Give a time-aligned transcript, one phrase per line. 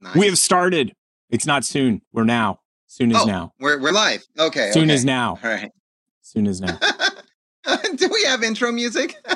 [0.00, 0.14] Nice.
[0.16, 0.94] We have started.
[1.28, 2.02] It's not soon.
[2.12, 2.60] We're now.
[2.86, 3.52] Soon is oh, now.
[3.60, 4.24] We're we're live.
[4.38, 4.72] Okay.
[4.72, 4.94] Soon okay.
[4.94, 5.38] is now.
[5.42, 5.70] All right.
[6.22, 6.78] Soon is now.
[7.96, 9.16] Do we have intro music?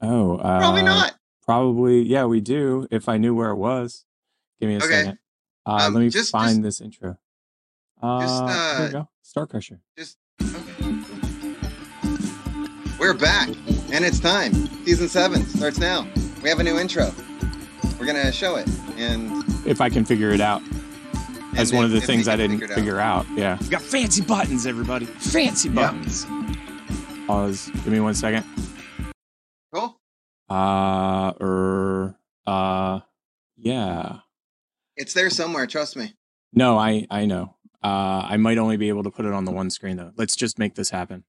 [0.00, 1.14] Oh, uh, Probably not.
[1.44, 2.86] Probably, yeah, we do.
[2.88, 4.04] If I knew where it was,
[4.60, 4.88] give me a Okay.
[4.88, 5.18] second.
[5.66, 7.18] Uh, Um, let me just- find just- this intro.
[8.00, 9.08] Uh, just, there uh, you go.
[9.22, 9.80] Star Crusher.
[9.98, 11.02] Just okay.
[13.00, 13.48] We're back,
[13.90, 14.54] and it's time.
[14.84, 16.06] Season seven starts now.
[16.42, 17.12] We have a new intro.
[17.98, 18.68] We're gonna show it,
[18.98, 20.62] and If I can figure it out.
[21.54, 23.26] That's one of the if- if we things I didn't figure it figure out.
[23.34, 23.58] Yeah.
[23.60, 25.06] We got fancy buttons, everybody.
[25.06, 25.74] Fancy Yep.
[25.74, 26.26] buttons.
[27.26, 27.70] Pause.
[27.84, 28.44] Give me one second.
[29.72, 29.98] Cool.
[30.48, 33.00] Uh, er, uh,
[33.56, 34.20] yeah.
[34.96, 35.66] It's there somewhere.
[35.66, 36.14] Trust me.
[36.52, 37.56] No, I I know.
[37.82, 40.12] Uh, I might only be able to put it on the one screen though.
[40.16, 41.24] Let's just make this happen.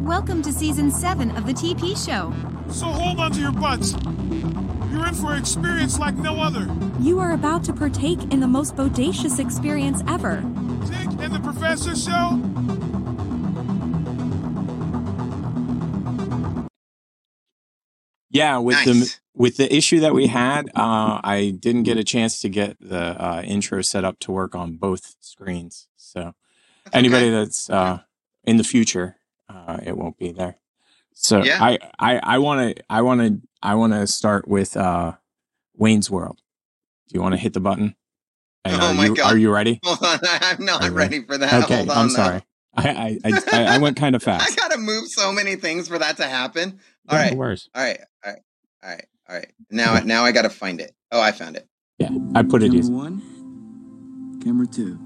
[0.00, 2.32] Welcome to season 7 of the TP Show.
[2.72, 3.92] So hold on to your butts.
[4.98, 6.68] You're in for an experience like no other.
[6.98, 10.42] You are about to partake in the most bodacious experience ever.
[10.88, 12.42] Tick and the Professor Show.
[18.30, 22.40] Yeah, with the with the issue that we had, uh, I didn't get a chance
[22.40, 25.86] to get the uh, intro set up to work on both screens.
[25.94, 26.34] So
[26.82, 27.34] That's anybody okay.
[27.36, 28.00] that's uh,
[28.42, 29.18] in the future,
[29.48, 30.58] uh, it won't be there.
[31.20, 31.58] So Yeah.
[31.60, 35.14] I I I want to I want to I want to start with uh,
[35.76, 36.40] Wayne's World.
[37.08, 37.96] Do you want to hit the button?
[38.64, 39.32] And Oh are my you God.
[39.32, 39.80] are you ready?
[39.84, 40.18] Hold on.
[40.22, 41.64] I'm not Are you ready for that.
[41.64, 42.42] Okay, Hold on, I'm sorry.
[42.76, 44.52] I I, I I I went kind of fast.
[44.52, 46.78] I gotta move so many things for that to happen.
[47.08, 47.36] All Yeah, no right.
[47.36, 47.68] worries.
[47.74, 48.00] All right.
[48.24, 48.42] All right.
[48.84, 49.04] All right.
[49.28, 49.52] All right.
[49.70, 50.94] Now, now I gotta find it.
[51.10, 51.66] Oh, I found it.
[51.98, 52.92] Yeah, I put it Camera easy.
[52.92, 54.98] one, camera two,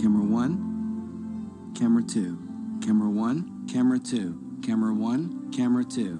[0.00, 2.38] camera one, camera two,
[2.82, 6.18] camera one, camera two, camera one, camera two.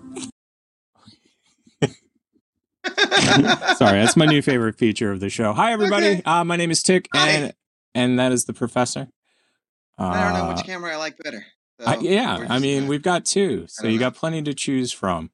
[3.77, 5.53] Sorry, that's my new favorite feature of the show.
[5.53, 6.07] Hi, everybody.
[6.07, 6.23] Okay.
[6.25, 7.29] Uh, my name is Tick, Hi.
[7.31, 7.53] and
[7.95, 9.09] and that is the professor.
[9.99, 11.45] Uh, I don't know which camera I like better.
[11.81, 14.01] So I- yeah, we're I mean, gonna- we've got two, so you know.
[14.11, 15.31] got plenty to choose from.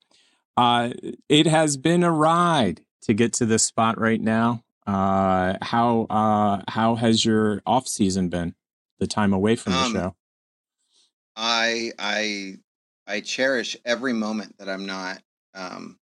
[0.56, 0.90] Uh,
[1.28, 4.62] it has been a ride to get to this spot right now.
[4.86, 8.54] Uh, how uh, how has your off season been?
[8.98, 10.16] The time away from the Um, show.
[11.34, 12.56] I I
[13.10, 15.20] I cherish every moment that I'm not.
[15.54, 15.98] Um,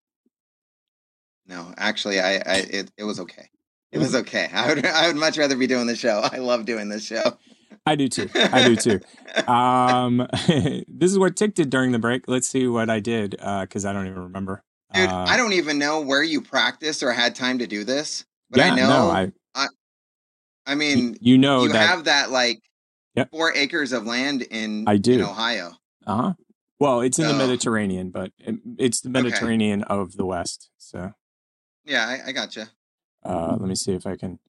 [1.47, 3.49] no, actually, I, I it, it was okay.
[3.91, 4.49] It was okay.
[4.53, 6.21] I would I would much rather be doing the show.
[6.31, 7.37] I love doing this show.
[7.85, 8.29] I do too.
[8.35, 8.99] I do too.
[9.47, 10.27] Um,
[10.87, 12.27] this is what Tick did during the break.
[12.27, 14.63] Let's see what I did because I don't even remember.
[14.93, 18.25] Dude, Uh, I don't even know where you practiced or had time to do this,
[18.51, 18.87] but yeah, I know.
[18.89, 19.31] no,
[20.67, 22.61] I mean, you know you that have that like
[23.15, 23.31] Yep.
[23.31, 25.23] four acres of land in I in do.
[25.23, 25.71] Ohio.
[26.05, 26.33] Uh-huh.
[26.79, 30.69] Well, it's in the Mediterranean, but it- it's the Mediterranean of the West.
[30.77, 31.13] So
[31.85, 32.69] Yeah, I, I gotcha.
[33.23, 34.39] uh, let me see if I can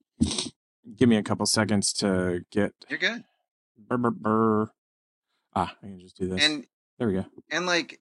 [0.97, 2.73] give me a couple seconds to get.
[2.89, 3.25] You're good.
[3.77, 4.71] Brr, brr, brr.
[5.55, 6.45] Ah, I can just do this.
[6.45, 6.67] And
[6.99, 7.27] there we go.
[7.51, 8.01] and like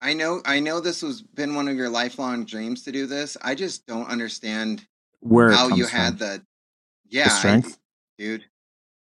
[0.00, 3.36] I know I know this was been one of your lifelong dreams to do this.
[3.42, 4.86] I just don't understand
[5.20, 6.46] Where how you comes had the
[7.08, 7.78] yeah, I- strength?
[8.18, 8.44] dude.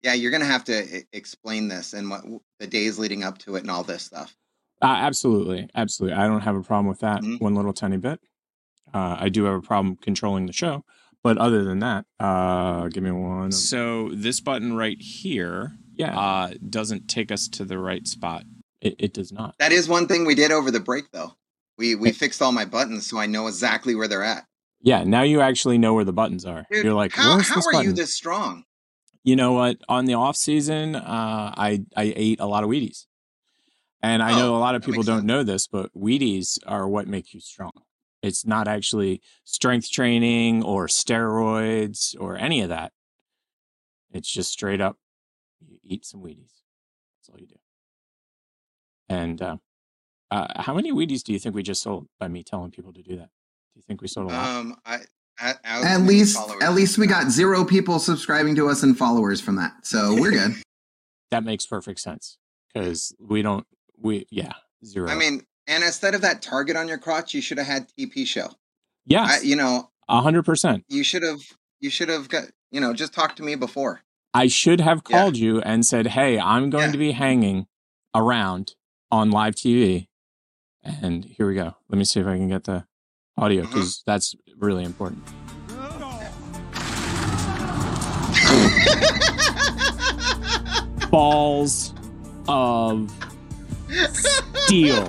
[0.02, 2.24] Yeah, you're gonna have to explain this and what
[2.60, 4.36] the days leading up to it and all this stuff.
[4.82, 6.18] Uh, absolutely, absolutely.
[6.18, 7.42] I don't have a problem with that Mhm.
[7.42, 8.22] one little tiny bit.
[8.94, 10.86] Uh, I do have a problem controlling the show,
[11.22, 13.52] but other than that, uh, give me one.
[13.52, 18.46] So this button right here, yeah, uh, doesn't take us to the right spot.
[18.82, 19.56] It, it does not.
[19.60, 21.34] That is one thing we did over the break though.
[21.78, 24.46] We we fixed all my buttons so I know exactly where they're at.
[24.82, 26.66] Yeah, now you actually know where the buttons are.
[26.72, 27.84] Dude, You're like, how, how are button?
[27.90, 28.64] you this strong?
[29.30, 29.78] You know what?
[29.88, 33.06] On the off season, uh, I I ate a lot of Wheaties,
[34.02, 35.28] and I know Oh, a lot of people don't sense.
[35.28, 37.72] know this, but Wheaties are what make you strong.
[38.22, 42.92] It's not actually strength training or steroids or any of that.
[44.12, 44.98] It's just straight up,
[45.66, 46.62] you eat some Wheaties.
[47.18, 47.56] That's all you do.
[49.08, 49.58] And uh,
[50.32, 53.02] uh, how many Wheaties do you think we just sold by me telling people to
[53.02, 53.30] do that?
[53.74, 54.50] Do you think we sold a lot?
[54.50, 55.00] Um, I
[55.42, 59.40] I, I At least, at least we got zero people subscribing to us and followers
[59.42, 60.52] from that, so we're good.
[61.32, 62.38] that makes perfect sense
[62.74, 63.66] because we don't.
[63.98, 64.54] We yeah
[64.86, 65.10] zero.
[65.10, 68.26] I mean, and instead of that target on your crotch, you should have had TP
[68.26, 68.46] show.
[68.48, 68.54] I,
[69.06, 70.84] yes, you know, a hundred percent.
[70.90, 71.40] you should have
[71.80, 74.02] you should have got you know just talked to me before.
[74.34, 75.18] I should have Yeah.
[75.18, 76.92] called you and said, "Hey, I'm going Yeah.
[76.92, 77.68] to be hanging
[78.14, 78.76] around
[79.12, 80.08] on live TV."
[80.84, 81.76] And here we go.
[81.90, 82.86] Let me see if I can get the
[83.40, 83.74] audio mm-hmm.
[83.74, 85.24] because that's really important.
[91.12, 91.94] Balls
[92.48, 93.12] of
[94.66, 95.06] steel.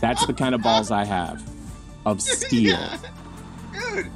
[0.00, 1.42] That's the kind of balls I have.
[2.06, 2.78] of steel.
[3.72, 4.10] Dude.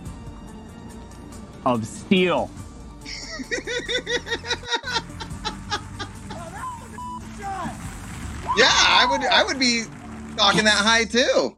[1.65, 2.51] Of steel.
[8.57, 9.85] Yeah, I would I would be
[10.37, 11.57] talking that high too.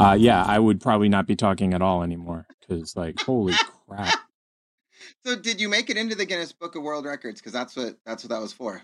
[0.00, 3.54] Uh, yeah, I would probably not be talking at all anymore because, like, holy
[3.86, 4.18] crap.
[5.24, 7.40] So did you make it into the Guinness Book of World Records?
[7.40, 8.82] Because that's what that's what that was for.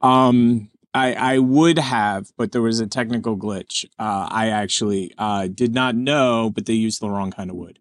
[0.00, 3.84] Um, I I would have, but there was a technical glitch.
[3.98, 7.78] Uh, I actually uh did not know, but they used the wrong kind of wood.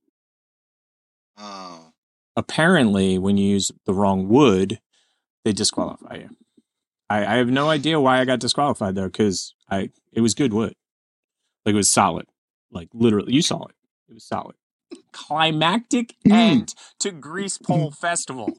[1.37, 1.93] Oh.
[2.35, 4.79] Apparently, when you use the wrong wood,
[5.43, 6.29] they disqualify you.
[7.09, 10.53] I, I have no idea why I got disqualified though, because I it was good
[10.53, 10.75] wood,
[11.65, 12.27] like it was solid,
[12.71, 13.75] like literally you saw it.
[14.09, 14.55] It was solid.
[15.11, 18.57] Climactic end to Grease Pole Festival.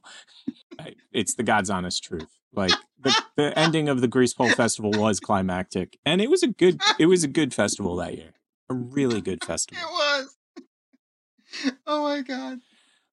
[1.13, 2.29] It's the God's honest truth.
[2.53, 6.49] Like the, the ending of the Grease Pole Festival was climactic, and it was a
[6.49, 8.33] good it was a good festival that year.
[8.69, 9.83] A really good festival.
[9.83, 10.37] It was.
[11.85, 12.61] Oh my god.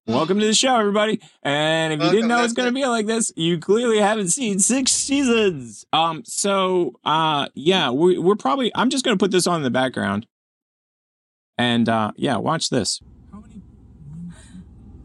[0.06, 1.20] Welcome to the show, everybody.
[1.42, 4.58] And if you didn't know it's going to be like this, you clearly haven't seen
[4.58, 5.84] six seasons.
[5.92, 8.70] Um, so uh, yeah, we, we're probably.
[8.74, 10.26] I'm just going to put this on in the background,
[11.58, 13.00] and uh, yeah, watch this.
[13.32, 13.60] How many?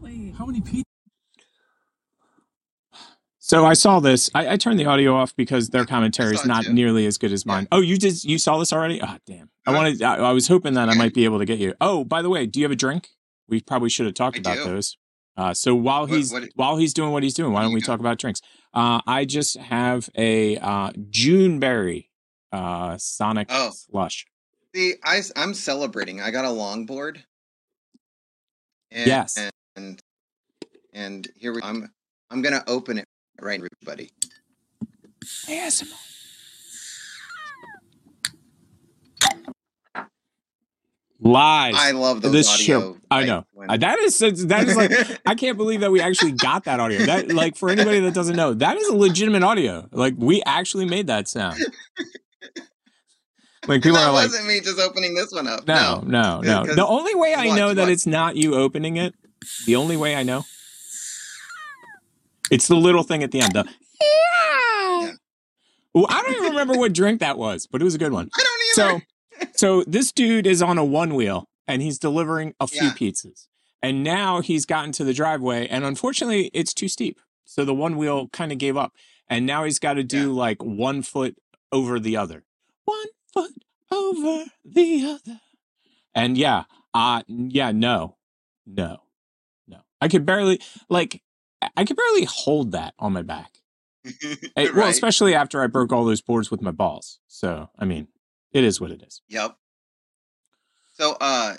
[0.00, 0.34] Wait.
[0.36, 0.84] How many people?
[3.38, 4.30] So I saw this.
[4.34, 6.72] I, I turned the audio off because their commentary is saw not too.
[6.72, 7.68] nearly as good as mine.
[7.70, 9.00] Oh, you just you saw this already?
[9.02, 9.50] Ah, damn.
[9.66, 10.02] I Uh, wanted.
[10.02, 11.74] I, I was hoping that I might be able to get you.
[11.80, 13.10] Oh, by the way, do you have a drink?
[13.46, 14.64] We probably should have talked I about do.
[14.64, 14.96] those.
[15.36, 17.72] Uh, so while What- he's what- while he's doing what he's doing, why do don't
[17.72, 17.86] you we got?
[17.92, 18.40] talk about drinks?
[18.72, 22.06] Uh, I just have a uh, Juneberry
[22.50, 23.72] uh, Sonic Oh.
[23.74, 24.24] slush.
[24.74, 26.20] See, I am celebrating.
[26.20, 27.22] I got a longboard.
[28.90, 29.38] And, Yes.
[29.76, 30.00] And
[30.92, 31.60] and here we.
[31.62, 31.90] I'm
[32.30, 33.06] I'm gonna open it
[33.40, 34.10] right, everybody.
[35.46, 35.92] ASMR.
[41.20, 41.74] Live.
[41.76, 42.64] I love this audio.
[42.66, 42.96] show.
[43.10, 43.46] I know.
[43.52, 44.92] when- that is that is like
[45.24, 47.06] I can't believe that we actually got that audio.
[47.06, 49.88] That like for anybody that doesn't know, that is a legitimate audio.
[49.92, 51.58] Like we actually made that sound.
[53.66, 55.66] Like people that are like, wasn't me just opening this one up.
[55.66, 56.62] no, no, no.
[56.62, 57.90] Because- The only way I watch, know that watch.
[57.90, 59.14] it's not you opening it,
[59.66, 60.44] the only way I know,
[62.50, 63.52] it's the little thing at the end.
[63.54, 63.64] The
[64.00, 65.12] Yeah.
[65.94, 68.28] Well, I don't even remember what drink that was, but it was a good one.
[68.36, 68.86] I don't So,
[69.40, 69.50] either.
[69.56, 72.92] so this dude is on a one wheel and he's delivering a few Yeah.
[72.94, 73.46] pizzas.
[73.82, 77.20] And now he's gotten to the driveway, and unfortunately, it's too steep.
[77.44, 78.94] So the one wheel kind of gave up,
[79.28, 80.38] and now he's got to do Yeah.
[80.40, 81.36] like one foot
[81.70, 82.44] over the other,
[82.86, 83.52] one foot
[83.90, 85.40] over the other.
[86.14, 86.64] And yeah,
[86.94, 88.16] uh, yeah, no,
[88.66, 88.98] no,
[89.66, 89.78] no.
[90.00, 91.22] I could barely like,
[91.76, 93.50] I- could barely hold that on my back.
[94.56, 97.18] Eh, Well, especially after I broke all those boards with my balls.
[97.26, 98.08] So, I mean,
[98.52, 99.20] it is what it is.
[99.28, 99.56] Yep.
[100.94, 101.54] So, uh,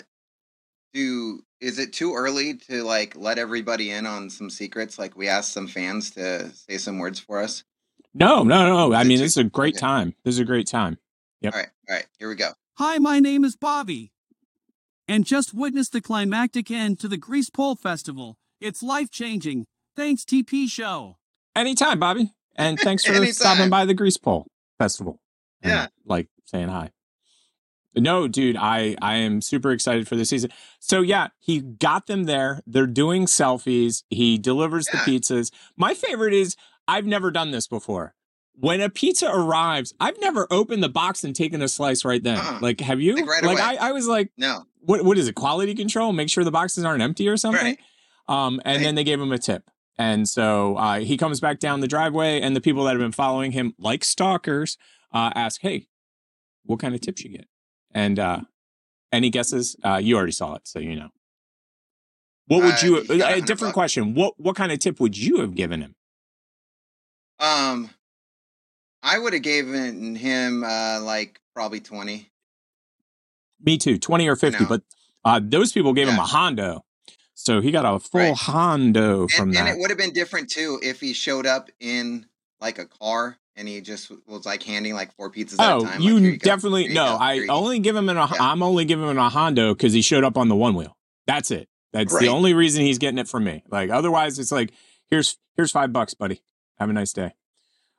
[0.94, 4.98] do is it too early to like let everybody in on some secrets?
[4.98, 7.64] Like we asked some fans to say some words for us.
[8.14, 8.92] No, no, no.
[8.94, 9.80] I Is mean, too- this is a great okay.
[9.80, 10.14] time.
[10.24, 10.96] This is a great time.
[11.40, 11.54] Yep.
[11.54, 12.50] All right, all right, here we go.
[12.78, 14.12] Hi, my name is Bobby.
[15.08, 18.36] And just witnessed the climactic end to the Grease Pole Festival.
[18.60, 19.66] It's life changing.
[19.94, 21.16] Thanks, TP Show.
[21.54, 22.32] Anytime, Bobby.
[22.56, 24.46] And thanks for stopping by the Grease Pole
[24.78, 25.20] Festival.
[25.62, 25.86] and, Yeah.
[26.04, 26.90] like saying hi.
[27.94, 30.50] No, dude, I I am super excited for the season.
[30.80, 32.60] So yeah, he got them there.
[32.66, 34.02] They're doing selfies.
[34.10, 35.02] He delivers Yeah.
[35.04, 35.50] the pizzas.
[35.78, 38.14] My favorite is I've never done this before.
[38.58, 42.38] When a pizza arrives, I've never opened the box and taken a slice right then.
[42.38, 42.58] Uh-uh.
[42.62, 43.14] Like, have you?
[43.16, 43.60] Like, right like.
[43.60, 45.34] I, I was like, No, what what is it?
[45.34, 46.12] Quality control?
[46.12, 47.62] Make sure the boxes aren't empty or something.
[47.64, 47.78] right.
[48.28, 48.82] Um, and Right.
[48.84, 49.70] then they gave him a tip.
[49.98, 53.12] And so uh, he comes back down the driveway, and the people that have been
[53.12, 54.76] following him, like stalkers,
[55.12, 55.86] uh, ask, "Hey,
[56.64, 57.46] what kind of tips you get?"
[57.92, 58.40] And uh,
[59.12, 59.76] any guesses?
[59.84, 61.08] Uh, you already saw it, so you know.
[62.46, 62.96] What would Uh, you?
[63.24, 63.72] A different bucks.
[63.72, 64.14] question.
[64.14, 65.94] What what kind of tip would you have given him?
[67.38, 67.90] Um,
[69.06, 72.30] I would have given him uh like probably twenty.
[73.62, 74.64] Me too, twenty or fifty.
[74.64, 74.82] But
[75.24, 76.84] uh, those people gave him a Hondo,
[77.34, 78.36] so he got a full Right.
[78.36, 82.26] Hondo from And, and it would have been different too if he showed up in
[82.60, 85.84] like a car and he just was like handing like four pizzas at Oh, a
[85.84, 86.00] time.
[86.02, 87.04] you, like, "Here go, definitely you no.
[87.06, 88.16] go, I you go." only give him an.
[88.18, 88.36] A, Yeah.
[88.40, 90.96] I'm only giving him a Hondo because he showed up on the one wheel.
[91.26, 91.68] That's it.
[91.92, 93.62] That's the only reason he's getting it from me.
[93.70, 94.72] Like otherwise, it's like
[95.08, 96.42] here's here's five bucks, buddy.
[96.78, 97.32] Have a nice day.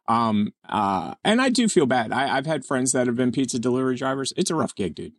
[0.07, 0.53] Um.
[0.67, 1.15] Uh.
[1.23, 2.11] And I do feel bad.
[2.11, 4.33] I, I've had friends that have been pizza delivery drivers.
[4.37, 5.13] It's a rough gig, dude.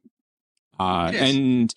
[0.80, 1.10] Uh.
[1.14, 1.74] And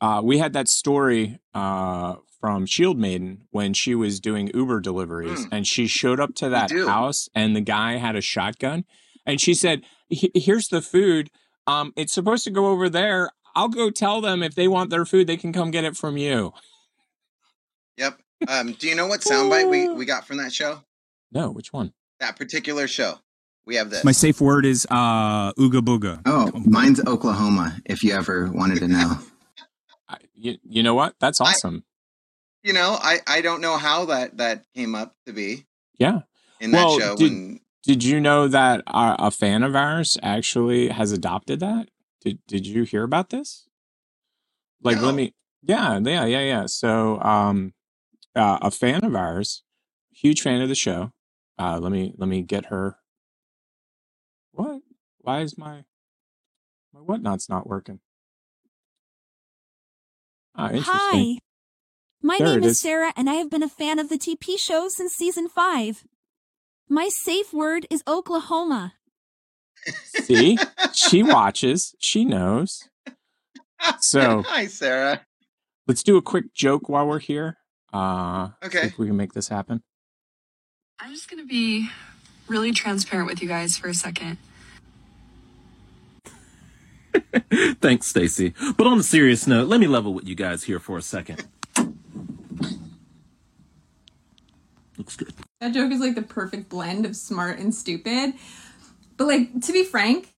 [0.00, 5.46] uh, we had that story uh from Shield Maiden when she was doing Uber deliveries,
[5.46, 5.48] Mm.
[5.52, 8.84] and she showed up to that house, and the guy had a shotgun,
[9.24, 11.30] and she said, "Here's the food.
[11.68, 13.30] Um, it's supposed to go over there.
[13.54, 16.16] I'll go tell them if they want their food, they can come get it from
[16.16, 16.52] you.
[17.96, 18.18] Yep.
[18.48, 20.82] Um, do you know what soundbite we, we got from that show?
[21.30, 21.92] No, which one?
[22.22, 23.14] That particular show.
[23.66, 24.04] We have this.
[24.04, 26.22] My safe word is uh, ooga booga.
[26.24, 27.76] Oh, mine's Oklahoma.
[27.84, 29.18] If you ever wanted to know.
[30.08, 31.16] I, you, you know what?
[31.18, 31.82] That's I- awesome.
[32.62, 35.66] you know, I, I don't know how that, that came up to be
[35.98, 36.20] yeah.
[36.60, 37.16] in that Well, show.
[37.16, 41.88] did- when Did you know that our, a fan of ours actually has adopted that?
[42.20, 43.66] Did Did you hear about this?
[44.80, 45.06] Like, No.
[45.06, 45.34] let me.
[45.64, 46.66] Yeah, yeah, yeah, yeah.
[46.66, 47.74] So, um,
[48.36, 49.64] uh, a fan of ours,
[50.12, 51.10] huge fan of the show.
[51.58, 52.96] Uh, let me let me get her.
[54.52, 54.82] What?
[55.18, 55.84] Why is my
[56.92, 58.00] my whatnot's not working?
[60.54, 60.88] Ah, interesting.
[60.94, 61.38] Hi.
[62.22, 62.80] My There name is is.
[62.80, 66.04] Sarah, and I have been a fan of the TP show since season five.
[66.88, 68.94] My safe word is Oklahoma.
[70.04, 70.58] See,
[70.92, 71.94] she watches.
[71.98, 72.88] She knows.
[74.00, 75.26] So- hi, Sarah.
[75.88, 77.56] Let's do a quick joke while we're here.
[77.92, 78.86] Uh, Okay.
[78.86, 79.82] if we can make this happen.
[80.98, 81.88] I'm just gonna be
[82.48, 84.38] really transparent with you guys for a second.
[87.80, 88.54] Thanks, Stacy.
[88.76, 91.44] But on a serious note, let me level with you guys here for a second.
[94.96, 95.32] Looks good.
[95.60, 98.34] That joke is like the perfect blend of smart and stupid.
[99.16, 100.28] But like to be frank,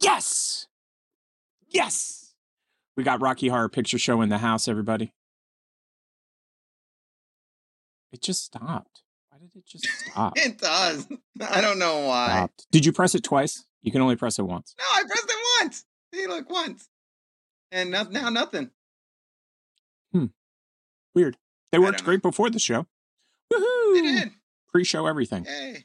[0.00, 0.66] Yes.
[1.68, 2.34] Yes.
[2.96, 5.12] We got Rocky Horror Picture Show in the house, everybody.
[8.16, 9.02] It just stopped.
[9.28, 10.32] Why did it just stop?
[10.38, 11.06] It does.
[11.50, 12.28] I don't know why.
[12.28, 12.66] Stopped.
[12.72, 13.66] Did you press it twice?
[13.82, 14.74] You can only press it once.
[14.78, 15.84] No, I pressed it once.
[16.14, 16.88] See, look, once.
[17.70, 18.70] And no, now nothing.
[20.12, 20.26] Hmm.
[21.14, 21.36] Weird.
[21.72, 22.10] They worked don't know.
[22.12, 22.86] great before the show.
[23.52, 23.94] Woohoo!
[23.94, 24.30] They did.
[24.72, 25.44] Pre-show everything.
[25.44, 25.84] Hey.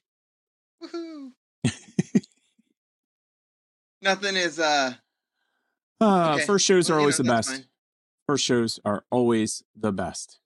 [0.82, 1.32] Woohoo.
[4.02, 4.94] nothing is, uh,
[6.00, 6.46] Uh, okay.
[6.46, 7.50] First shows Well, are you always know, the best.
[7.50, 7.66] fine.
[8.28, 10.40] First shows are always the best.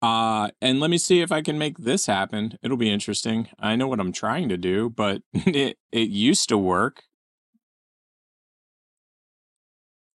[0.00, 2.56] Uh, and let me see if I can make this happen.
[2.62, 3.48] It'll be interesting.
[3.58, 7.02] I know what I'm trying to do, but it it used to work.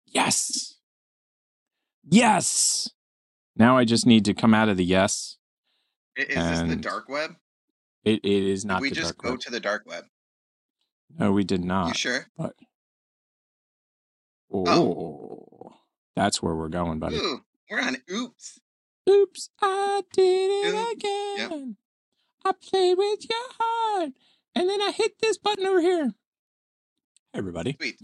[0.05, 0.75] Yes.
[2.09, 2.89] Yes.
[3.55, 5.37] Now I just need to come out of the yes.
[6.15, 7.31] Is this the dark web?
[8.05, 8.81] It it is not.
[8.81, 9.39] Did we just go web.
[9.41, 10.05] to the dark web?
[11.17, 11.89] No, we did not.
[11.89, 12.27] you sure?
[12.37, 12.53] But
[14.53, 15.73] oh,
[16.15, 17.17] that's where we're going, buddy.
[17.17, 18.59] Ooh, we're on Oops.
[19.09, 21.77] Oops, I did it again.
[22.45, 24.13] I played with your heart,
[24.55, 26.13] and then I hit this button over here.
[27.31, 27.75] Hey, everybody.
[27.79, 27.99] Sweet.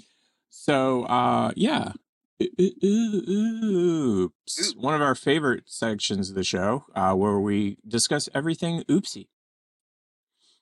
[0.50, 1.94] So, uh, yeah.
[2.42, 2.84] Oops.
[2.84, 4.34] Oop.
[4.78, 9.28] One of our favorite sections of the show, uh, where we discuss everything oopsie.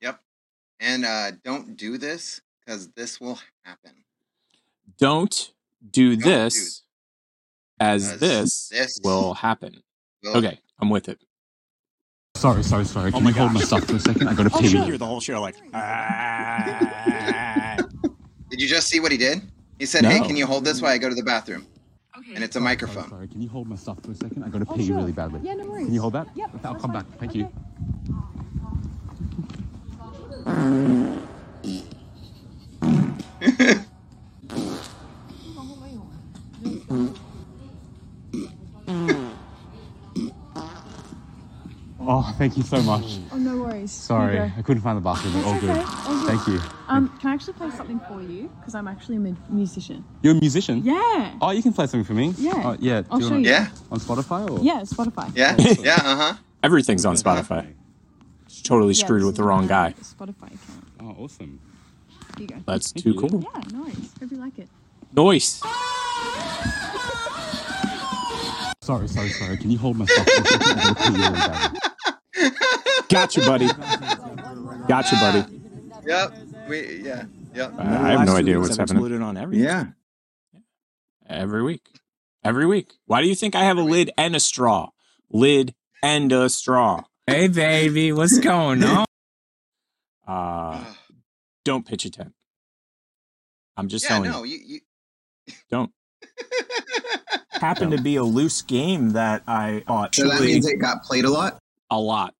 [0.01, 0.19] Yep.
[0.79, 3.91] And uh, don't do this because this will happen.
[4.97, 5.53] Don't
[5.91, 6.83] do Don't do this,
[7.79, 9.83] as As this, this will happen.
[10.23, 11.19] Will- Okay, I'm with it.
[12.35, 13.11] Sorry, sorry, sorry.
[13.11, 13.61] Can my you hold gosh.
[13.61, 14.27] my stuff for a second?
[14.27, 14.67] I gotta Oh, pee.
[14.67, 17.77] you hear the whole show like, ah.
[18.49, 19.41] Did you just see what he did?
[19.79, 20.27] He said, "Hey, No.
[20.27, 21.65] can you hold this while I go to the bathroom?"
[22.17, 22.33] Okay.
[22.35, 23.09] And it's a microphone.
[23.09, 24.43] Sorry, can you hold my stuff for a second?
[24.43, 25.39] I gotta pee really badly.
[25.43, 25.85] yeah, no worries.
[25.85, 26.27] Can you hold that?
[26.35, 27.03] Yep, I'll that's come fine.
[27.03, 27.19] back.
[27.19, 27.49] Thank you.
[42.09, 43.17] Oh, thank you so much.
[43.33, 43.91] Oh no worries.
[43.91, 45.43] Sorry, I couldn't find the bathroom.
[45.43, 45.83] All good.
[46.25, 46.61] Thank you.
[46.87, 48.49] Um, can I actually play something for you?
[48.59, 50.05] Because I'm actually a musician.
[50.21, 50.83] You're a musician?
[50.85, 51.35] Yeah.
[51.41, 52.33] Oh, you can play something for me?
[52.37, 52.53] Yeah.
[52.55, 53.03] Oh, yeah.
[53.11, 53.49] I'll Do show you.
[53.49, 54.63] Yeah, On Spotify or?
[54.63, 55.29] Yeah, Spotify.
[55.35, 55.95] yeah, yeah.
[55.95, 56.33] Uh huh.
[56.63, 57.73] Everything's on Spotify.
[58.63, 59.93] Totally Yeah, screwed this with the wrong guy.
[60.01, 60.83] Spotify account.
[61.01, 61.59] Oh, awesome.
[62.37, 62.55] Here you go.
[62.65, 63.19] That's Thank too you.
[63.27, 63.43] cool.
[63.43, 64.13] Yeah, nice.
[64.21, 64.69] Hope you like it.
[65.13, 65.61] Noise.
[68.81, 69.57] Sorry, sorry, sorry.
[69.57, 70.71] Can you hold my stuff for a second?
[70.71, 71.79] I gotta pee really badly.
[73.09, 73.67] Gotcha, buddy.
[74.87, 75.45] Gotcha, buddy.
[76.05, 76.33] Yep.
[76.69, 77.25] We yeah.
[77.53, 77.73] Yep.
[77.77, 79.21] Uh, I have no idea what's happening.
[79.21, 79.65] on everything.
[79.65, 79.85] Yeah.
[81.27, 81.87] Every week.
[82.43, 82.93] Every week.
[83.05, 84.89] Why do you think I have a lid and a straw?
[85.29, 85.73] Lid
[86.03, 87.03] and a straw.
[87.25, 89.05] Hey, baby, what's going on?
[90.27, 90.83] Uh,
[91.63, 92.33] don't pitch a tent.
[93.77, 94.09] I'm just yeah.
[94.09, 94.57] telling No, you.
[94.57, 94.79] you.
[95.45, 95.89] you Don't.
[97.51, 101.23] Happened to be a loose game that I bought So that means it got played
[101.23, 101.59] a lot.
[101.89, 102.33] a lot.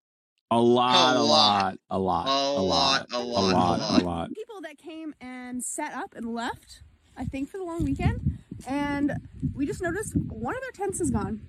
[0.50, 1.28] A lot, A a lot.
[1.28, 4.02] lot, a lot, A lot, a a lot, a lot, lot.
[4.02, 4.34] a lot.
[4.34, 6.84] people that came and set up and left,
[7.18, 8.40] I think for the long weekend.
[8.66, 9.12] And
[9.54, 11.42] we just noticed one of their tents is gone.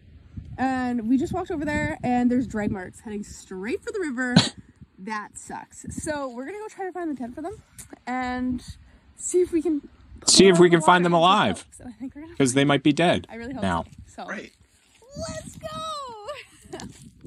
[0.59, 4.35] And we just walked over there and there's drag marks heading straight for the river.
[4.99, 5.87] that sucks.
[6.03, 7.55] So we're gonna go try to find the tent for them
[8.05, 8.61] and
[9.17, 9.89] see if we can
[10.27, 11.61] See if we can water find them alive.
[11.61, 11.67] up.
[11.77, 13.85] So I think we're gonna Because they might be dead I really hope now.
[14.07, 14.25] so.
[14.25, 14.51] So Right.
[15.17, 15.69] let's go.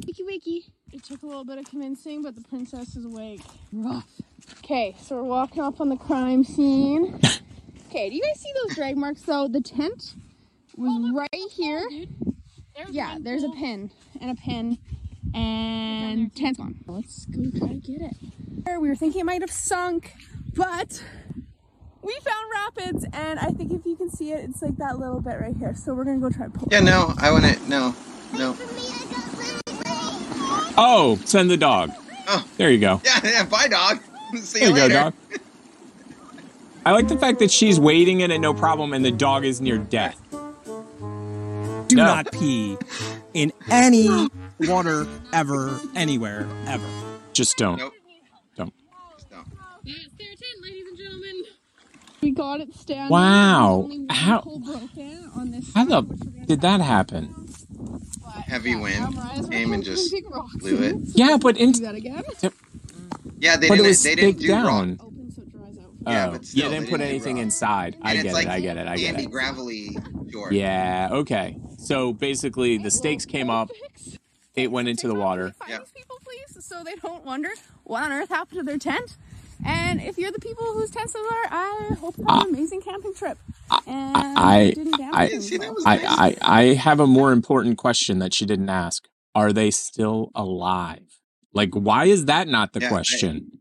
[0.02, 0.66] wakey wakey.
[0.94, 3.42] It took a little bit of convincing, but the princess is awake.
[3.72, 4.10] Rough.
[4.60, 7.20] Okay, so we're walking up on the crime scene.
[7.90, 9.48] Okay, do you guys see those drag marks though?
[9.48, 10.16] The tent
[10.76, 11.88] was right here.
[12.90, 14.78] Yeah, there's a pin and a pin,
[15.34, 16.76] and tent's gone.
[16.88, 18.16] Let's go try to get it.
[18.80, 20.14] We were thinking it might have sunk,
[20.56, 21.04] but
[22.02, 25.22] we found rapids, and I think if you can see it, it's like that little
[25.22, 25.76] bit right here.
[25.76, 26.68] So we're gonna go try to pull.
[26.72, 27.70] Yeah, no, I want to.
[27.70, 27.96] No,
[28.34, 28.58] no.
[30.84, 31.92] Oh, send the dog.
[32.28, 32.44] Oh.
[32.58, 33.00] There you go.
[33.06, 33.46] Yeah, yeah.
[33.46, 34.00] Bye, dog.
[34.42, 34.94] See There you you later.
[34.94, 35.14] go, dog.
[36.86, 39.62] I like the fact that she's wading in it, no problem, and the dog is
[39.62, 40.20] near death.
[40.32, 42.06] Do No.
[42.06, 42.78] not pee
[43.36, 44.28] in any
[44.62, 46.88] water ever, anywhere, ever.
[47.34, 47.78] Just don't.
[47.78, 47.94] Nope.
[48.56, 48.74] Don't.
[52.22, 53.10] We got it standing.
[53.10, 53.86] Wow.
[53.88, 57.48] There's only one How- pole broken on this How side, the which did that happen?
[58.46, 60.14] Heavy wind Mariah's came and just
[60.56, 60.96] blew it.
[61.16, 62.24] Yeah, but in, Do that again.
[63.40, 63.88] Yeah, they but didn't.
[63.88, 64.66] was they didn't do down.
[64.98, 65.08] rock.
[65.08, 65.92] Open so it dries out.
[66.08, 67.98] Yeah, oh, but still, yeah, they didn't they put didn't anything inside.
[68.02, 68.34] I get it's it.
[68.36, 68.88] like I get it.
[68.88, 69.32] I get it.
[69.32, 69.98] gravelly
[70.32, 70.52] shore.
[70.54, 71.10] Yeah.
[71.12, 71.58] Okay.
[71.78, 73.70] So basically, the stakes came up.
[74.56, 75.52] It went into the water.
[75.54, 77.50] Find these people, please, so they don't wonder
[77.84, 79.18] what on earth happened to their tent.
[79.66, 82.50] And if you're the people whose tents those are, I hope you have an ah.
[82.50, 83.38] amazing camping trip.
[83.70, 85.84] Ah, ah, and I didn't damage I, themselves.
[85.86, 85.98] I,
[86.42, 89.08] I, I have a more important question that she didn't ask.
[89.36, 91.04] Are they still alive?
[91.54, 93.52] Like, why is that not the Yeah, I- question?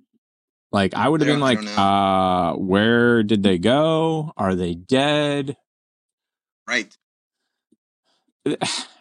[0.73, 1.83] Like, I would have I been don't- I like, don't know.
[1.83, 4.33] uh, where did they go?
[4.37, 5.57] Are they dead?
[6.67, 6.97] Right.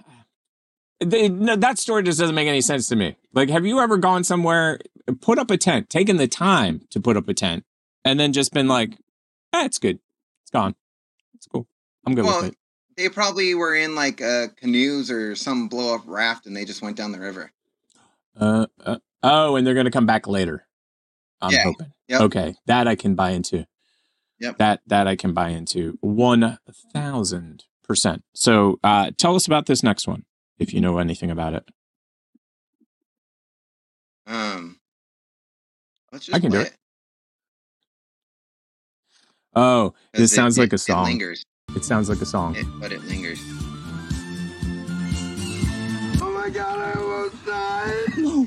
[0.99, 3.15] They, no, that story just doesn't make any sense to me.
[3.33, 4.79] Like, have you ever gone somewhere,
[5.21, 7.63] put up a tent, taken the time to put up a tent,
[8.03, 8.91] and then just been like,
[9.53, 9.99] eh, it's good.
[10.43, 10.75] It's gone.
[11.35, 11.67] It's cool.
[12.05, 12.57] I'm good Well, with it.
[12.97, 16.81] they probably were in like uh, canoes or some blow up raft, and they just
[16.81, 17.51] went down the river.
[18.37, 20.65] Uh, uh, oh, and they're going to come back later.
[21.41, 21.63] I'm Yeah.
[21.63, 21.93] hoping.
[22.09, 22.21] Yep.
[22.21, 23.65] Okay, that I can buy into.
[24.39, 24.57] Yep.
[24.57, 26.57] That that I can buy into one
[26.93, 28.23] thousand percent.
[28.33, 30.25] So, uh, tell us about this next one
[30.59, 31.63] if you know anything about it.
[34.27, 34.77] Um,
[36.11, 36.75] let's just I can do play it.
[39.55, 41.05] Oh, this it- sounds like a song.
[41.05, 41.43] It lingers,
[41.75, 42.55] It sounds like a song.
[42.55, 43.39] it, but it lingers.
[46.21, 48.39] Oh my god, I almost died.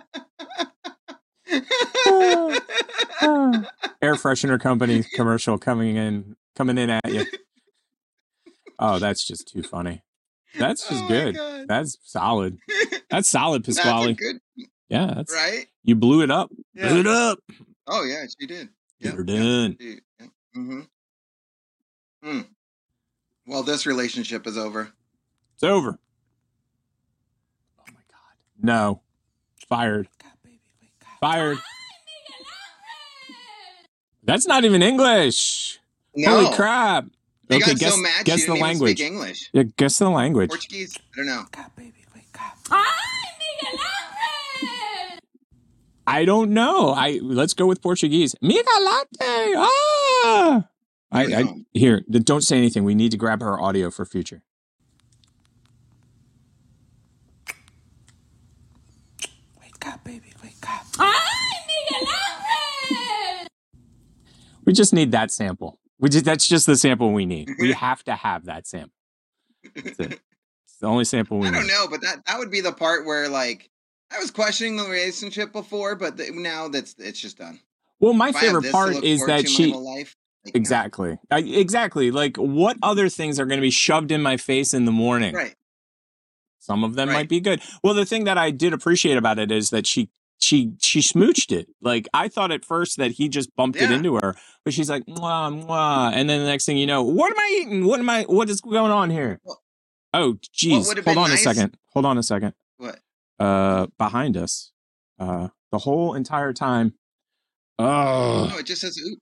[4.02, 7.24] Air freshener company commercial coming in, coming in at you.
[8.82, 10.02] Oh, that's just too funny.
[10.58, 11.36] That's just Oh good.
[11.36, 11.66] God.
[11.68, 12.56] That's solid.
[13.10, 14.14] That's solid, That's Pasquale.
[14.14, 14.38] good,
[14.88, 15.66] Yeah, that's right?
[15.84, 16.50] you blew it up.
[16.74, 16.88] Yeah.
[16.88, 17.38] Blew it up.
[17.88, 18.68] Oh yeah, she did.
[19.00, 19.76] Yep, You're done.
[19.80, 19.98] yep,
[20.56, 20.86] mhm.
[22.22, 22.40] Hmm.
[23.46, 24.92] Well, this relationship is over.
[25.54, 25.98] It's over.
[27.78, 28.36] Oh my god.
[28.62, 29.02] No.
[29.68, 30.08] Fired.
[31.20, 31.58] Fired.
[34.22, 35.80] That's not even English.
[36.14, 36.42] No.
[36.44, 37.06] Holy crap.
[37.50, 38.98] They okay, got guess, so mad guess she the didn't even language.
[38.98, 39.50] speak English.
[39.52, 40.50] Yeah, guess the language.
[40.50, 40.96] Portuguese?
[41.12, 41.46] I don't know.
[46.06, 46.90] I don't know.
[46.90, 48.36] I let's go with Portuguese.
[48.40, 49.54] Miga latte.
[49.56, 50.68] Ah.
[51.10, 52.02] I, I here.
[52.08, 52.84] Don't say anything.
[52.84, 54.42] We need to grab her audio for future.
[59.60, 60.32] Wake up, baby.
[60.40, 60.86] Wake up.
[61.00, 61.16] Ay,
[64.64, 65.79] we just need that sample.
[66.00, 67.50] We just that's just the sample we need.
[67.58, 68.92] We have to have that sample.
[69.74, 70.20] That's it.
[70.64, 73.04] It's the only sample we I don't know, but that that would be the part
[73.04, 73.68] where like
[74.10, 77.60] I was questioning the relationship before, but the, now that's it's just done.
[77.98, 80.58] Well, my If favorite this part is that she life, like, no.
[80.58, 84.72] exactly I, exactly like what other things are going to be shoved in my face
[84.72, 85.34] in the morning.
[85.34, 85.54] right.
[86.60, 87.14] Some of them Right.
[87.14, 87.60] might be good.
[87.84, 90.08] Well, the thing that I did appreciate about it is that she
[90.40, 91.68] she she smooched it.
[91.80, 95.04] Like I thought at first that he just bumped it into her, but she's like
[95.06, 97.84] mwah mwah, and then the next thing you know, what am I eating?
[97.86, 98.22] What am I?
[98.24, 99.40] What is going on here?
[99.44, 99.62] Well-
[100.14, 101.76] oh, geez, hold on nice- a second.
[101.92, 102.54] Hold on a second.
[102.78, 102.98] What?
[103.38, 104.72] Uh, behind us,
[105.18, 106.94] uh, the whole entire time.
[107.78, 109.18] Oh, No, it just says oop.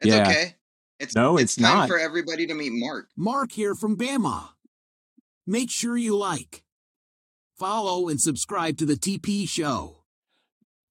[0.00, 0.28] It's Yeah.
[0.28, 0.56] okay.
[0.98, 1.88] It's No, it's, it's time not.
[1.88, 3.08] for everybody to meet Mark.
[3.16, 4.50] Mark here from Bama.
[5.46, 6.62] Make sure you like,
[7.58, 10.01] follow, and subscribe to the TP show.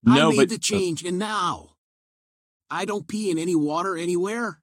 [0.08, 1.72] I no, made but the change, and now
[2.70, 4.62] I don't pee in any water anywhere.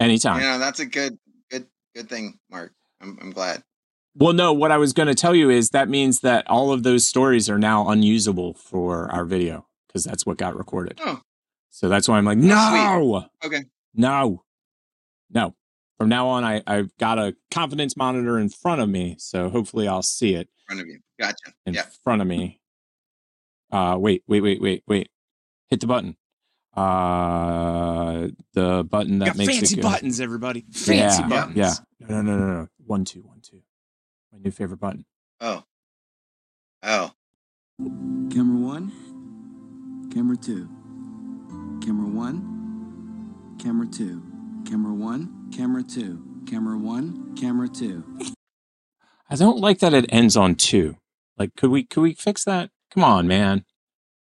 [0.00, 0.40] anytime.
[0.40, 1.18] Yeah, that's a good
[1.50, 2.72] good good thing, Mark.
[3.00, 3.62] I'm I'm glad.
[4.14, 6.82] Well, no, what I was going to tell you is that means that all of
[6.82, 9.66] those stories are now unusable for our video.
[9.86, 10.98] because that's what got recorded.
[11.04, 11.20] Oh.
[11.70, 13.64] So that's why I'm like, Oh, no, Okay.
[13.94, 14.42] no,
[15.30, 15.54] no.
[15.98, 19.14] From now on, I, I've got a confidence monitor in front of me.
[19.20, 20.98] So hopefully I'll see it In front of you.
[21.20, 21.52] Gotcha.
[21.66, 21.84] in Yeah.
[22.02, 22.57] front of me.
[23.70, 25.10] Uh, wait, wait, wait, wait, wait.
[25.68, 26.16] Hit the button.
[26.74, 29.88] Uh, the button that Got makes fancy it go.
[29.90, 30.64] buttons, everybody.
[30.72, 31.56] Fancy yeah, buttons.
[31.56, 31.74] Yeah.
[32.00, 32.68] No, no, no, no, no.
[32.86, 33.62] One, two, one, two.
[34.32, 35.04] My new favorite button.
[35.40, 35.64] Oh.
[36.82, 37.12] Oh.
[37.80, 40.68] Camera one, camera two.
[41.84, 44.22] Camera one, camera two.
[44.68, 46.24] Camera one, camera two.
[46.46, 48.04] Camera one, camera two.
[49.30, 50.96] I don't like that it ends on two.
[51.36, 52.70] Like, could we could we fix that?
[52.92, 53.64] Come on, man.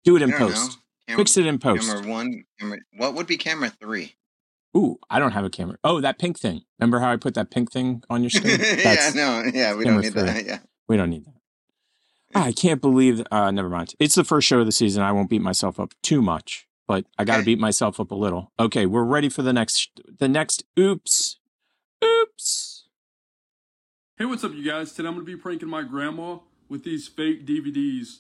[0.05, 0.79] Do it in post.
[1.07, 1.87] Camera- Fix it in post.
[1.89, 2.45] Camera one.
[2.59, 2.79] Camera.
[2.97, 4.15] What would be camera three?
[4.77, 5.77] Ooh, I don't have a camera.
[5.83, 6.63] Oh, that pink thing.
[6.79, 8.59] Remember how I put that pink thing on your screen?
[8.61, 9.11] yeah.
[9.15, 9.43] No.
[9.53, 9.75] Yeah.
[9.75, 10.23] We don't need three.
[10.23, 10.45] that.
[10.47, 10.59] Yeah.
[10.89, 11.35] We don't need that.
[12.35, 13.23] I can't believe.
[13.33, 13.95] Uh, never mind.
[13.99, 15.03] It's the first show of the season.
[15.03, 17.47] I won't beat myself up too much, but I got to Okay.
[17.47, 18.53] beat myself up a little.
[18.61, 19.91] Okay, we're ready for the next.
[20.19, 20.63] The next.
[20.79, 21.39] Oops.
[22.05, 22.85] Oops.
[24.17, 24.93] Hey, what's up, you guys?
[24.93, 28.19] Today I'm going to be pranking my grandma with these fake DVDs.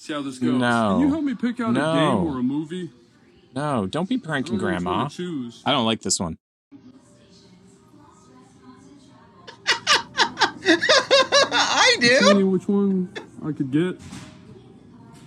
[0.00, 0.52] See how this goes.
[0.54, 0.92] No.
[0.92, 1.90] Can you help me pick out No.
[1.90, 2.90] a game or a movie?
[3.54, 5.60] No, don't be pranking I don't know which one grandma.
[5.66, 6.38] I don't like this one.
[11.50, 12.18] I do.
[12.20, 12.38] Tell do.
[12.38, 13.12] me which one
[13.44, 14.00] I could get.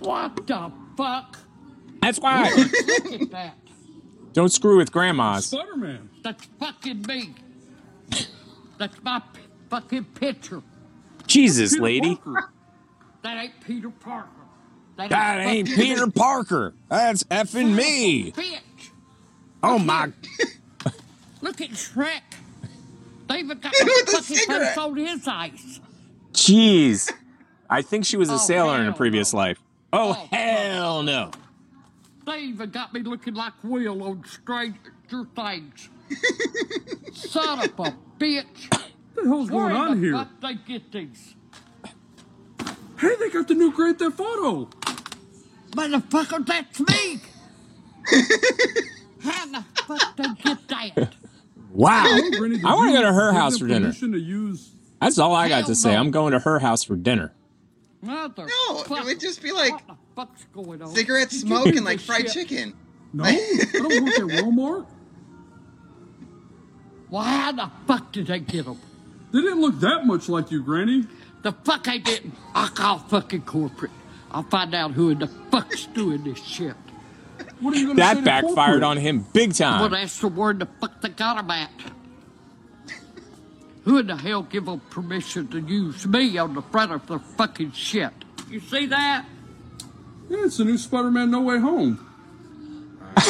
[0.00, 1.38] What the fuck?
[2.00, 2.50] That's why.
[3.30, 3.54] That.
[4.32, 5.46] don't screw with grandmas.
[5.46, 6.08] Spider-Man.
[6.22, 7.34] That's fucking me.
[8.78, 10.62] That's my p- fucking picture.
[11.26, 12.16] Jesus, Peter lady.
[12.16, 12.50] Parker.
[13.22, 14.28] That ain't Peter Parker.
[14.96, 16.74] That ain't fucking Peter Parker.
[16.88, 18.32] That's effing me.
[18.32, 18.58] Bitch.
[19.62, 20.12] Oh my.
[21.40, 22.20] Look at Shrek.
[23.28, 24.68] They even got With the fucking cigarette.
[24.74, 25.80] face on his eyes.
[26.32, 27.10] Jeez.
[27.70, 29.38] I think she was a Oh, sailor in a previous no.
[29.38, 29.58] life.
[29.92, 31.30] Oh, Oh, hell no.
[32.26, 34.78] They even got me looking like Will on Stranger
[35.34, 35.88] Things.
[37.12, 38.44] Son of a bitch.
[38.70, 38.82] What
[39.16, 40.12] the hell's going on the here?
[40.16, 41.34] fuck they get these?
[42.98, 44.68] Hey, they got the new Grand Theft Auto.
[45.72, 47.20] Motherfucker, that's me.
[49.22, 51.14] How the fuck they get that?
[51.72, 52.04] Wow.
[52.36, 53.92] Brittany, I want to go to her house for dinner.
[53.92, 55.92] to use That's all I got Hell to say.
[55.94, 56.00] no.
[56.00, 57.32] I'm going to her house for dinner.
[58.02, 60.94] Mother No, it would just be like what the fuck's going on?
[60.94, 62.48] cigarette smoke and like fried shit?
[62.48, 62.74] chicken.
[63.12, 63.32] No, I
[63.72, 64.86] don't work at Walmart.
[67.10, 68.78] Well, how the fuck did I get them?
[69.32, 71.06] They didn't look that much like you, Granny.
[71.42, 72.34] The fuck I didn't.
[72.54, 73.90] I call fucking corporate.
[74.32, 76.74] I'll find out who in the fuck's doing this shit.
[77.60, 79.80] What are you gonna That to backfired on him big time.
[79.80, 80.00] Well, time.
[80.00, 81.70] that's the word the fuck they got 'em at.
[83.84, 87.18] Who in the hell give them permission to use me on the front of their
[87.18, 88.12] fucking shit?
[88.48, 89.26] You see that?
[90.28, 91.98] Yeah, it's the new Spider-Man No Way Home.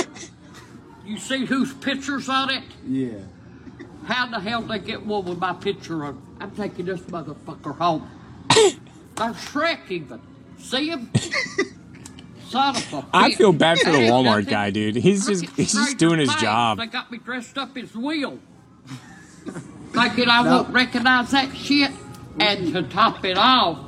[1.04, 2.62] You see whose picture's on it?
[2.86, 3.18] Yeah.
[4.04, 6.22] How the hell they get one with my picture on?
[6.40, 8.08] I'm taking this motherfucker home.
[8.48, 10.20] There's Shrek even.
[10.62, 11.10] See him?
[12.48, 13.36] Son of a I bitch.
[13.36, 14.96] feel bad for the Walmart guy, dude.
[14.96, 16.78] He's just he's just doing his job.
[16.78, 18.38] They got me dressed up as Will.
[19.92, 21.90] Thinking I won't recognize that shit.
[22.40, 23.78] And to top it off,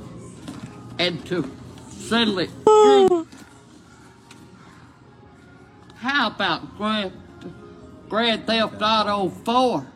[0.99, 1.51] and to
[1.89, 3.27] settle it through.
[5.97, 7.13] How about Grand,
[8.11, 9.87] Grand Theft Auto 4?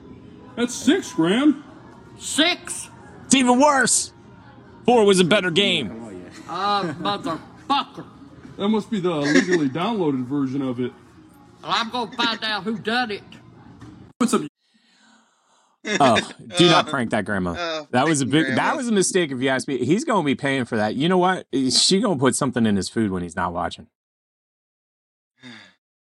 [0.57, 1.63] That's six grand.
[2.19, 2.89] Six?
[3.27, 4.13] It's even worse.
[4.87, 5.98] Four was a better game.
[6.49, 8.07] Ah, motherfucker.
[8.57, 10.93] That must be the illegally downloaded version of it.
[11.63, 13.23] Well, I'm gonna find out who done it.
[14.19, 14.43] What's up?
[16.01, 16.21] Oh,
[16.59, 17.53] do not prank that grandma.
[17.53, 18.49] Uh, that was a big.
[18.49, 19.31] you, That was a mistake.
[19.31, 20.97] If you ask me, he's going to be paying for that.
[20.97, 21.47] You know what?
[21.71, 23.87] She going to put something in his food when he's not watching.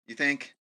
[0.06, 0.54] You think?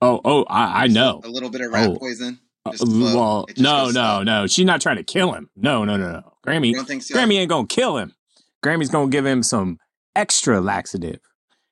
[0.00, 1.20] Oh, oh, I, I know.
[1.24, 1.96] A little bit of rat Oh.
[1.96, 2.38] poison.
[2.64, 4.22] Uh, Just well, no, no, slow.
[4.22, 4.46] no.
[4.46, 5.50] She's not trying to kill him.
[5.56, 6.32] No, no, no, no.
[6.46, 7.14] Grammy, don't think so?
[7.14, 8.14] Grammy ain't gonna kill him.
[8.62, 9.78] Grammy's gonna give him some
[10.14, 11.20] extra laxative.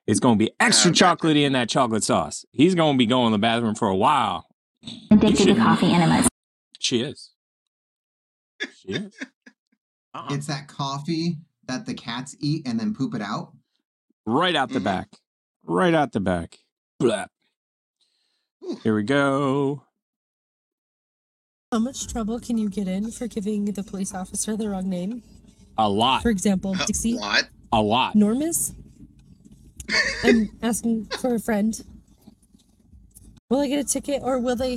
[0.06, 2.44] It's gonna be extra chocolatey in that chocolate sauce.
[2.52, 4.46] He's gonna be going to the bathroom for a while.
[5.10, 6.28] Addicted to coffee enemas.
[6.78, 7.30] She is.
[8.74, 9.14] She is.
[10.14, 10.34] Uh-uh.
[10.34, 13.52] It's that coffee that the cats eat and then poop it out.
[14.26, 14.84] Right out the Mhm.
[14.84, 15.08] back.
[15.62, 16.58] Right out the back.
[16.98, 17.26] Blah.
[18.82, 19.84] Here we go.
[21.70, 25.22] How much trouble can you get in for giving the police officer the wrong name?
[25.82, 26.20] A lot.
[26.22, 27.48] For example, Dixie, A lot.
[27.72, 28.14] A lot.
[28.14, 28.74] Normus.
[30.22, 31.82] I'm asking for a friend.
[33.48, 34.76] Will I get a ticket, or will they?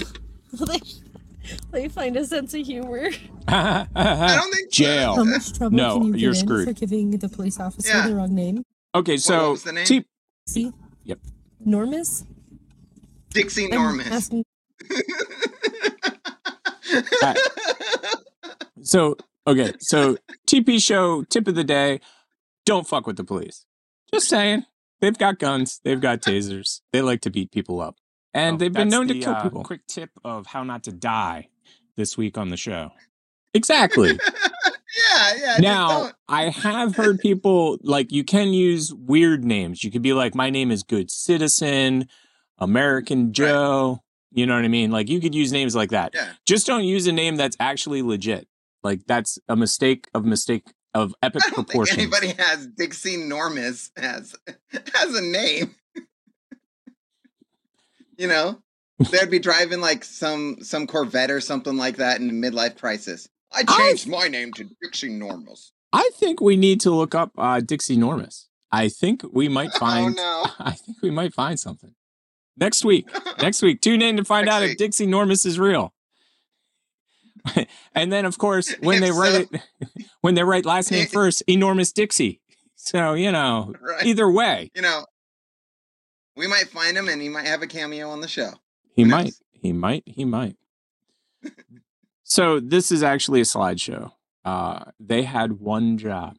[0.58, 0.80] Will they?
[0.80, 3.10] Will they find a sense of humor?
[3.50, 4.72] I don't think.
[4.72, 5.16] Jail.
[5.16, 6.68] How much trouble No, can you you're get in screwed.
[6.68, 8.08] for giving the police officer Yeah.
[8.08, 8.64] the wrong name?
[8.96, 9.86] Okay, so was the name?
[9.86, 10.06] T
[10.48, 10.72] See?
[11.04, 11.20] Yep.
[11.68, 12.26] Normus?
[13.32, 14.10] Dixie I'm Normus.
[14.12, 14.46] asking-
[17.24, 17.34] Uh,
[18.84, 19.16] so
[19.48, 22.00] okay, so TP show tip of the day:
[22.66, 23.66] don't fuck with the police.
[24.14, 24.66] Just saying,
[25.02, 27.96] they've got guns, they've got tasers, they like to beat people up,
[28.34, 29.64] and Oh, they've been that's known to the, kill uh, people.
[29.64, 31.50] Quick tip of how not to die
[31.96, 32.92] this week on the show.
[33.54, 34.20] Exactly.
[35.10, 35.58] Yeah, yeah.
[35.60, 39.84] now I have heard people like you can use weird names.
[39.84, 42.08] You could be like, "My name is Good Citizen,"
[42.60, 44.04] American Joe.
[44.32, 44.92] You know what I mean?
[44.92, 46.12] Like you could use names like that.
[46.14, 46.34] Yeah.
[46.46, 48.48] Just don't use a name that's actually legit.
[48.84, 52.00] Like that's a mistake of mistake of epic I don't think proportions.
[52.00, 54.36] anybody has Dixie Normus as
[55.02, 55.76] as a name.
[58.18, 58.62] you know,
[59.12, 63.28] they'd be driving like some some Corvette or something like that in a midlife crisis.
[63.52, 65.72] I changed my name to Dixie Normus.
[65.92, 68.46] I think we need to look up uh, Dixie Normus.
[68.72, 70.16] I think we might Oh find.
[70.16, 70.46] no!
[70.60, 71.94] I think we might find something
[72.58, 73.08] next week.
[73.42, 74.78] next week, tune in to find Next out if.
[74.78, 75.94] Dixie Normus is real.
[77.96, 81.42] and then, of course, when they write so- it, when they write last name first,
[81.48, 82.40] enormous Dixie.
[82.76, 84.06] So you know, Right.
[84.06, 85.06] either way, You know,
[86.36, 88.52] we might find him and he might have a cameo on the show.
[88.96, 90.58] he might, he might, he might.
[92.24, 94.12] so this is actually a slideshow.
[94.46, 96.36] Uh, they had one job.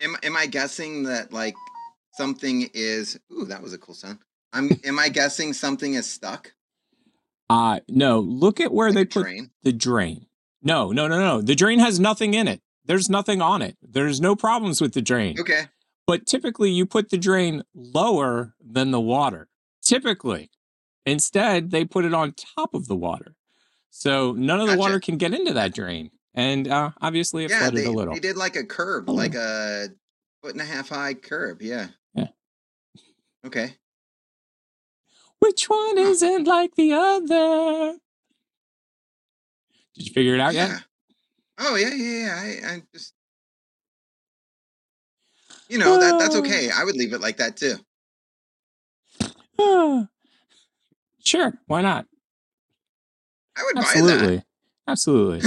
[0.00, 1.54] Am am I guessing that like
[2.12, 3.18] something is?
[3.32, 4.18] Ooh, that was a cool sound.
[4.52, 4.70] I'm.
[4.84, 6.52] am I guessing something is stuck?
[7.50, 9.50] Uh no, look at where they a put drain?
[9.62, 10.26] the drain.
[10.62, 11.42] No, no, no, no.
[11.42, 12.62] The drain has nothing in it.
[12.86, 13.76] There's nothing on it.
[13.82, 15.38] There's no problems with the drain.
[15.38, 15.64] Okay.
[16.06, 19.48] But typically you put the drain lower than the water.
[19.82, 20.50] Typically.
[21.06, 23.34] Instead, they put it on top of the water.
[23.90, 26.10] So none of the water can get into that drain.
[26.34, 28.14] And uh obviously it yeah, flooded they, a little.
[28.14, 29.88] they did like a curb, like a
[30.42, 31.62] foot and a half high curb.
[31.62, 31.88] Yeah.
[32.14, 32.28] Yeah.
[33.46, 33.76] Okay.
[35.44, 37.98] Which one isn't like the other?
[39.94, 40.70] Did you figure it out yet?
[40.70, 40.78] Yeah.
[41.58, 42.34] Oh yeah, yeah, yeah.
[42.34, 43.12] I, I just,
[45.68, 46.70] you know, that that's okay.
[46.74, 47.76] I would leave it like that too.
[51.22, 52.06] sure, why not?
[53.54, 54.42] I would Absolutely.
[54.88, 55.42] Absolutely.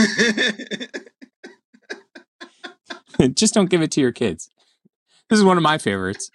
[3.33, 4.51] Just don't give it to your kids.
[5.27, 6.29] This is one of my favorites.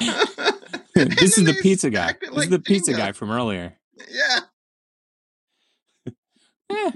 [1.18, 2.14] this is the pizza guy.
[2.20, 3.74] This is the pizza guy from earlier.
[4.10, 4.40] Yeah.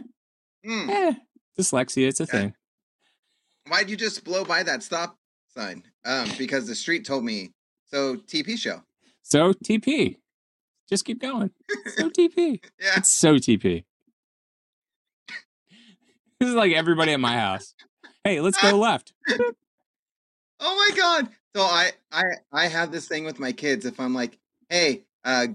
[0.69, 1.15] Eh, eh,
[1.57, 2.53] dyslexia, it's a thing.
[3.69, 5.17] Why'd you just blow by that stop
[5.55, 5.85] sign?
[6.05, 7.53] Um, because the street told me.
[7.87, 8.83] So TP show.
[9.23, 10.17] So TP.
[10.89, 11.51] Just keep going.
[11.97, 12.61] So TP.
[12.81, 12.95] Yeah.
[12.97, 13.85] It's so TP.
[16.41, 17.75] This is like everybody at my house.
[18.25, 19.13] Hey, let's go left.
[20.59, 21.29] Oh my god!
[21.57, 23.87] So I I I have this thing with my kids.
[23.87, 24.39] If I'm like,
[24.69, 25.47] hey, uh,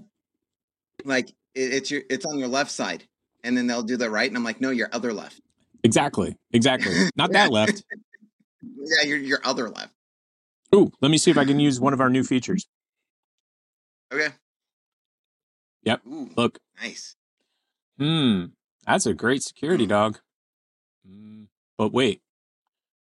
[1.04, 3.04] like it, it's your it's on your left side,
[3.44, 5.40] and then they'll do the right, and I'm like, no, your other left.
[5.84, 6.36] Exactly.
[6.50, 7.08] Exactly.
[7.16, 7.84] Not that left.
[8.64, 9.94] Yeah, your your other left.
[10.74, 12.66] Ooh, let me see if I can use one of our new features.
[14.12, 14.34] Okay.
[15.84, 16.00] Yep.
[16.08, 16.58] Ooh, Look.
[16.80, 17.14] nice.
[18.00, 18.46] Hmm.
[18.88, 20.18] That's a great security dog.
[21.08, 21.46] Mm,
[21.78, 22.22] but wait.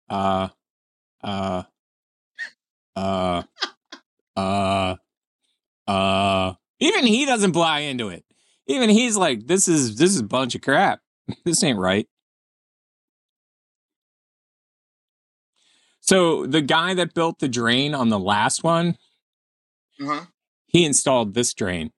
[0.10, 0.48] Uh
[1.22, 1.64] uh
[2.96, 3.44] uh
[4.36, 4.96] uh
[5.88, 8.24] uh even he doesn't buy into it.
[8.68, 11.00] Even he's like, this is this is a bunch of crap.
[11.46, 12.08] this ain't right.
[16.02, 18.98] So the guy that built the drain on the last one,
[20.00, 20.26] Uh-huh.
[20.68, 21.92] he installed this drain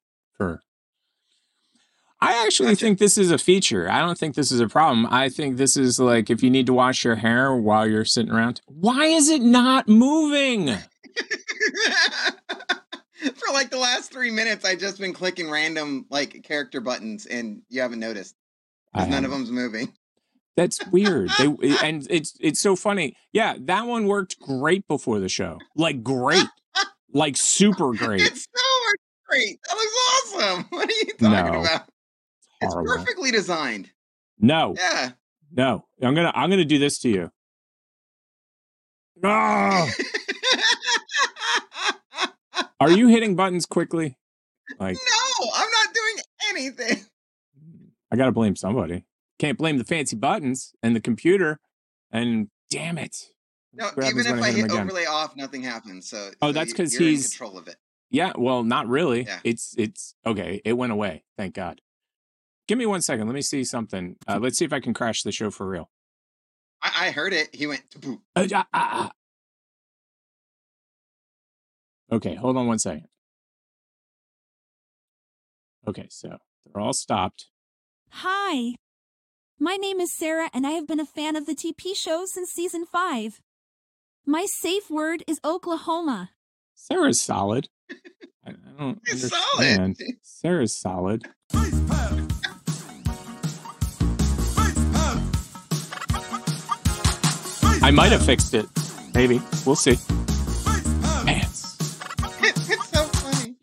[2.20, 3.90] I actually think this is a feature.
[3.90, 5.06] I don't think this is a problem.
[5.12, 8.32] I think this is like if you need to wash your hair while you're sitting
[8.32, 8.62] around.
[8.66, 10.68] Why is it not moving?
[13.20, 17.62] For like the last three minutes, I've just been clicking random like character buttons, and
[17.70, 18.36] you haven't noticed.
[18.96, 19.32] none of haven't.
[19.32, 19.94] them's moving.
[20.56, 21.30] That's weird.
[21.38, 23.16] They eh, and it's it's so funny.
[23.34, 25.58] Yeah, that one worked great before the show.
[25.76, 26.46] Like great.
[27.14, 28.22] like super great.
[28.22, 28.94] It's so
[29.30, 29.60] great.
[29.68, 29.96] That looks
[30.42, 30.66] awesome.
[30.70, 31.62] What are you talking No.
[31.62, 31.90] about?
[32.62, 32.96] It's Horrible.
[32.96, 33.92] perfectly designed.
[34.40, 34.76] No.
[34.78, 35.12] Yeah.
[35.52, 35.86] No.
[36.02, 37.32] I'm going to I'm to do this to you.
[39.24, 39.90] Ah!
[42.80, 44.18] Are you hitting buttons quickly?
[44.80, 46.18] Like No, I'm not doing
[46.52, 47.06] anything.
[48.12, 49.06] I got to blame somebody.
[49.40, 51.60] Can't blame the fancy buttons and the computer.
[52.12, 53.18] And damn it.
[53.74, 56.10] No, even if I hit overlay off, nothing happens.
[56.10, 57.76] So Oh, so that's 'cause you're in he's- control of it.
[58.10, 59.24] Yeah, well, not really.
[59.24, 59.40] Yeah.
[59.44, 60.62] It's it's okay.
[60.64, 61.26] It went away.
[61.38, 61.82] Thank God.
[62.68, 63.28] Give me one second.
[63.28, 64.18] Let me see something.
[64.28, 65.90] Uh, let's see if I can crash the show for real.
[66.82, 67.54] I, I heard it.
[67.54, 68.22] He went to poop.
[68.36, 69.12] Uh, ah, ah, ah.
[72.16, 73.08] Okay, hold on one second.
[75.88, 77.48] Okay, so they're all stopped.
[78.10, 78.76] Hi.
[79.60, 82.52] My name is Sarah, and I have been a fan of the TP show since
[82.52, 83.42] season 5.
[84.26, 86.32] My safe word is Oklahoma.
[86.76, 87.70] Sarah's solid.
[88.46, 89.98] I, I don't It's understand.
[90.22, 91.26] Sarah's solid.
[97.88, 98.66] I might have fixed it.
[99.16, 99.42] Maybe.
[99.66, 99.96] We'll see.
[101.26, 101.78] Pants.
[102.44, 103.56] it's so funny.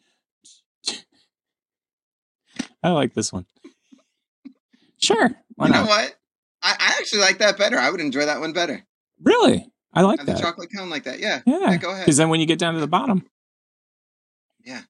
[2.83, 3.45] I like this one.
[4.97, 5.31] Sure.
[5.57, 5.89] Why you know not?
[5.89, 6.15] what?
[6.63, 7.77] I, I actually like that better.
[7.77, 8.83] I would enjoy that one better.
[9.23, 9.71] Really?
[9.93, 11.19] I like Have the chocolate cone like that.
[11.19, 11.43] Yeah.
[11.45, 11.77] Yeah.
[11.77, 12.07] go ahead.
[12.07, 13.27] Because then when you get down to the bottom,
[14.65, 14.81] Yeah.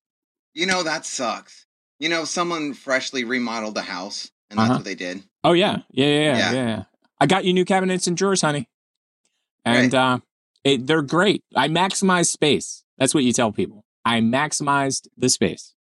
[0.52, 1.66] You know, that sucks.
[1.98, 4.78] You know, someone freshly remodeled the house, and that's Uh-huh.
[4.78, 5.24] what they did.
[5.42, 6.52] oh yeah, yeah, yeah, yeah, Yeah.
[6.52, 6.66] yeah.
[6.68, 6.82] yeah.
[7.20, 8.68] I got you new cabinets and drawers, honey,
[9.64, 10.18] and uh,
[10.64, 11.42] it, they're great.
[11.54, 12.84] I maximize space.
[12.98, 13.84] That's what you tell people.
[14.04, 15.74] I maximized the space.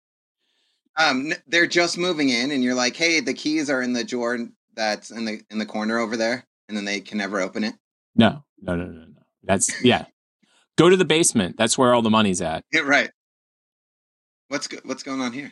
[0.98, 4.38] Um, they're just moving in, and you're like, "Hey, the keys are in the drawer
[4.76, 7.74] that's in the in the corner over there," and then they can never open it.
[8.15, 9.22] No, no, no, no, no.
[9.43, 10.06] That's yeah.
[10.78, 11.56] Go to the basement.
[11.58, 12.63] That's where all the money's at.
[12.72, 13.12] Yeah, right.
[14.48, 15.52] What's go- what's going on here?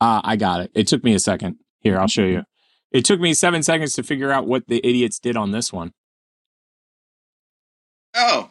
[0.00, 0.70] Uh, I got it.
[0.74, 1.56] It took me a second.
[1.80, 2.42] Here, I'll show you.
[2.90, 5.92] It took me seven seconds to figure out what the idiots did on this one.
[8.16, 8.50] Oh,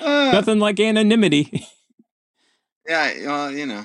[0.00, 1.66] Uh, Nothing like anonymity.
[2.88, 3.12] yeah.
[3.26, 3.84] Well, you know.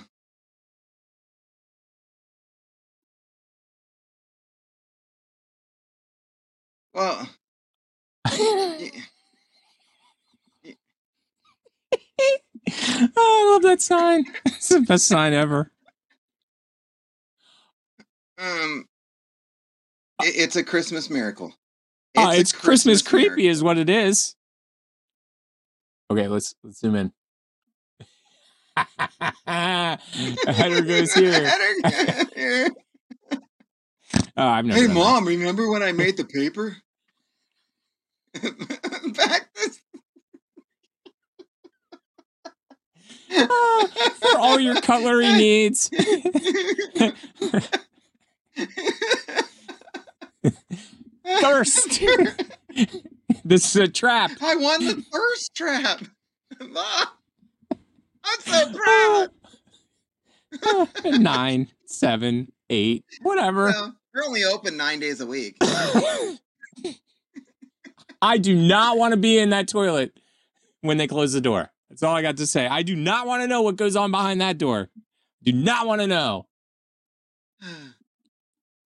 [6.94, 7.30] Well,
[8.30, 8.92] oh,
[13.18, 14.26] I love that sign.
[14.46, 15.72] It's the best sign ever.
[18.38, 18.86] um,
[20.24, 21.54] it, it's a Christmas miracle.
[22.18, 23.52] Ah, a it's Christmas, creepy, miracle.
[23.52, 24.36] is what it is.
[26.12, 27.12] Okay, let's let's zoom in.
[29.48, 31.48] Header goes here.
[31.48, 32.70] Header-
[34.40, 34.80] Oh, I've never.
[34.80, 35.02] hey, done that.
[35.02, 36.78] mom, remember when I made the paper?
[38.42, 39.82] Back this.
[43.32, 43.88] Ah,
[44.20, 45.90] for all your cutlery needs.
[51.42, 52.02] Thirst.
[53.46, 54.32] this is a trap.
[54.42, 56.02] I won the first trap.
[56.60, 57.08] Mom,
[58.24, 59.30] I'm so proud.
[61.20, 63.66] Nine, seven, eight, whatever.
[63.66, 65.58] Well, you're only open nine days a week.
[68.22, 70.18] I do not want to be in that toilet
[70.82, 71.70] when they close the door.
[71.90, 72.66] That's all I got to say.
[72.66, 74.90] I do not want to know what goes on behind that door.
[75.44, 76.48] Do not want to know.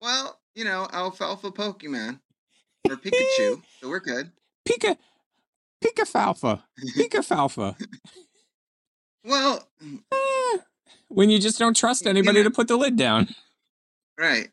[0.01, 2.19] well, you know, alfalfa Pokemon
[2.89, 4.31] or Pikachu, so we're good.
[4.67, 4.97] Pika,
[5.83, 7.75] Pika Falfa.
[9.23, 9.67] Well,
[11.09, 13.27] When you just don't trust anybody to put the lid down.
[14.17, 14.49] right.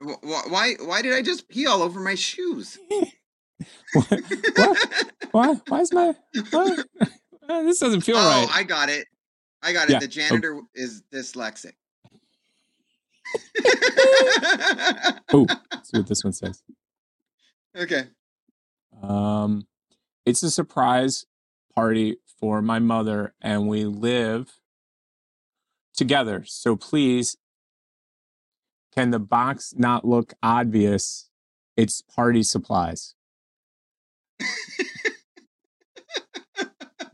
[0.00, 0.74] Wh- wh- Why?
[0.80, 2.78] Why did I just pee all over my shoes?
[3.94, 4.20] What?
[5.30, 5.54] Why?
[5.68, 6.14] Why is my?
[6.50, 6.86] What?
[7.48, 8.44] Uh, this doesn't feel right.
[8.44, 8.56] oh, right.
[8.56, 9.06] I got it.
[9.62, 9.92] I got it.
[9.92, 9.98] Yeah.
[10.00, 11.72] The janitor is dyslexic.
[15.32, 16.62] Oh, let's see what this one says.
[17.76, 18.04] Okay.
[19.02, 19.66] Um,
[20.24, 21.26] it's a surprise
[21.74, 24.52] party for my mother, and we live
[25.96, 26.44] together.
[26.46, 27.36] So please,
[28.94, 31.28] can the box not look obvious?
[31.76, 33.14] It's party supplies.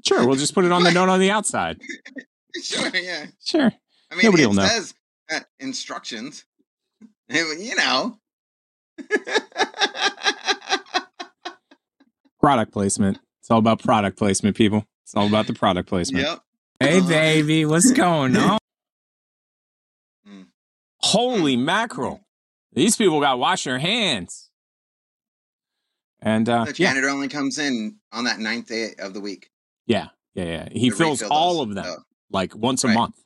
[0.04, 1.80] sure, we'll just put it on the note on the outside.
[2.62, 2.90] Sure.
[2.94, 3.26] Yeah.
[3.42, 3.72] Sure.
[4.11, 4.66] I mean, Nobody will know.
[4.66, 4.92] says
[5.58, 6.44] instructions.
[7.28, 8.18] You know.
[12.40, 13.18] Product placement.
[13.40, 14.84] It's all about product placement, people.
[15.04, 16.24] It's all about the product placement.
[16.26, 16.40] Yep.
[16.80, 18.58] Hey, baby, what's going on?
[20.26, 20.46] Mm.
[20.98, 22.20] Holy mackerel.
[22.72, 24.50] These people got to wash their hands.
[26.22, 29.50] And uh, The yeah, janitor only comes in on that ninth day of the week.
[29.86, 30.68] yeah, yeah, yeah.
[30.72, 33.16] He To fills all of them like once a month.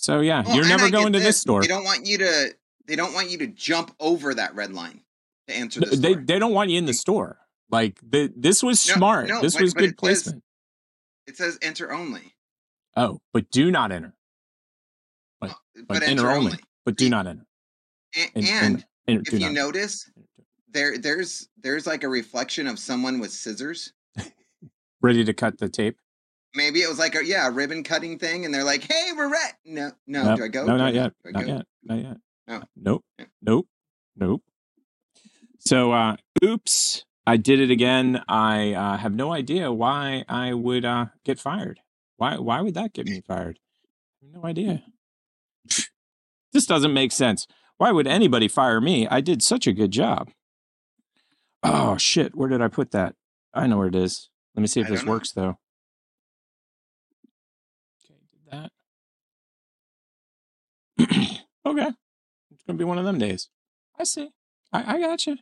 [0.00, 1.60] So yeah, Well, you're never going to this store.
[1.60, 2.54] They don't want you to.
[2.86, 5.02] They don't want you to jump over that red line
[5.48, 5.80] to answer.
[5.80, 7.38] the they they don't want you in the store.
[7.68, 9.28] Like the, this was No, smart.
[9.28, 10.42] no, this but- was but good it says- placement.
[11.26, 12.34] It says enter only,
[12.96, 14.14] oh, but do not enter.
[15.40, 16.52] But, uh, but, but enter, enter only.
[16.52, 16.58] only.
[16.86, 17.44] But do not enter.
[18.16, 19.52] A- En- and enter- enter- if you not.
[19.52, 20.08] notice,
[20.70, 23.92] there there's there's like a reflection of someone with scissors.
[25.02, 25.98] Ready to cut the tape?
[26.58, 29.32] Maybe it was like a yeah a ribbon cutting thing, and they're like, "Hey, we're
[29.32, 30.66] at no no do I go?
[30.66, 31.12] No, not yet.
[31.24, 31.54] Not go?
[31.54, 31.66] yet.
[31.84, 32.16] Not yet.
[32.48, 32.62] No.
[32.76, 33.04] Nope.
[33.40, 33.68] Nope.
[34.16, 34.42] Nope.
[35.60, 37.04] So, uh, oops.
[37.28, 38.22] I did it again.
[38.26, 41.78] I uh, have no idea why I would uh, get fired.
[42.16, 42.38] Why?
[42.38, 43.60] Why would that get me fired?
[44.20, 44.82] No idea.
[46.52, 47.46] This doesn't make sense.
[47.76, 49.06] Why would anybody fire me?
[49.06, 50.30] I did such a good job.
[51.62, 52.34] Oh shit!
[52.34, 53.14] Where did I put that?
[53.54, 54.30] I know where it is.
[54.56, 55.58] Let me see if I this works though.
[58.04, 58.72] Okay, did that.
[61.66, 61.92] okay,
[62.50, 63.48] it's gonna be one of them days.
[63.98, 64.30] I see.
[64.72, 65.36] I, I got you.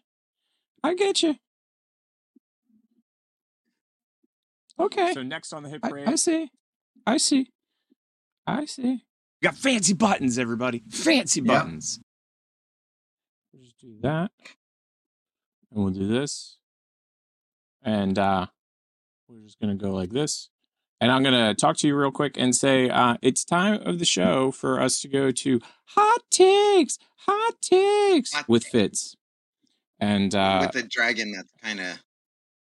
[0.83, 1.37] I get you.
[4.79, 5.13] Okay.
[5.15, 6.51] So next on the hit parade, I see.
[7.07, 7.51] I see.
[8.47, 8.83] I see.
[8.83, 9.01] we
[9.43, 10.83] got fancy buttons, everybody.
[10.91, 12.01] Fancy buttons.
[13.53, 14.31] We'll just do that.
[15.73, 16.59] And we'll do this.
[17.83, 18.47] And uh
[19.29, 20.51] we're just gonna go like this.
[21.01, 24.05] And I'm gonna talk to you real quick and say uh it's time of the
[24.07, 29.15] show for us to go to hot takes, hot takes Hot with Fitz.
[30.01, 31.99] And uh with the dragon that's kind of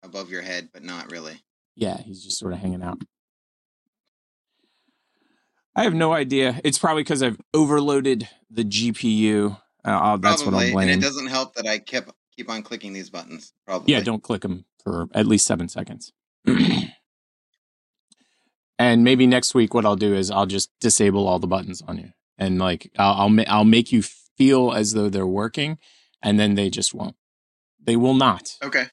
[0.03, 1.41] above your head, but not really.
[1.75, 3.01] yeah, he's just sort of hanging out.
[5.75, 6.59] I have no idea.
[6.63, 9.51] It's probably because I've overloaded the GPU.
[9.83, 10.93] Uh, I'll- that's what I'm blaming.
[10.93, 13.53] and it doesn't help that I kept keep on clicking these buttons.
[13.65, 13.91] Probably.
[13.93, 16.11] Yeah, don't click them for at least seven seconds.
[18.77, 21.97] and maybe next week, what I'll do is I'll just disable all the buttons on
[21.97, 25.77] you, and like I'll I'll, ma- I'll make you feel as though they're working,
[26.21, 27.15] and then they just won't.
[27.83, 28.57] They will not.
[28.63, 28.87] Okay.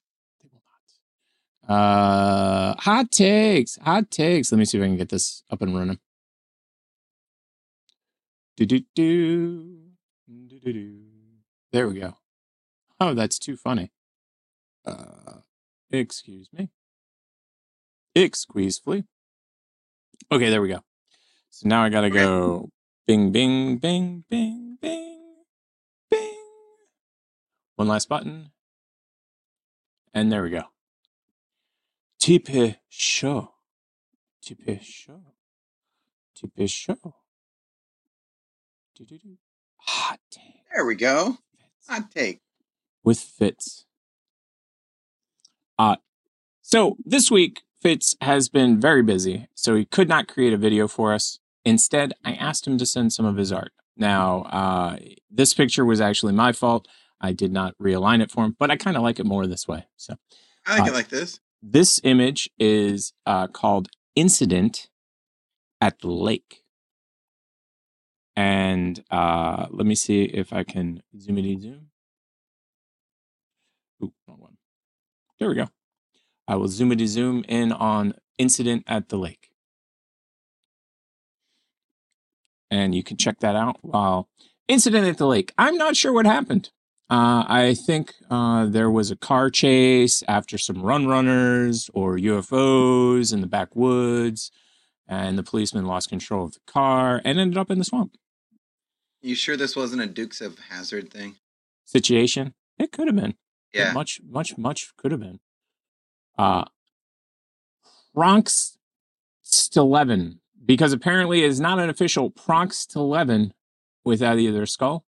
[1.68, 4.50] Uh, hot takes, hot takes.
[4.50, 5.98] Let me see if I can get this up and running.
[8.56, 9.78] Do do do
[10.28, 10.98] do do do.
[11.72, 12.16] There we go.
[13.00, 13.90] Oh, that's too funny.
[14.84, 15.38] Uh,
[15.90, 16.70] excuse me.
[18.14, 19.04] Excuse me.
[20.30, 20.80] Okay, there we go.
[21.50, 22.70] So now I gotta go
[23.06, 25.44] bing, bing, bing, bing, bing,
[26.10, 26.34] bing.
[27.76, 28.50] One last button.
[30.14, 30.64] And there we go.
[32.20, 33.54] Tipe show.
[34.42, 35.22] Tipe show.
[36.34, 37.14] Tipe show.
[39.76, 41.38] Hot take There we go.
[41.88, 42.40] Hot take.
[43.02, 43.84] with Fitz.
[45.78, 45.96] Uh,
[46.60, 50.86] so this week, Fitz has been very busy, so he could not create a video
[50.86, 51.40] for us.
[51.64, 53.72] Instead, I asked him to send some of his art.
[53.96, 56.86] Now, uh, this picture was actually my fault.
[57.20, 59.66] I did not realign it for him, but I kind of like it more this
[59.66, 59.86] way.
[59.96, 60.14] So
[60.64, 61.40] I like Uh, it like this.
[61.60, 64.88] this image is uh, called Incident
[65.80, 66.62] at the Lake.
[68.36, 71.60] And uh, let me see if I can zoom it in.
[71.60, 71.86] zoom.
[74.02, 74.56] Ooh, wrong one.
[75.38, 75.68] There we go.
[76.52, 79.48] I will zoom it zoom in on Incident at the Lake.
[82.70, 84.28] And you can check that out while
[84.68, 85.54] Incident at the Lake.
[85.56, 86.68] I'm not sure what happened.
[87.08, 93.32] Uh, I think uh, there was a car chase after some run runners or UFOs
[93.32, 94.50] in the backwoods,
[95.08, 98.14] and the policeman lost control of the car and ended up in the swamp.
[99.22, 101.36] You sure this wasn't a Dukes of Hazzard thing?
[101.86, 102.52] Situation?
[102.78, 103.36] It could have been.
[103.72, 103.92] It Yeah.
[103.94, 105.40] much, much, much could have been.
[106.38, 106.64] Uh,
[108.14, 108.78] Bronx
[109.44, 113.52] Steleven, because apparently it's not an official Bronx Steleven
[114.04, 115.04] without either a skull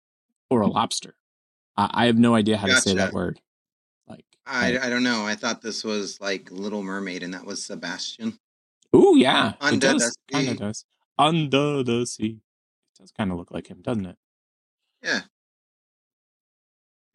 [0.50, 1.16] or a lobster.
[1.76, 3.14] I, I have no idea how to say that Gotcha.
[3.14, 3.40] word.
[4.46, 5.24] I I don't know.
[5.24, 8.38] I thought this was like Little Mermaid, and that was Sebastian.
[8.92, 10.18] Oh yeah, it Under the does.
[10.30, 10.50] Kind sea.
[10.52, 10.84] of does.
[11.18, 12.40] Under the sea.
[12.94, 14.16] It does kind of look like him, doesn't it?
[15.02, 15.20] Yeah.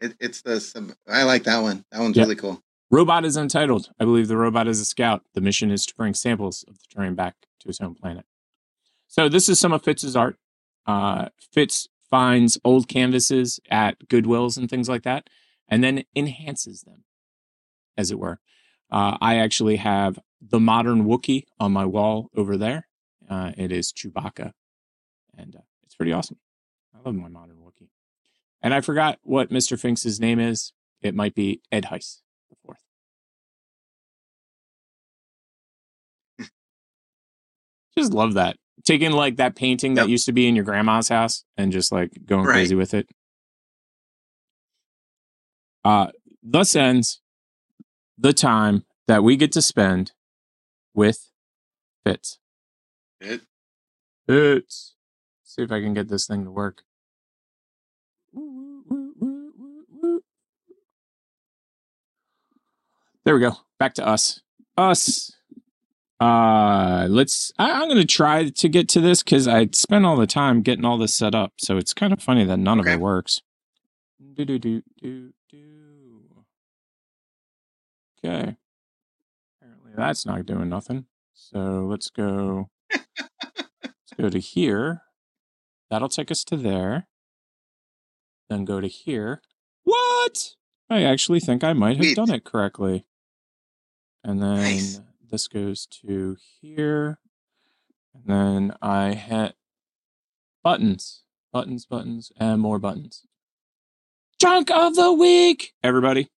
[0.02, 1.86] It, it's the I like that one.
[1.92, 2.24] That one's Yeah.
[2.24, 2.64] really cool.
[2.92, 3.92] Robot is untitled.
[4.00, 5.24] I believe the robot is a scout.
[5.36, 8.26] The mission is to bring samples of the terrain back to his home planet.
[9.08, 10.38] So this is some of Fitz's art.
[10.88, 15.30] Uh, Fitz finds old canvases at Goodwills and things like that,
[15.68, 17.04] and then enhances them,
[17.96, 18.40] as it were.
[18.92, 22.88] Uh, I actually have the modern Wookiee on my wall over there.
[23.30, 24.54] Uh, it is Chewbacca,
[25.38, 26.38] and uh, it's pretty awesome.
[26.96, 27.90] I love my modern Wookiee.
[28.64, 29.80] And I forgot what Mr.
[29.80, 30.74] Finks's name is.
[31.04, 32.78] It might be Ed Heiss the fourth.
[37.98, 38.58] just love that.
[38.86, 42.12] Taking like that painting that used to be in your grandma's house and just like
[42.26, 42.54] going Right.
[42.54, 43.10] crazy with it.
[45.84, 46.08] Uh
[46.42, 47.22] thus ends
[48.18, 50.14] the time that we get to spend
[50.94, 51.32] with
[52.06, 52.40] Fitz.
[53.20, 53.42] It
[54.28, 54.96] Fitz.
[55.44, 56.84] See if I can get this thing to work.
[63.30, 63.58] There we go.
[63.78, 64.42] Back to us.
[64.76, 65.32] Us.
[66.20, 70.26] Uh let's I, I'm gonna try to get to this because I spent all the
[70.26, 71.54] time getting all this set up.
[71.60, 73.44] So it's kind of funny that none of it works.
[74.34, 76.22] Do do do do do.
[78.18, 78.56] Okay.
[79.62, 81.06] Apparently that's not doing nothing.
[81.36, 82.72] So let's go.
[82.92, 85.04] let's go to here.
[85.92, 87.06] That'll take us to there.
[88.50, 89.44] Then go to here.
[89.84, 90.56] What?
[90.90, 93.06] I actually think I might have done it correctly.
[94.24, 95.02] And then Nice.
[95.30, 97.20] this goes to here.
[98.14, 99.56] And then I hit
[100.64, 103.26] buttons, buttons, buttons, and more buttons.
[104.40, 106.30] Junk of the week, everybody.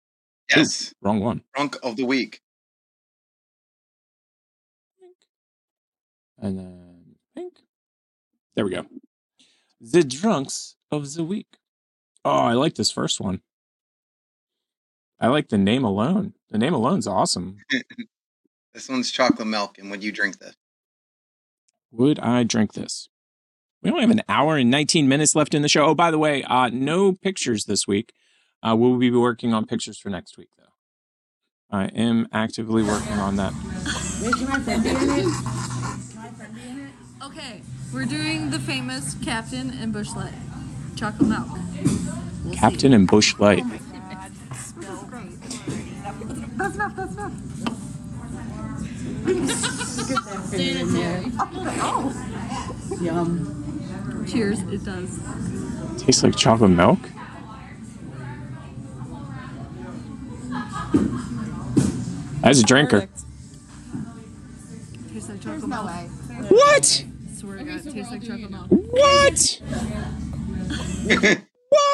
[0.56, 0.94] Yes.
[1.02, 1.44] Wrong one.
[1.56, 2.42] Drunk of the week.
[6.38, 7.54] And then pink.
[8.56, 8.86] There we go.
[9.80, 11.48] The drunks of the week.
[12.26, 13.42] Oh, I like this first one.
[15.22, 16.34] I like the name alone.
[16.50, 17.58] The name alone's awesome.
[18.74, 20.56] This one's chocolate milk, and would you drink this?
[21.92, 23.10] Would I drink this?
[23.84, 25.88] We only have an hour and 19 minutes left in the show.
[25.88, 28.14] Oh, by the way, uh, no pictures this week.
[28.64, 31.78] Uh, we'll be working on pictures for next week, though.
[31.78, 33.52] I am actively working on that.
[37.22, 37.62] Okay,
[37.94, 40.34] we're doing the famous Captain and Busch Light.
[40.96, 41.48] Chocolate milk.
[41.84, 42.58] We'll see.
[42.58, 43.66] Captain and Busch Light.
[46.62, 47.34] That's enough, that's enough.
[53.02, 54.26] Yum.
[54.28, 55.20] Cheers, it does.
[55.98, 57.00] Tastes like chocolate milk.
[62.44, 63.08] As a drinker.
[65.14, 65.86] Tastes like chocolate milk.
[66.52, 67.06] What?
[67.38, 68.68] Swear to God, tastes like chocolate milk.
[68.92, 69.62] What?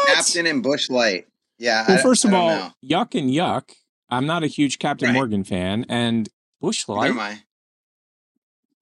[0.07, 1.27] Captain and Busch Light.
[1.57, 1.85] Yeah.
[1.87, 2.71] Well, I- first I of all, know.
[2.83, 3.71] Yuck and Yuck.
[4.09, 6.29] I'm not a huge Captain Morgan fan, and
[6.61, 7.11] Busch Neither Light.
[7.11, 7.39] am I.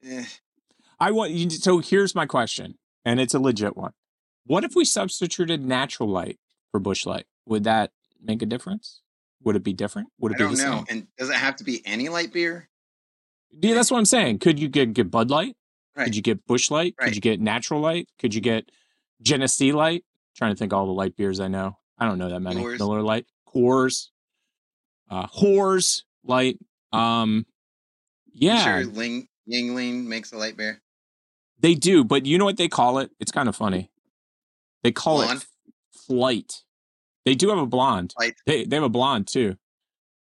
[0.07, 0.25] Eh.
[0.99, 1.49] I want you.
[1.49, 3.93] So here's my question, and it's a legit one.
[4.45, 6.39] What if we substituted natural light
[6.71, 7.25] for Busch Light?
[7.45, 9.01] Would that make a difference?
[9.43, 10.09] Would it be different?
[10.19, 10.75] Would it I be don't the know.
[10.77, 10.85] same?
[10.89, 12.69] And does it have to be any light beer?
[13.51, 14.39] Yeah, that's what I'm saying.
[14.39, 15.55] Could you get, get Bud Light?
[15.95, 16.05] Right.
[16.05, 16.95] Could you get Busch Light?
[16.97, 18.09] Could you get Natural Light?
[18.19, 18.69] Could you get
[19.21, 20.03] Genesee Light?
[20.35, 21.77] trying to think all the light beers I know.
[21.97, 22.61] I don't know that many.
[22.61, 22.77] Coors.
[22.77, 24.09] Miller Light, Coors,
[25.15, 26.57] uh, Whores Light.
[26.91, 27.45] Um,
[28.33, 30.81] yeah, Sure, Ling Yuengling makes a light beer.
[31.59, 32.03] they do.
[32.03, 33.11] But you know what they call it?
[33.19, 33.89] It's kind of funny.
[34.83, 35.41] They call Blonde?
[35.41, 35.47] it
[36.07, 36.53] Flight.
[37.25, 38.13] They do have a blonde.
[38.17, 38.35] Flight.
[38.45, 39.55] They they have a blonde too.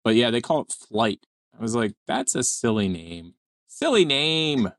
[0.05, 1.21] But yeah, they call it Flight.
[1.59, 3.35] I was like, that's a silly name.
[3.69, 4.71] Silly name.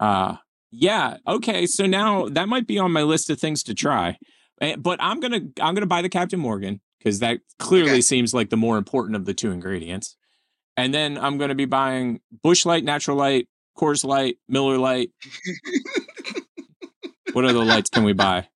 [0.00, 0.36] Uh
[0.70, 1.66] yeah, okay.
[1.66, 4.18] So now that might be on my list of things to try.
[4.60, 7.90] Eh, But I'm going to I'm going to buy the Captain Morgan cuz that clearly
[7.92, 8.00] Okay.
[8.00, 10.16] seems like the more important of the two ingredients.
[10.76, 15.10] And then I'm going to be buying Busch Light, Natural Light, Coors Light, Miller Light.
[17.32, 18.48] what other lights can we buy?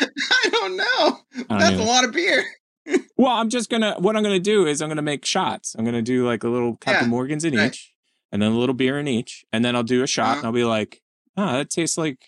[0.00, 0.84] I don't know.
[0.84, 1.18] I
[1.48, 1.82] don't That's either.
[1.82, 2.44] a lot of beer.
[3.18, 3.94] Well, I'm just gonna.
[3.98, 5.74] What I'm gonna do is I'm gonna make shots.
[5.76, 7.72] I'm gonna do like a little Captain Yeah, Morgans in right.
[7.72, 7.92] each,
[8.30, 10.38] and then a little beer in each, and then I'll do a shot, Uh-huh.
[10.40, 11.00] and I'll be like,
[11.36, 12.18] "Ah, that tastes like,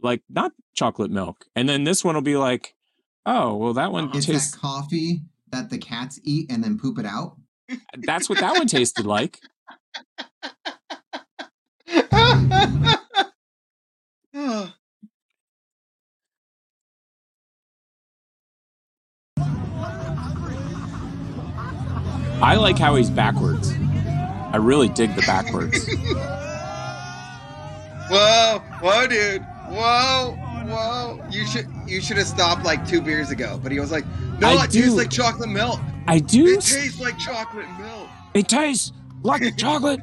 [0.00, 2.76] like not chocolate milk." And then this one will be like,
[3.26, 4.52] "Oh, well, that one Is tastes.
[4.52, 7.36] that coffee that the cats eat and then poop it out?
[7.98, 9.38] That's what that one tasted like."
[22.44, 23.72] I like how he's backwards.
[24.52, 25.86] I really dig the backwards.
[28.10, 29.46] Whoa, whoa, dude.
[29.72, 30.36] Whoa,
[30.68, 31.24] whoa.
[31.30, 33.58] You should you should have stopped like two beers ago.
[33.62, 34.04] But he was like,
[34.38, 35.80] No, I it do- tastes like chocolate milk.
[36.06, 36.46] I do.
[36.46, 38.08] It tastes like chocolate milk.
[38.34, 38.92] It tastes
[39.22, 40.00] like chocolate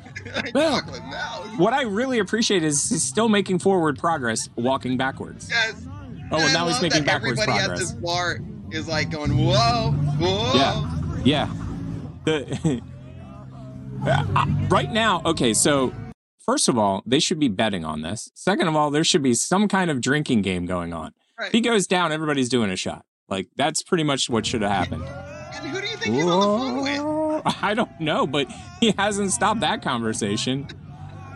[0.54, 0.54] milk.
[0.54, 1.60] chocolate milk.
[1.60, 5.50] What I really appreciate is he's still making forward progress, walking backwards.
[5.52, 5.76] Yes.
[6.32, 8.40] Oh, and now he's making that backwards Everybody at this bar
[8.72, 10.52] is like going, whoa, whoa.
[10.56, 11.50] Yeah, yeah.
[12.26, 12.82] The
[14.06, 15.54] Uh, right now, okay.
[15.54, 15.94] So
[16.50, 18.32] first of all, they should be betting on this.
[18.34, 21.14] Second of all, there should be some kind of drinking game going on.
[21.40, 23.06] If he goes down, everybody's doing a shot.
[23.28, 25.04] Like that's pretty much what should have happened.
[25.04, 27.44] And who do you think he's on the phone with?
[27.62, 30.68] I don't know, but he hasn't stopped that conversation.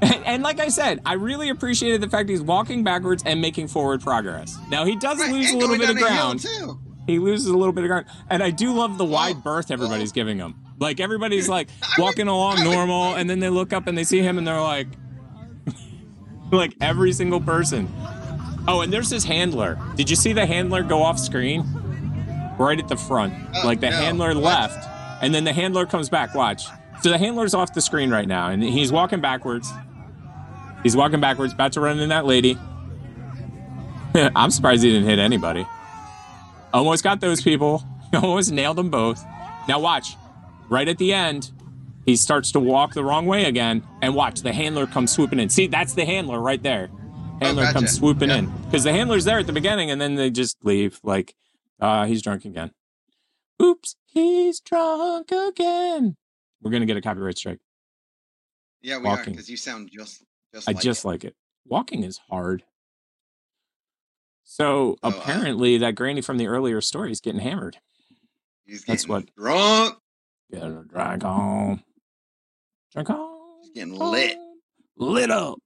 [0.01, 3.67] And, and like I said, I really appreciated the fact he's walking backwards and making
[3.67, 4.57] forward progress.
[4.67, 6.79] Now he does lose a little bit of down a hill, ground.
[7.05, 9.69] He loses a little bit of ground, and I do love the wide oh, berth
[9.69, 10.15] everybody's oh.
[10.15, 10.55] giving him.
[10.79, 14.39] Like everybody's like walking along normal, and then they look up and they see him,
[14.39, 14.87] and they're like,
[16.57, 17.89] like every single person.
[18.67, 19.77] Oh, and there's his handler.
[19.95, 21.65] Did you see the handler go off screen?
[22.57, 23.33] Right at the front.
[23.55, 23.95] Oh, like the no.
[23.95, 24.87] handler left,
[25.21, 26.33] and then the handler comes back.
[26.33, 26.67] Watch.
[27.01, 29.69] So the handler's off the screen right now, and he's walking backwards.
[30.83, 32.57] He's walking backwards, about to run into that lady.
[34.15, 35.65] I'm surprised he didn't hit anybody.
[36.73, 37.83] Almost got those people.
[38.13, 39.23] Almost nailed them both.
[39.67, 40.15] Now watch.
[40.69, 41.51] right at the end,
[42.05, 45.49] he starts to walk the wrong way again, and watch the handler comes swooping in.
[45.49, 46.89] See, that's the handler right there.
[47.41, 47.73] Handler gotcha.
[47.73, 50.99] comes swooping in because the handler's there at the beginning, and then they just leave.
[51.03, 51.35] Like,
[51.79, 52.71] uh, he's drunk again.
[53.61, 56.15] Oops, he's drunk again.
[56.61, 57.59] We're gonna get a copyright strike.
[58.81, 60.23] Yeah, we are because you sound just
[60.53, 61.07] just I like just it.
[61.07, 61.35] like it.
[61.65, 62.63] Walking is hard.
[64.43, 67.77] So uh, apparently, that granny from the earlier story is getting hammered.
[68.65, 69.97] He's That's what drunk.
[70.51, 71.83] Get a drink on.
[72.93, 73.15] Drink on.
[73.17, 74.37] Oh, He's getting lit.
[74.37, 75.57] Oh, lit up.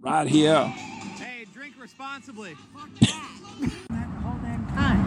[0.00, 0.64] Right here.
[0.64, 2.56] Hey, drink responsibly.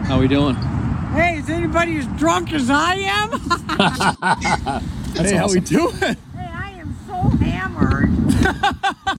[0.06, 0.54] How we doing?
[0.54, 3.30] Hey, is anybody as drunk as I am?
[5.14, 5.64] That's hey, how we awesome.
[5.64, 5.96] doing?
[5.96, 7.14] hey, I am so
[7.44, 8.10] hammered.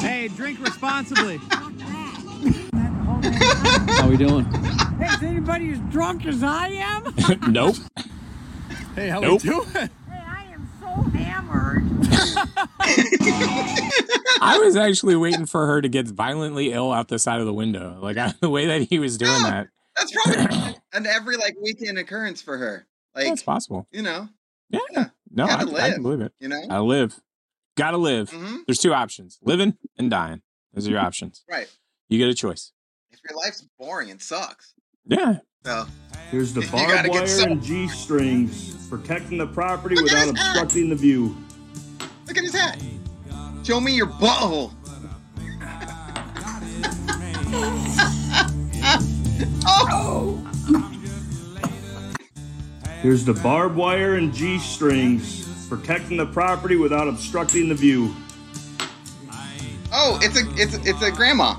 [0.00, 1.38] Hey, drink responsibly.
[3.96, 4.44] How we doing?
[4.44, 7.14] hey, is anybody as drunk as I am?
[7.52, 7.76] nope.
[8.94, 9.42] Hey, how Nope.
[9.42, 9.90] we doing?
[11.04, 12.88] Hey, I so hammered.
[14.40, 17.52] I was actually waiting for her to get violently ill out the side of the
[17.54, 17.98] window.
[18.00, 19.68] Like I, the way that he was doing that.
[19.96, 22.86] That's probably an every like weekend occurrence for her.
[23.14, 23.86] Like That's possible.
[23.90, 24.28] you know,
[24.70, 25.08] Yeah.
[25.30, 26.32] No, I, gotta I live, can believe it.
[26.40, 26.62] you know?
[26.70, 27.18] I live.
[27.76, 28.30] Gotta live.
[28.30, 28.60] Mhm.
[28.66, 30.42] There's two options: living and dying.
[30.72, 31.44] Those are your options.
[31.50, 31.68] right.
[32.08, 32.72] You get a choice.
[33.10, 34.74] If your life's boring and sucks,
[35.04, 35.38] Yeah.
[35.64, 35.86] So
[36.30, 40.46] Here's the barbed wire some- and G strings protecting the property Look without his hat.
[40.56, 41.36] obstructing the view.
[42.26, 42.80] look at his hat.
[43.64, 44.72] Show me your butthole.
[49.66, 50.44] oh,
[53.02, 58.14] Here's the barbed wire and G strings protecting the property without obstructing the view.
[59.92, 61.56] oh, it's a it's it's a grandma.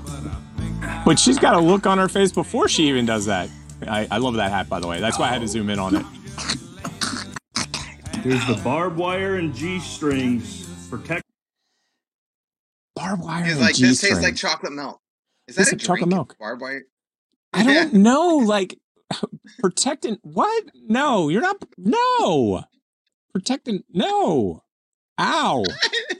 [1.04, 3.48] But she's got a look on her face before she even does that.
[3.88, 5.00] I, I love that hat, by the way.
[5.00, 6.06] That's why I had to zoom in on it.
[8.22, 11.24] Here's the barbed wire and G strings protect.
[12.94, 14.22] Barbed wire He's and like this tastes G-strings.
[14.22, 15.00] like chocolate milk.
[15.48, 16.14] Is Tastes that a like chocolate drink?
[16.14, 16.36] milk.
[16.38, 16.82] Barbed wire.
[17.52, 18.36] I don't know.
[18.44, 18.78] Like
[19.58, 20.64] protecting what?
[20.86, 21.64] No, you're not.
[21.78, 22.64] No,
[23.32, 23.84] protecting.
[23.90, 24.62] No.
[25.18, 25.64] Ow.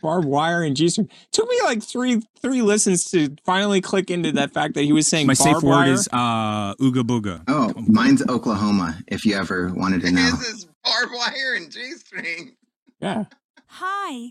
[0.00, 1.08] Barbed wire and G string.
[1.32, 5.06] Took me like three three listens to finally click into that fact that he was
[5.08, 5.92] saying My safe word wire.
[5.92, 7.42] is uh, ooga booga.
[7.48, 8.98] Oh, mine's Oklahoma.
[9.08, 10.30] If you ever wanted to know.
[10.30, 12.56] This is barbed wire and G string.
[13.00, 13.24] Yeah.
[13.66, 14.30] Hi.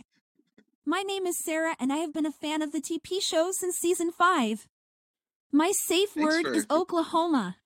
[0.86, 3.76] My name is Sarah, and I have been a fan of the TP show since
[3.76, 4.68] season 5.
[5.52, 7.58] My safe Thanks word for- is Oklahoma.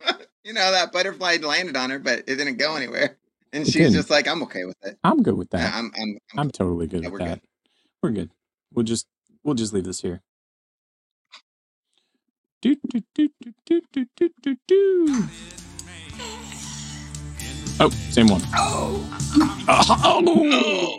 [0.44, 3.16] You know that butterfly landed on her, but it didn't go anywhere.
[3.52, 3.92] And she's didn't.
[3.92, 4.98] just like, I'm okay with it.
[5.04, 5.74] I'm good with that.
[5.74, 7.40] I'm I'm I'm, I'm totally good yeah, with we're that.
[7.40, 7.48] Good.
[8.02, 8.30] We're good.
[8.72, 9.06] We'll just
[9.44, 10.22] we'll just leave this here.
[12.62, 15.24] Do, do, do, do, do, do, do, do.
[17.80, 18.42] Oh, same one.
[18.54, 19.18] Oh.
[19.68, 20.98] oh.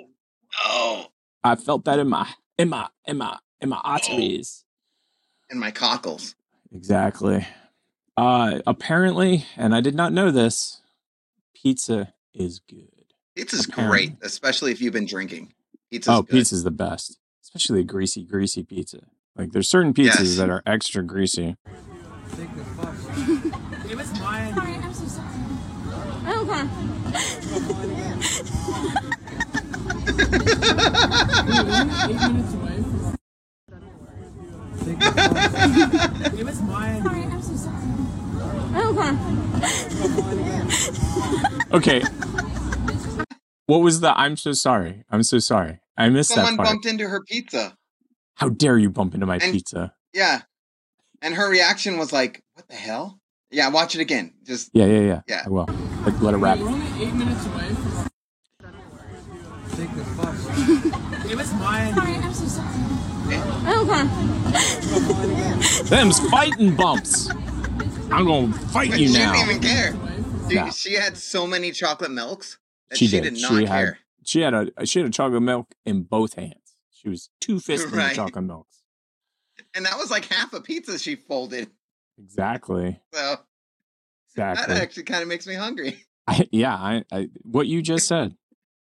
[0.66, 1.06] oh.
[1.44, 2.28] I felt that in my
[2.58, 4.66] in my in my in my arteries.
[5.50, 6.36] In my cockles.
[6.72, 7.48] Exactly.
[8.18, 10.82] Uh apparently, and I did not know this,
[11.56, 12.90] pizza is good.
[13.36, 14.08] Pizza's Apparently.
[14.08, 15.54] great, especially if you've been drinking.
[15.92, 16.32] Pizza's oh, good.
[16.32, 17.18] pizza's the best.
[17.44, 19.00] Especially a greasy, greasy pizza.
[19.36, 20.38] Like there's certain pizzas Yes.
[20.38, 21.56] that are extra greasy.
[23.90, 24.54] It was mine.
[24.56, 25.30] Sorry, I'm so sorry.
[26.26, 26.70] Okay.
[36.36, 37.04] It was mine.
[37.04, 38.03] Sorry, I'm so sorry.
[38.76, 39.18] Okay.
[41.74, 42.02] Okay.
[43.66, 45.04] what was the I'm so sorry.
[45.10, 45.80] I'm so sorry.
[45.98, 46.68] I missed Someone that part.
[46.68, 47.76] Someone bumped into her pizza.
[48.36, 49.94] How dare you bump into my And- pizza?
[50.14, 50.42] Yeah.
[51.24, 53.20] And her reaction was like, what the hell?
[53.50, 54.34] Yeah, watch it again.
[54.44, 55.22] Just Yeah, yeah, yeah.
[55.28, 55.44] Yeah.
[55.46, 55.66] I will.
[56.06, 56.60] Like, let it wrap.
[56.60, 58.10] We're only eight minutes away from.
[61.30, 61.96] It was mine.
[61.96, 62.70] Sorry, I'm so sorry.
[63.28, 64.08] Okay.
[64.86, 67.30] Oh, Them's fighting bumps.
[68.14, 69.34] I'm gonna fight But you she now.
[69.34, 69.92] didn't even care.
[70.44, 70.70] Dude, Yeah.
[70.70, 72.60] she had so many chocolate milks
[72.90, 73.34] that She she, did.
[73.36, 73.42] did.
[73.42, 73.86] not she care.
[73.86, 76.76] had she had a she had a chocolate milk in both hands.
[76.92, 78.10] She was two fists Right.
[78.10, 78.84] the chocolate milks.
[79.76, 81.70] And that was like half a pizza she folded.
[82.20, 83.00] Exactly.
[83.14, 83.38] So
[84.30, 84.74] exactly.
[84.74, 86.06] that actually kind of makes me hungry.
[86.28, 88.36] I, yeah, I, I what you just said.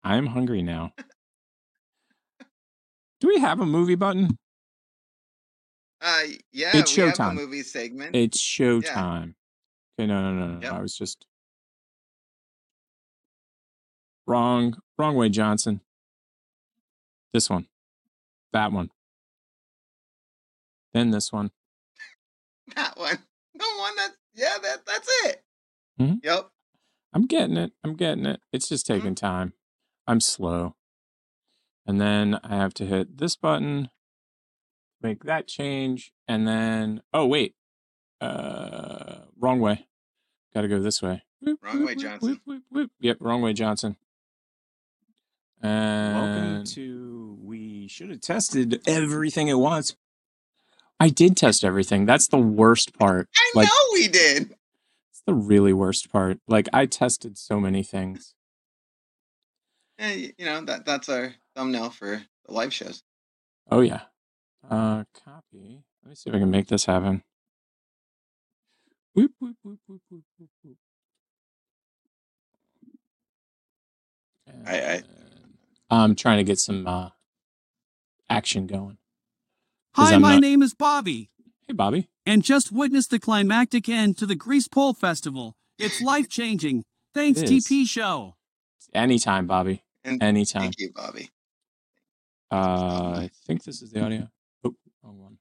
[0.04, 0.92] I am hungry now.
[3.20, 4.36] Do we have a movie button?
[6.02, 6.22] Uh,
[6.52, 7.34] yeah, It's we have a showtime.
[7.34, 8.16] movie segment.
[8.16, 9.34] It's showtime.
[9.98, 10.60] Okay, no, no, no, no.
[10.60, 10.72] Yep.
[10.72, 11.26] I was just
[14.26, 15.80] wrong, wrong way, Johnson.
[17.32, 17.66] This one,
[18.52, 18.90] that one,
[20.92, 21.50] then this one.
[22.76, 23.18] that one.
[23.54, 25.42] The one that's yeah, that that's it.
[26.00, 26.20] Mhm.
[26.24, 26.48] Yep.
[27.14, 27.72] I'm getting it.
[27.84, 28.40] I'm getting it.
[28.52, 28.98] It's just Mm-hmm.
[29.00, 29.52] taking time.
[30.06, 30.74] I'm slow.
[31.86, 33.90] And then I have to hit this button,
[35.02, 37.54] make that change, and then oh wait.
[38.20, 39.86] Uh wrong way.
[40.54, 41.22] Gotta go this way.
[41.62, 42.40] Wrong way, Johnson.
[43.00, 43.96] Yep, wrong way, Johnson.
[45.62, 47.38] Welcome to.
[47.42, 49.96] We should have tested everything at once.
[51.00, 52.06] I did test everything.
[52.06, 53.28] That's the worst part.
[53.36, 54.54] I Like know we did.
[55.10, 56.38] it's the really worst part.
[56.46, 58.34] Like I tested so many things.
[59.98, 63.02] Eh, you know that that's our thumbnail for the live shows.
[63.70, 64.02] Oh yeah.
[64.68, 65.82] Uh copy.
[66.02, 67.22] Let me see if I can make this happen.
[69.14, 70.76] Whoop, whoop, whoop, whoop, whoop, whoop, whoop.
[74.66, 75.02] I, I
[75.90, 77.10] I'm trying to get some uh
[78.30, 78.98] action going.
[79.94, 81.30] 'Cause Hi, I'm my not- name is Bobby.
[81.66, 82.08] Hey Bobby.
[82.24, 85.56] And just witnessed the climactic end to the Grease Pole Festival.
[85.78, 86.84] It's life changing.
[87.14, 87.66] Thanks, It is.
[87.66, 88.36] TP Show.
[88.94, 89.82] Anytime, Bobby.
[90.04, 90.62] And Anytime.
[90.62, 91.30] thank you, Bobby.
[92.50, 94.28] Uh I think this is the audio.
[95.04, 95.38] Oh, wrong one.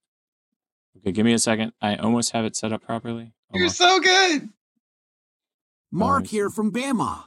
[0.97, 1.73] Okay, give me a second.
[1.81, 3.33] I almost have it set up properly.
[3.53, 3.77] You're Almost.
[3.77, 4.49] so good.
[5.91, 6.31] Mark Nice.
[6.31, 7.25] here from Bama.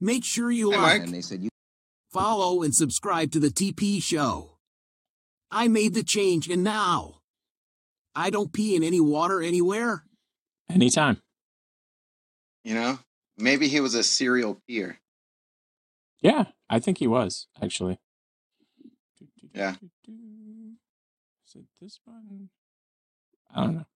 [0.00, 1.50] Make sure you Hey, like, And they said, you
[2.10, 4.58] follow, and subscribe to the TP Show.
[5.50, 7.20] I made the change, and now
[8.14, 10.04] I don't pee in any water anywhere.
[10.68, 11.20] Anytime.
[12.64, 12.98] You know,
[13.36, 14.98] maybe he was a serial peer.
[16.20, 17.98] Yeah, I think he was, actually.
[19.54, 19.76] Yeah.
[21.50, 22.50] Is it this button?
[23.54, 23.86] I don't know.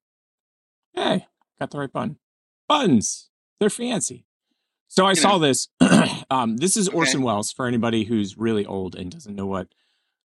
[0.94, 1.26] Hey,
[1.60, 2.18] got the right button.
[2.68, 3.30] Buttons.
[3.60, 4.26] They're fancy.
[4.88, 5.46] So I You saw know.
[5.46, 5.68] this.
[6.30, 6.96] um, this is Okay.
[6.96, 9.68] Orson Welles for anybody who's really old and doesn't know what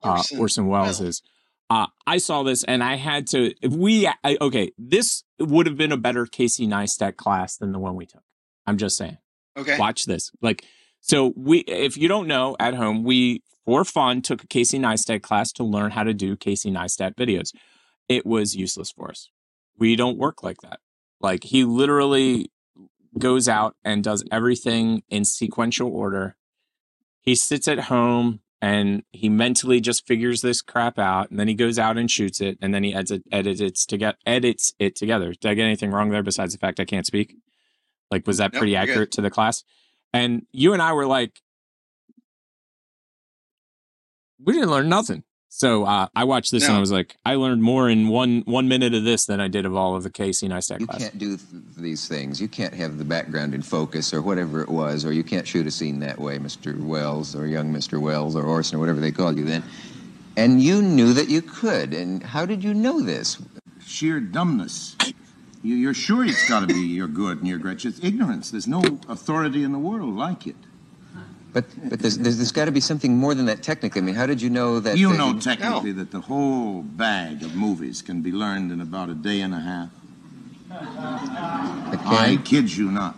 [0.03, 1.23] uh, Orson Orson Welles is.
[1.69, 3.53] Uh, I saw this and I had to.
[3.61, 7.79] If we, I, okay, this would have been a better Casey Neistat class than the
[7.81, 8.23] one we took.
[8.67, 9.19] I'm just saying.
[9.57, 9.77] Okay.
[9.79, 10.31] Watch this.
[10.41, 10.65] Like,
[11.01, 15.21] so we, if you don't know at home, we, for fun, took a Casey Neistat
[15.23, 17.53] class to learn how to do Casey Neistat videos.
[18.09, 19.31] It was useless for us.
[19.77, 20.81] We don't work like that.
[21.21, 22.51] Like, he literally
[23.19, 26.37] goes out and does everything in sequential order.
[27.21, 31.55] He sits at home and he mentally just figures this crap out, and then he
[31.55, 34.73] goes out and shoots it, and then he edits it, edits it to get edits
[34.79, 35.33] it together.
[35.33, 37.37] Did I get anything wrong there besides the fact I can't speak?
[38.11, 38.79] Like, was that Nope, pretty good.
[38.79, 39.63] accurate to the class?
[40.13, 41.41] And you and I were like,
[44.45, 45.25] we didn't learn nothing.
[45.49, 48.69] So uh, I watched this and I was like, I learned more in one one
[48.69, 51.01] minute of this than I did of all of the Casey Neistat you class.
[51.01, 52.41] can't do th- these things.
[52.41, 55.67] You can't have the background in focus or whatever it was, or you can't shoot
[55.67, 56.79] a scene that way, Mr.
[56.79, 57.99] Welles or young Mr.
[57.99, 59.63] Welles or Orson or whatever they called you then.
[60.37, 61.95] And you knew that you could.
[61.95, 63.39] And how did you know this?
[63.87, 64.97] sheer dumbness.
[65.63, 67.85] You, you're sure it's got to be your good and your great.
[67.85, 68.51] It's ignorance.
[68.51, 70.57] There's no authority in the world like it.
[71.57, 74.03] But but there's, there's, there's got to be something more than that technically.
[74.03, 74.99] I mean, how did you know that?
[74.99, 79.15] you know technically that the whole bag of movies can be learned in about a
[79.15, 79.89] day and a half.
[80.71, 83.17] I kid you not.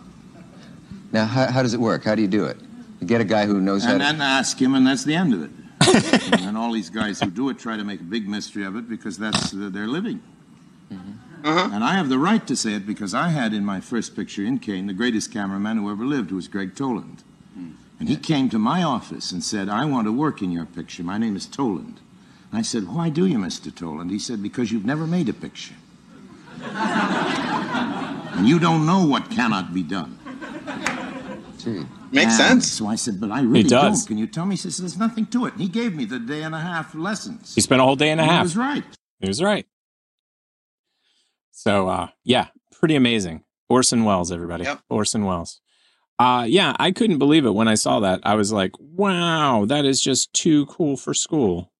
[1.11, 2.05] Now, how, how does it work?
[2.05, 2.55] How do you do it?
[3.01, 4.05] You get a guy who knows how And to.
[4.05, 5.51] then ask him, and that's the end of it.
[6.31, 8.77] and then all these guys who do it try to make a big mystery of
[8.77, 10.21] it because that's uh, their living.
[10.89, 11.69] Uh-huh.
[11.73, 14.45] And I have the right to say it because I had in my first picture
[14.45, 17.23] in Kane the greatest cameraman who ever lived, who was Gregg Toland.
[17.99, 21.03] And he came to my office and said, I want to work in your picture.
[21.03, 21.99] My name is Toland.
[22.53, 23.73] I said, Why do you, Mr.
[23.75, 24.09] Toland?
[24.09, 25.75] He said, Because you've never made a picture.
[26.61, 30.17] and you don't know what cannot be done.
[32.11, 32.67] Makes And sense.
[32.71, 33.99] So I said, But I really does.
[33.99, 34.07] don't.
[34.07, 34.53] Can you tell me?
[34.53, 35.53] He says, There's nothing to it.
[35.53, 37.53] And he gave me the day and a half lessons.
[37.53, 38.43] He spent a whole day and a And he half.
[38.45, 38.83] was right.
[39.19, 39.65] He was right.
[41.51, 43.43] So uh yeah, pretty amazing.
[43.67, 44.63] Orson Welles, everybody.
[44.63, 44.79] Yep.
[44.89, 45.59] Orson Welles.
[46.19, 48.19] Uh yeah, I couldn't believe it when I saw that.
[48.23, 51.71] I was like, wow, that is just too cool for school.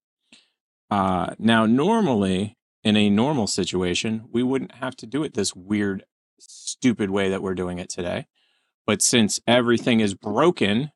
[0.90, 6.04] Uh now normally in a normal situation, we wouldn't have to do it this weird,
[6.38, 8.26] stupid way that we're doing it today.
[8.86, 10.90] But since everything is broken,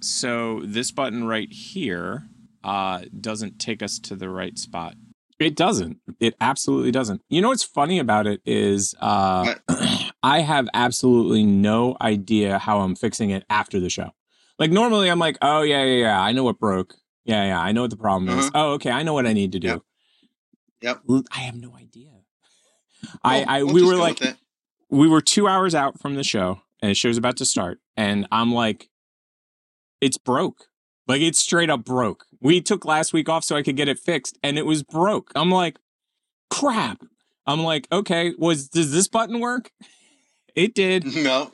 [0.00, 2.28] so this button right here
[2.64, 4.94] uh, doesn't take us to the right spot.
[5.38, 5.98] It doesn't.
[6.18, 7.22] It absolutely doesn't.
[7.28, 9.54] You know what's funny about it is uh,
[10.22, 14.10] I have absolutely no idea how I'm fixing it after the show.
[14.58, 16.94] Like normally I'm like, oh yeah, yeah, yeah, I know what broke.
[17.24, 18.46] Yeah, yeah, I know what the problem is.
[18.46, 18.50] Uh-huh.
[18.54, 19.68] Oh, okay, I know what I need to do.
[19.68, 19.82] Yep.
[21.32, 22.10] I have no idea.
[23.22, 24.20] I, Well, I we'll we were like
[24.90, 28.26] we were two hours out from the show and the show's about to start and
[28.30, 28.88] i'm like
[30.00, 30.66] it's broke
[31.06, 33.98] like it's straight up broke we took last week off so i could get it
[33.98, 35.78] fixed and it was broke i'm like
[36.50, 37.02] crap
[37.46, 39.70] i'm like okay was does this button work
[40.56, 41.04] It did.
[41.14, 41.52] No.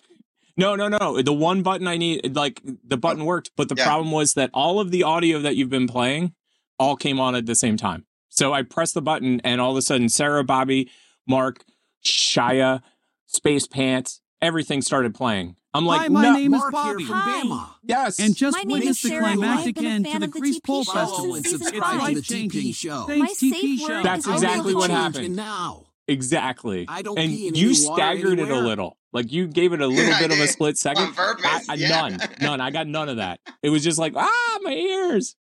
[0.56, 1.20] No, no, no.
[1.22, 2.96] The one button I need, like the oh.
[2.96, 3.84] button worked, but the Yeah.
[3.86, 6.34] problem was that all of the audio that you've been playing
[6.78, 8.04] all came on at the same time.
[8.28, 10.90] So I pressed the button, and all of a sudden, Sarah, Bobby,
[11.26, 11.64] Mark,
[12.04, 12.82] Shia,
[13.26, 15.56] Space Pants, everything started playing.
[15.74, 16.32] I'm like, Hi, my no.
[16.34, 17.04] name is Mark here Bobby.
[17.04, 17.68] from Bama.
[17.82, 18.18] Yes.
[18.18, 20.20] And just My name witnessed is the Sarah, and I've climactic end to the of
[20.32, 21.08] the Grease Pole Festival.
[21.16, 22.62] Follow and subscribe to the life-changing.
[22.62, 23.04] TP show.
[23.06, 24.02] Thanks, TP show.
[24.02, 24.98] That's exactly what cold.
[24.98, 25.34] happened.
[25.36, 25.86] now.
[26.12, 26.84] Exactly.
[26.88, 28.96] I don't and pee in you any water staggered it a little.
[29.12, 31.04] Like you gave it a little I bit of a split second.
[31.04, 31.88] On purpose, I, I- yeah.
[31.88, 32.60] None, none.
[32.60, 33.40] I got none of that.
[33.62, 35.36] It was just like ah, my ears.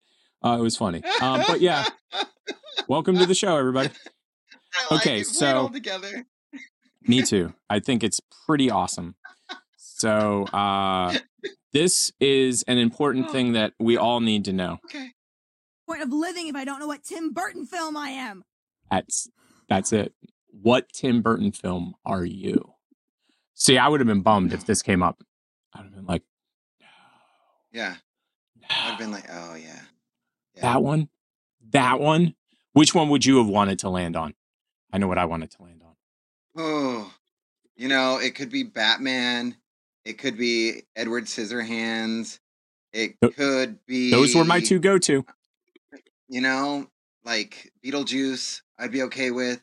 [0.44, 1.02] Uh, it was funny.
[1.20, 1.86] Um, but yeah,
[2.88, 3.90] welcome to the show, everybody.
[4.74, 5.26] I like Okay, it.
[5.26, 6.24] Put it so- all together.
[7.02, 7.54] Me too.
[7.68, 9.14] I think it's pretty awesome.
[9.78, 11.16] So uh,
[11.72, 14.78] this is an important thing that we all need to know.
[14.84, 15.10] Okay.
[15.88, 18.44] Point of living if I don't know what Tim Burton film I am.
[18.90, 19.28] That's
[19.68, 20.12] that's it.
[20.62, 22.74] What Tim Burton film are you?
[23.54, 25.22] See, I would have been bummed if this came up.
[25.74, 26.22] I'd have been like,
[27.72, 27.94] Yeah.
[28.68, 29.80] I'd have been like, oh yeah.
[30.60, 31.08] that one,
[31.70, 32.34] that one.
[32.72, 34.34] Which one would you have wanted to land on?
[34.92, 35.94] I know what I wanted to land on.
[36.56, 37.12] Oh,
[37.76, 39.56] you know, it could be Batman.
[40.04, 42.38] It could be Edward Scissorhands.
[42.92, 44.10] It Th- could be.
[44.10, 45.24] Those were my two go-to.
[46.28, 46.88] You know,
[47.24, 48.62] like Beetlejuice.
[48.78, 49.62] I'd be okay with.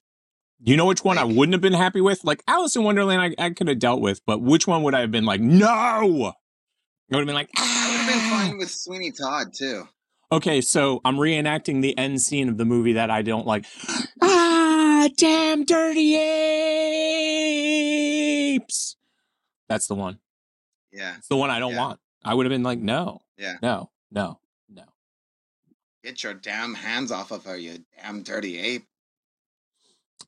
[0.59, 2.23] You know which one I wouldn't have been happy with?
[2.23, 5.01] Like Alice in Wonderland, I, I could have dealt with, but which one would I
[5.01, 5.67] have been like, no?
[5.67, 6.33] I would
[7.11, 9.87] have been like, I would have been fine with Sweeney Todd too.
[10.31, 13.65] okay, so I'm reenacting the end scene of the movie that I don't like.
[14.21, 16.15] Ah, damn dirty
[18.57, 18.95] apes.
[19.69, 20.19] That's the one.
[20.91, 21.15] Yeah.
[21.17, 21.79] It's the one I don't Yeah.
[21.85, 21.99] want.
[22.25, 23.57] I would have been like, no, Yeah.
[23.61, 24.39] no, no,
[24.69, 24.83] no.
[26.03, 28.85] Get your damn hands off of her, you damn dirty ape.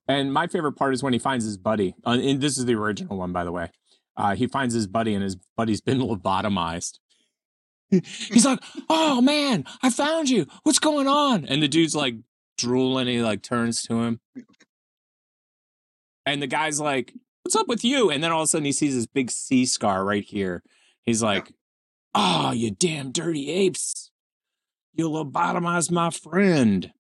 [0.08, 1.96] And my favorite part is when he finds his buddy.
[2.06, 3.70] Uh, and this is the original one, by the way.
[4.18, 7.00] Uh, he finds his buddy, and his buddy's been lobotomized.
[7.90, 8.60] He's like,
[8.90, 10.46] "Oh man, I found you.
[10.64, 12.16] What's going on?" And the dude's like
[12.58, 13.08] drooling.
[13.08, 14.20] He like turns to him,
[16.26, 17.14] and the guy's like,
[17.44, 19.66] "What's up with you?" And then all of a sudden, he sees this big C
[19.66, 20.62] scar right here.
[21.04, 21.52] He's like,
[22.14, 24.12] "Oh, you damn dirty apes!
[24.94, 26.92] You lobotomized my friend."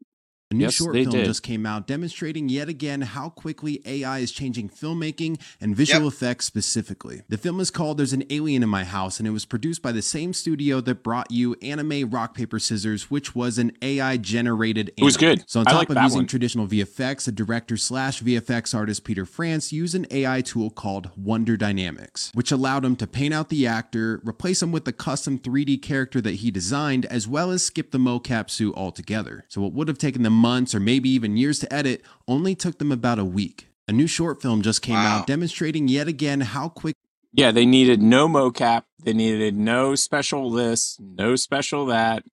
[0.51, 1.25] A new Yes, short film did.
[1.25, 6.45] just came out demonstrating yet again how quickly AI is changing filmmaking and visual effects
[6.45, 7.21] specifically.
[7.29, 9.91] The film is called There's an Alien in My House and it was produced by
[9.91, 14.91] the same studio that brought you Anime Rock Paper Scissors, which was an AI generated
[14.97, 15.43] It was good.
[15.47, 16.25] So on top like of using one.
[16.25, 21.57] traditional VFX, the director slash VFX artist Peter France used an AI tool called Wonder
[21.57, 25.79] Dynamics, which allowed him to paint out the actor, replace him with a custom 3D
[25.79, 29.45] character that he designed, as well as skip the mocap suit altogether.
[29.47, 32.79] So what would have taken them months or maybe even years to edit only took
[32.79, 33.67] them about a week.
[33.87, 36.95] A new short film just came out demonstrating yet again how quick
[37.33, 38.83] Yeah, they needed no mocap.
[39.03, 42.23] They needed no special this, no special that.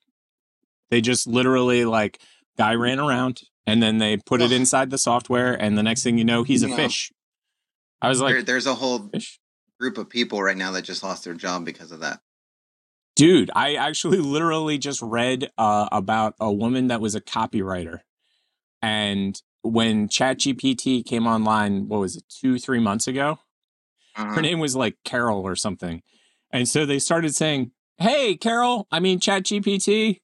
[0.91, 2.21] They just literally like
[2.59, 6.17] guy ran around and then they put it inside the software and the next thing
[6.19, 6.77] you know he's a No.
[6.77, 7.11] fish.
[8.01, 9.11] I was There- like, there's a whole
[9.81, 12.21] group of people right now that just lost their job because of that.
[13.17, 18.01] Dude, I actually literally just read uh, about a woman that was a copywriter.
[18.81, 23.41] And when ChatGPT came online, what was it, two, three months ago?
[24.15, 24.35] Uh-huh.
[24.35, 26.03] Her name was like Carol or something.
[26.53, 30.21] And so they started saying, Hey, Carol, I mean, ChatGPT.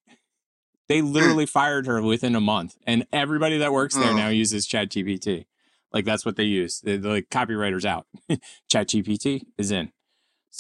[0.88, 2.76] They literally fired her within a month.
[2.86, 4.16] And everybody that works there Oh.
[4.16, 5.46] now uses ChatGPT.
[5.92, 6.80] Like that's what they use.
[6.80, 8.06] The, the like, copywriters out.
[8.70, 9.90] ChatGPT is in.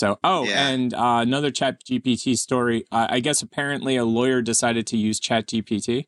[0.02, 0.66] So, oh, Yeah.
[0.66, 2.84] and uh, another ChatGPT story.
[2.90, 6.06] Uh, I guess apparently a lawyer decided to use ChatGPT.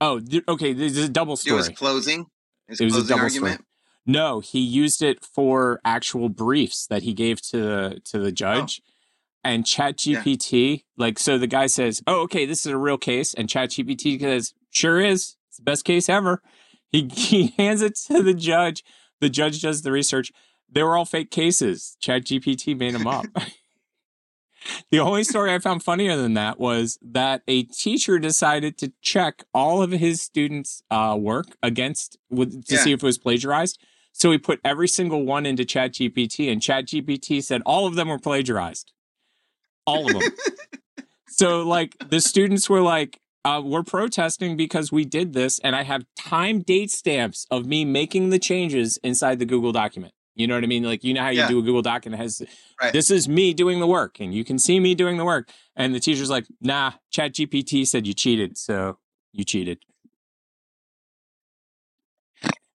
[0.00, 0.72] Oh, th- okay.
[0.72, 2.28] This is a double It was closing.
[2.66, 3.56] His It was a double argument.
[3.56, 3.66] story.
[4.06, 8.80] No, he used it for actual briefs that he gave to the to the judge.
[9.44, 13.34] And chat ChatGPT, like, so the guy says, "Oh, okay, this is a real case,"
[13.34, 15.36] and ChatGPT says, "Sure is.
[15.48, 16.40] It's the best case ever."
[16.90, 18.82] He he hands it to the judge.
[19.20, 20.32] The judge does the research.
[20.74, 21.96] They were all fake cases.
[22.02, 23.26] ChatGPT made them up.
[24.90, 29.44] the only story I found funnier than that was that a teacher decided to check
[29.54, 32.80] all of his students' uh, work against with, to Yeah.
[32.80, 33.78] see if it was plagiarized.
[34.12, 38.18] So he put every single one into ChatGPT, and ChatGPT said all of them were
[38.18, 38.92] plagiarized.
[39.86, 40.32] All of them.
[41.28, 45.82] so like the students were like, uh, "We're protesting because we did this," and I
[45.82, 50.14] have time date stamps of me making the changes inside the Google document.
[50.34, 50.82] You know what I mean?
[50.82, 51.48] Like you know how you Yeah.
[51.48, 52.42] do a Google Doc and it has
[52.82, 52.92] Right.
[52.92, 55.50] this is me doing the work, and you can see me doing the work.
[55.76, 58.98] And the teacher's like, "Nah, ChatGPT said you cheated, so
[59.32, 59.78] you cheated."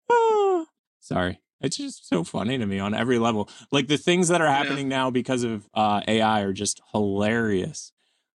[1.00, 1.40] Sorry.
[1.62, 3.50] It's just so funny to me on every level.
[3.72, 7.92] Like the things that are happening now because of uh, AI are just hilarious.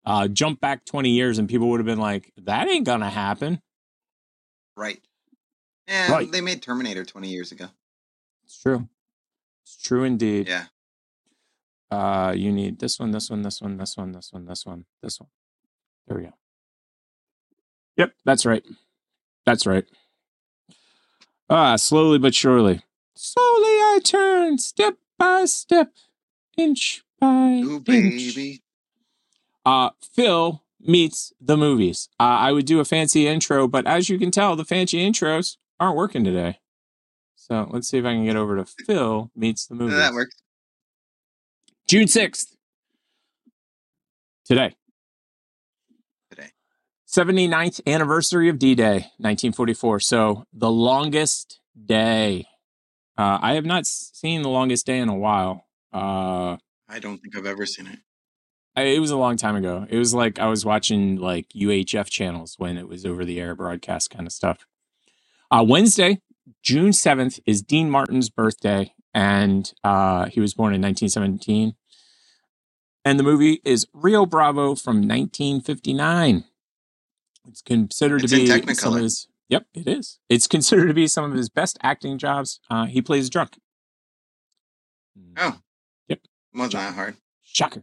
[0.06, 3.60] Uh, jump back 20 years and people would have been like, that ain't gonna happen.
[4.74, 5.02] Right.
[5.86, 6.32] Yeah, Right.
[6.32, 7.66] they made Terminator 20 years ago.
[8.44, 8.88] It's true.
[9.74, 10.48] It's true indeed.
[10.48, 10.64] Yeah.
[11.90, 14.84] Uh, you need this one, this one, this one, this one, this one, this one,
[15.02, 15.28] this one.
[16.06, 16.32] There we go.
[17.96, 18.64] Yep, that's right.
[19.46, 19.84] That's right.
[21.48, 22.82] Ah, slowly but surely.
[23.14, 25.92] Slowly I turn, step by step,
[26.56, 27.84] inch by Ooh, inch.
[27.86, 28.62] baby.
[29.64, 32.08] Uh, Phil meets the movies.
[32.18, 35.56] Uh, I would do a fancy intro, but as you can tell, the fancy intros
[35.78, 36.58] aren't working today.
[37.50, 39.96] So let's see if I can get over to Phil meets the movie.
[39.96, 40.36] That works.
[41.88, 42.54] June 6th.
[44.44, 44.76] Today.
[46.30, 46.50] Today.
[47.08, 49.98] 79th anniversary of D Day, 1944.
[49.98, 52.46] So the longest day.
[53.18, 55.66] Uh, I have not seen the longest day in a while.
[55.92, 56.56] Uh,
[56.88, 57.98] I don't think I've ever seen it.
[58.76, 59.86] I, it was a long time ago.
[59.90, 63.56] It was like I was watching like UHF channels when it was over the air
[63.56, 64.66] broadcast kind of stuff.
[65.50, 66.20] Uh, Wednesday,
[66.62, 71.74] June 7th, is Dean Martin's birthday, and uh, he was born in 1917.
[73.04, 76.44] And the movie is Rio Bravo from 1959.
[77.48, 79.26] It's considered It's to be some of his.
[79.48, 80.18] Yep, it is.
[80.28, 82.60] It's considered to be some of his best acting jobs.
[82.70, 83.58] Uh, he plays drunk.
[85.36, 85.58] Oh.
[86.08, 86.20] Yep.
[86.54, 87.16] Wasn't that hard.
[87.42, 87.82] Shocker.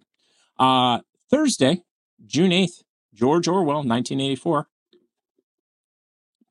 [0.57, 0.99] Uh,
[1.30, 1.84] Thursday,
[2.26, 4.68] June 8th, George Orwell, 1984.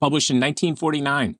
[0.01, 1.39] Published in 1949.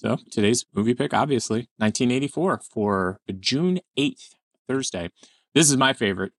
[0.00, 4.30] So today's movie pick, obviously, 1984 for June 8th,
[4.66, 5.10] Thursday.
[5.54, 6.32] This is my favorite.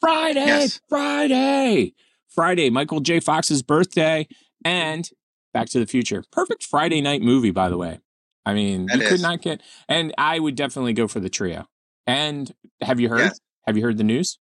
[0.00, 0.80] Friday, Yes.
[0.88, 1.94] Friday,
[2.28, 3.20] Friday, Michael J.
[3.20, 4.26] Fox's birthday,
[4.64, 5.08] and
[5.52, 6.24] Back to the Future.
[6.32, 8.00] Perfect Friday night movie, by the way.
[8.44, 11.68] I mean, That you could not get, and I would definitely go for the trio.
[12.08, 13.20] And have you heard?
[13.20, 13.40] Yes.
[13.68, 14.40] Have you heard the news?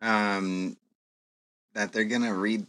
[0.00, 0.78] Um,
[1.74, 2.64] that they're gonna redo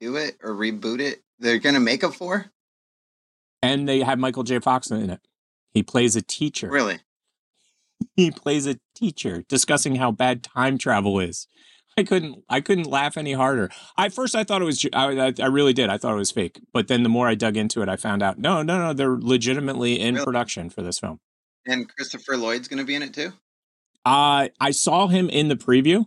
[0.00, 1.22] it or reboot it.
[1.38, 2.50] They're gonna make a four.
[3.62, 4.58] And they have Michael J.
[4.58, 5.20] Fox in it.
[5.72, 6.68] He plays a teacher.
[6.68, 6.98] Really?
[8.16, 11.46] He plays a teacher discussing how bad time travel is.
[11.96, 13.70] I couldn't I couldn't laugh any harder.
[13.96, 15.88] I first I thought it was I, I I really did.
[15.88, 16.60] I thought it was fake.
[16.72, 19.16] But then the more I dug into it, I found out no, no, no, they're
[19.18, 20.24] legitimately in Really?
[20.24, 21.20] production for this film.
[21.64, 23.32] And Christopher Lloyd's gonna be in it too.
[24.04, 26.06] Uh, I saw him in the preview,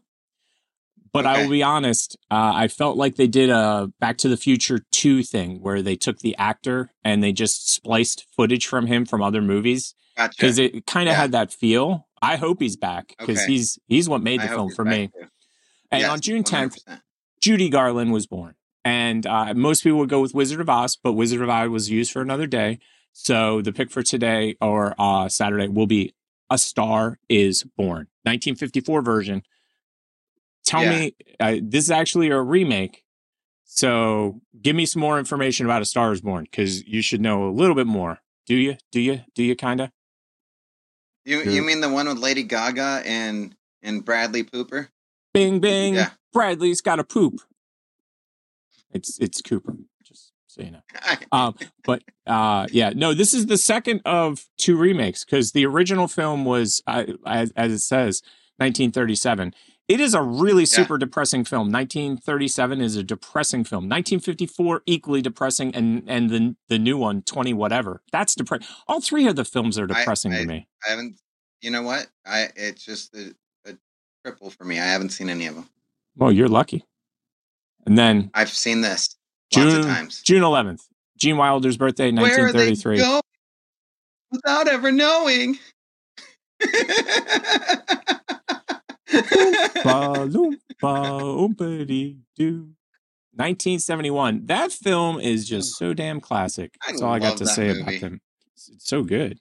[1.16, 2.18] but I will be honest.
[2.30, 5.96] Uh, I felt like they did a Back to the Future 2 thing where they
[5.96, 10.34] took the actor and they just spliced footage from him from other movies Gotcha.
[10.38, 11.22] because it kind of Yeah.
[11.22, 12.08] had that feel.
[12.22, 13.52] I hope he's back because Okay.
[13.54, 15.08] he's he's what made the hope film for me.
[15.08, 15.28] too.
[15.92, 17.02] And Yes, on June 10th, 100%.
[17.42, 18.56] Judy Garland was born.
[18.84, 21.90] And uh, most people would go with Wizard of Oz, but Wizard of Oz was
[21.90, 22.78] used for another day.
[23.14, 26.14] So the pick for today or uh, Saturday will be
[26.52, 29.42] A Star is Born, 1954 version.
[30.66, 31.00] Tell Yeah.
[31.00, 33.04] me, uh, this is actually a remake.
[33.64, 37.48] So give me some more information about A Star is Born because you should know
[37.48, 38.20] a little bit more.
[38.46, 38.78] Do you?
[38.92, 39.22] Do you?
[39.34, 39.92] Do you kind of?
[41.26, 44.90] You you mean the one with Lady Gaga and and Bradley Pooper?
[45.34, 45.96] Bing, bing.
[45.96, 46.12] Yeah.
[46.32, 47.40] Bradley's got a poop.
[48.94, 49.76] It's it's Cooper.
[50.04, 50.82] Just so you know.
[51.32, 56.08] um, but uh, yeah, no, this is the second of two remakes because the original
[56.08, 58.22] film was, uh, as, as it says,
[58.58, 59.54] 1937.
[59.88, 61.72] It is a really super depressing film.
[61.72, 63.84] 1937 is a depressing film.
[63.84, 68.02] 1954 equally depressing, and and the the new one 20 whatever.
[68.12, 68.68] That's depressing.
[68.88, 70.68] All three of the films are depressing I, to me.
[70.86, 71.20] I haven't.
[71.62, 72.08] You know what?
[72.26, 73.36] I it's just a,
[73.68, 73.78] a
[74.24, 74.80] triple for me.
[74.80, 75.70] I haven't seen any of them.
[76.16, 76.84] Well, you're lucky.
[77.86, 79.16] And then I've seen this
[79.56, 80.24] lots June of times.
[80.24, 80.82] June 11th,
[81.18, 82.98] Gene Wilder's birthday, Where are they 1933.
[82.98, 83.22] going
[84.32, 85.60] without ever knowing?
[89.10, 92.70] Oompa loompa oompity doo.
[93.38, 94.46] 1971.
[94.46, 95.86] That film is just hmm.
[95.86, 96.74] so damn classic.
[96.88, 97.82] That's all I got to say movie.
[97.82, 98.22] about him.
[98.54, 99.40] It's, it's so good.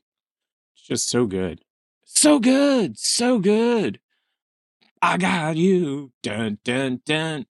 [0.74, 1.60] It's just so good.
[2.04, 2.98] So good.
[2.98, 4.00] So good.
[5.00, 6.12] I got you.
[6.22, 7.46] Dun dun dun.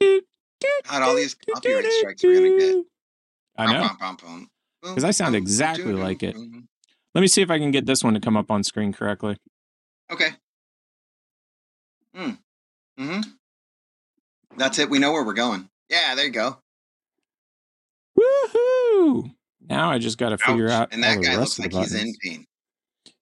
[0.00, 0.22] Doo,
[0.60, 2.84] doo, God, all these copyright strikes we're gonna get.
[3.56, 4.16] I know.
[4.82, 6.36] Because I sound exactly like it.
[7.14, 9.36] Let me see if I can get this one to come up on screen correctly.
[10.10, 10.30] Okay.
[12.14, 12.30] Hmm.
[12.98, 13.20] Hmm.
[14.56, 14.88] That's it.
[14.88, 15.68] We know where we're going.
[15.90, 16.58] Yeah, there you go.
[18.18, 19.30] Woohoo!
[19.68, 21.82] Now I just got to figure out And all that the guy rest looks like
[21.82, 22.18] he's in buttons.
[22.22, 22.46] pain.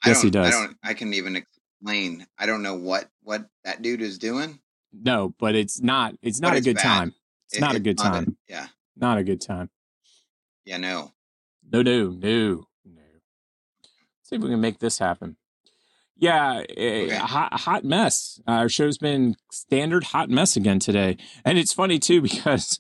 [0.05, 0.47] Yes, I he does.
[0.47, 0.76] I don't.
[0.82, 2.26] I can even explain.
[2.38, 4.59] I don't know what what that dude is doing.
[4.93, 6.14] No, but it's not.
[6.22, 6.82] It's But not a it's good bad.
[6.82, 7.14] time.
[7.49, 8.36] It's It- not a good not a- time.
[8.49, 8.66] yeah.
[8.97, 9.70] Not a good time.
[10.64, 10.76] Yeah.
[10.76, 11.12] No.
[11.72, 13.03] No, no, no, no.
[14.24, 15.36] See if we can make this happen.
[16.23, 18.41] Yeah, a hot hot mess.
[18.47, 22.79] Our show's been standard hot mess again today, and it's funny too because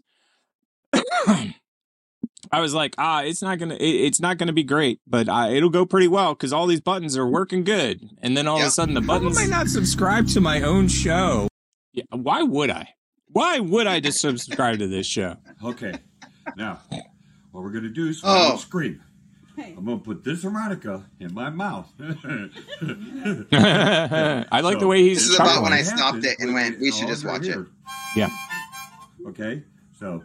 [0.94, 5.48] I was like, ah, it's not gonna, it, it's not gonna be great, but uh,
[5.50, 8.66] it'll go pretty well because all these buttons are working good, and then all of
[8.66, 9.36] a sudden the How buttons.
[9.36, 11.48] am I not subscribed to my own show?
[11.92, 12.90] Yeah, why would I?
[13.26, 15.36] Why would I just subscribe to this show?
[15.64, 15.94] Okay.
[16.56, 16.80] Now,
[17.50, 18.52] what we're going to do is Oh.
[18.52, 18.56] oh.
[19.52, 19.74] Scream.
[19.78, 21.88] I'm going to put this harmonica in my mouth.
[23.52, 26.90] I like the way he's This is about when I stopped it and went, we
[26.92, 27.58] should just watch it.
[28.16, 28.30] Yeah.
[29.26, 29.62] Okay,
[29.98, 30.22] so.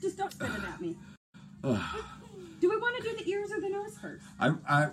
[0.00, 0.96] Just don't spit it at me.
[2.60, 4.24] Do we want to do the ears or the nose first?
[4.40, 4.88] I, I,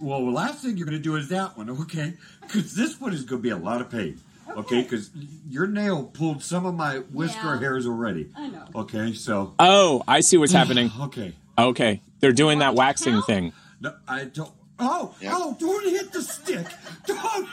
[0.00, 2.14] well, the last thing you're going to do is that one, okay?
[2.42, 4.20] Because this one is going to be a lot of pain,
[4.50, 4.82] okay?
[4.82, 5.10] Because
[5.48, 7.60] your nail pulled some of my whisker Yeah.
[7.60, 8.28] hairs already.
[8.36, 8.64] I know.
[8.74, 9.54] Okay, so.
[9.58, 10.90] Oh, I see what's happening.
[11.00, 11.34] okay.
[11.58, 13.52] Okay, they're doing that waxing thing.
[13.80, 14.52] No, I don't.
[14.78, 16.66] Oh, oh, don't hit the stick.
[17.04, 17.48] Don't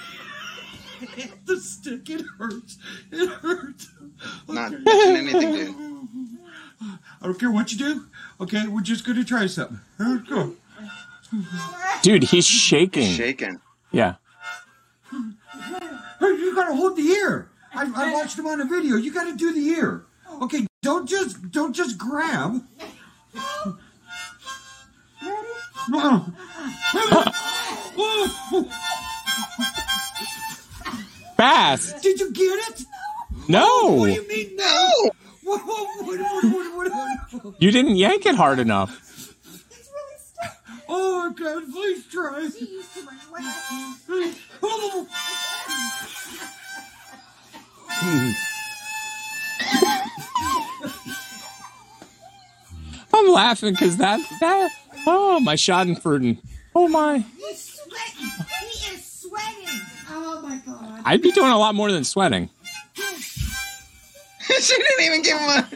[1.16, 2.10] hit the stick.
[2.10, 2.78] It hurts.
[3.12, 3.88] It hurts.
[4.48, 5.76] Not touching anything, dude.
[6.82, 8.06] I don't care what you do.
[8.40, 9.80] Okay, we're just going to try something.
[9.98, 10.56] Here we go.
[12.04, 13.12] Dude, he's shaking.
[13.12, 13.60] Shaking.
[13.92, 14.16] Yeah.
[15.12, 17.50] Hey, you gotta hold the ear.
[17.74, 18.96] I, I watched him on a video.
[18.98, 20.06] You gotta do the ear.
[20.42, 22.62] Okay, don't just don't just grab.
[25.90, 26.26] No.
[31.38, 32.02] Fast.
[32.02, 32.86] Did you get it?
[33.48, 35.12] No, What do you mean no?
[35.44, 36.90] What, what,
[37.34, 39.00] what, you didn't yank it hard enough.
[39.12, 40.58] It's really stuck.
[40.90, 42.50] Oh my god, please try.
[44.64, 45.08] Oh.
[53.14, 54.72] I'm laughing because that that
[55.08, 56.40] oh my Schadenfreude.
[56.74, 57.20] Oh my.
[57.20, 58.46] He's sweating.
[58.60, 59.82] He is sweating.
[60.10, 61.02] Oh my god.
[61.06, 62.50] I'd be doing a lot more than sweating.
[62.96, 65.70] she didn't even give him a.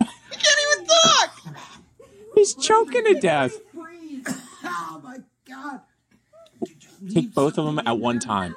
[0.00, 1.56] he can't even talk.
[2.34, 3.56] He's choking to death.
[4.64, 5.18] Oh my
[5.48, 5.80] god.
[7.12, 8.56] Take both of them at one time.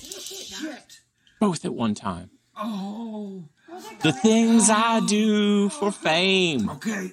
[0.00, 1.00] Shit.
[1.40, 2.30] Both at one time.
[2.56, 3.48] Oh.
[4.00, 6.68] The things I do for fame.
[6.70, 7.12] Okay.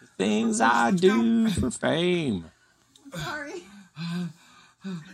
[0.00, 2.46] The things I do for fame.
[3.14, 3.62] Sorry.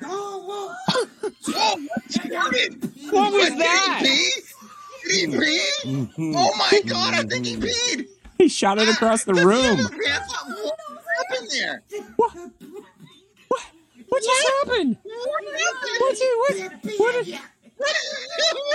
[0.02, 0.74] Oh, whoa.
[1.48, 1.88] Oh,
[3.10, 3.98] What was Did that?
[4.00, 4.32] he pee?
[5.04, 5.38] Did he
[5.86, 6.04] mm-hmm.
[6.16, 6.34] pee?
[6.36, 8.08] Oh my god, I think he peed.
[8.38, 9.78] He shot it across the room.
[9.78, 9.92] What
[11.30, 11.82] happened there?
[12.16, 12.32] What
[14.08, 14.96] What just happened?
[15.04, 15.98] What happened?
[16.00, 16.54] What did what?
[16.98, 17.38] What did?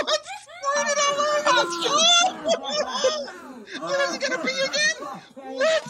[0.02, 0.28] What's
[0.62, 2.66] squirted all over the floor?
[3.80, 4.96] What is he gonna pee again?
[5.34, 5.84] What?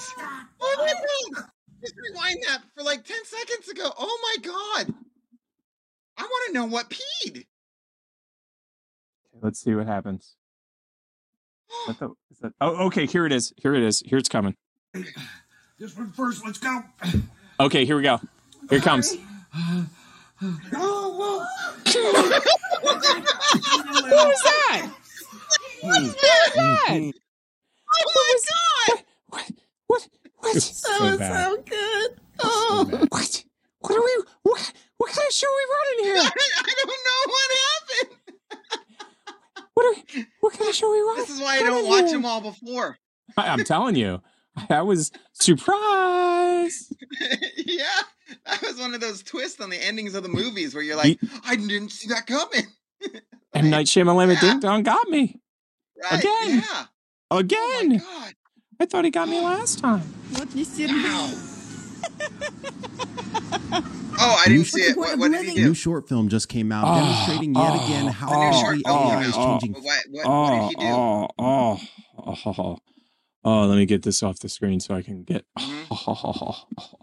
[0.58, 1.50] What happened?
[1.80, 3.92] Just rewind that for like 10 seconds ago.
[3.98, 4.94] Oh my god.
[6.18, 7.44] I want to know what peed.
[9.40, 10.36] Let's see what happens.
[11.86, 12.52] What the, is that?
[12.60, 13.06] Oh, okay.
[13.06, 13.52] Here it is.
[13.56, 14.02] Here it is.
[14.06, 14.56] Here it's coming.
[15.78, 16.42] This one first.
[16.42, 16.82] Let's go.
[17.58, 18.18] Okay, here we go.
[18.68, 19.16] Here it comes.
[19.54, 19.86] Oh,
[20.36, 20.46] hmm.
[20.46, 20.54] Hmm.
[20.74, 21.46] oh,
[21.82, 21.96] What
[24.28, 24.90] was that?
[25.80, 27.12] What was that?
[27.94, 29.04] Oh my god.
[29.28, 29.50] What?
[29.86, 30.08] What?
[30.36, 30.52] What?
[30.52, 32.20] That was oh, so good.
[32.40, 33.06] Oh.
[33.08, 33.44] What?
[33.80, 34.24] What are we?
[34.42, 34.72] What?
[34.98, 36.16] What kind of show are we running I, here?
[36.58, 38.10] I don't know what happened.
[39.76, 39.96] What,
[40.40, 41.16] what kind of show we watch?
[41.18, 42.96] This is why I don't watch them all before.
[43.36, 44.22] I, am telling you,
[44.70, 46.96] I was surprised.
[47.58, 47.84] yeah,
[48.46, 51.20] that was one of those twists on the endings of the movies where you're like,
[51.20, 52.66] he, I didn't see that coming.
[53.52, 54.40] And Night Shyamalan yeah.
[54.40, 55.40] Ding Dong got me
[56.02, 56.20] right?
[56.20, 56.62] again.
[56.62, 56.84] Yeah.
[57.30, 58.02] Oh again.
[58.04, 58.28] Oh
[58.78, 60.02] I thought he got me last time.
[64.18, 64.96] Oh, I didn't see it.
[64.96, 65.64] What, what did he do?
[65.66, 69.34] New short film just came out, oh, demonstrating yet oh, again how oh, AI is
[69.34, 69.72] changing.
[69.74, 70.92] What, what, what, did he do?
[70.92, 71.80] Oh, oh,
[72.46, 72.78] oh,
[73.44, 75.44] oh, let me get this off the screen so I can get.
[75.58, 76.50] Mm-hmm.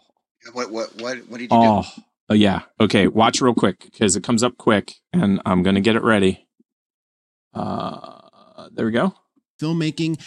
[0.52, 1.56] What, what, what, what did he do?
[1.56, 1.86] Oh,
[2.30, 2.64] yeah.
[2.78, 6.48] Okay, watch real quick because it comes up quick, and I'm gonna get it ready.
[7.54, 9.14] Uh, there we go.
[9.62, 10.20] Filmmaking.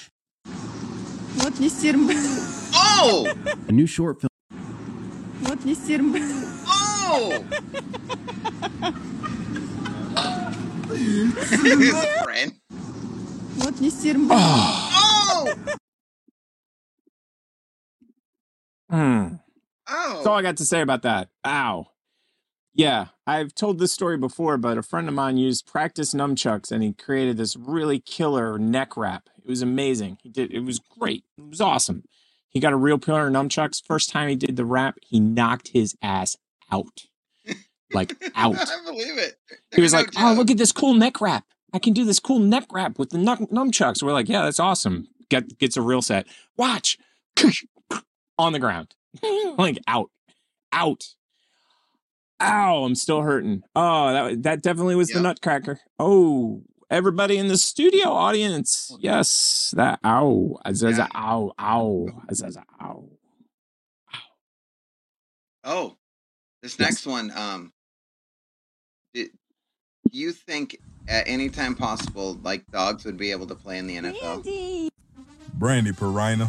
[2.74, 3.34] oh,
[3.68, 4.30] a new short film
[5.65, 6.15] Вот не серм.
[6.67, 7.43] Oh!
[10.89, 12.53] His friend.
[13.57, 14.29] Вот не серм.
[14.31, 15.53] Oh!
[18.89, 19.35] Hmm.
[19.89, 20.13] Oh!
[20.15, 21.29] That's all I got to say about that.
[21.45, 21.88] Ow.
[22.73, 26.81] Yeah, I've told this story before, but a friend of mine used practice nunchucks and
[26.81, 29.29] he created this really killer neck wrap.
[29.38, 30.17] It was amazing.
[30.21, 31.25] He did it was great.
[31.38, 32.03] It was awesome.
[32.48, 33.82] He got a real pair of nunchucks.
[33.85, 36.36] First time he did the rap, he knocked his ass
[36.73, 37.02] out.
[37.93, 38.56] Like out.
[38.56, 39.36] I believe it.
[39.74, 41.44] He was like, "Oh, look at this cool neck wrap!
[41.73, 44.60] I can do this cool neck wrap with the num- nunchucks." We're like, "Yeah, that's
[44.60, 46.27] awesome." Get gets a real set.
[46.56, 46.98] Watch
[48.39, 48.94] on the ground,
[49.59, 50.10] like out,
[50.73, 51.05] out.
[52.40, 52.85] Ow!
[52.85, 53.62] I'm still hurting.
[53.74, 55.81] Oh, that that definitely was the nutcracker.
[55.98, 63.08] Oh, everybody in the studio audience, yes, that ow, Azaza, ow, ow, Azaza, ow.
[64.14, 64.18] Ow.
[65.64, 65.96] Oh,
[66.62, 67.32] this next one.
[67.36, 67.72] Um,
[69.14, 69.28] do
[70.10, 73.86] do you think at any time possible, like dogs would be able to play in
[73.86, 74.90] the NFL?
[75.54, 76.48] Brandy Perina,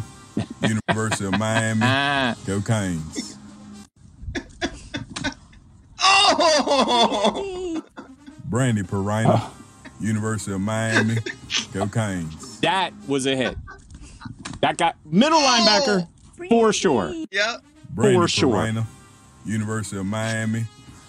[0.62, 2.36] University of Miami.
[2.46, 3.36] Go Canes.
[6.00, 7.82] Oh!
[8.44, 9.50] Brandy Perina,
[10.00, 11.16] University of Miami.
[11.72, 12.60] Go Canes.
[12.60, 13.56] That was a hit.
[14.60, 16.08] That got middle linebacker
[16.48, 17.12] for sure.
[17.30, 17.64] Yep.
[17.90, 18.54] Brandy For sure.
[18.54, 18.86] Perina,
[19.44, 20.64] University of Miami.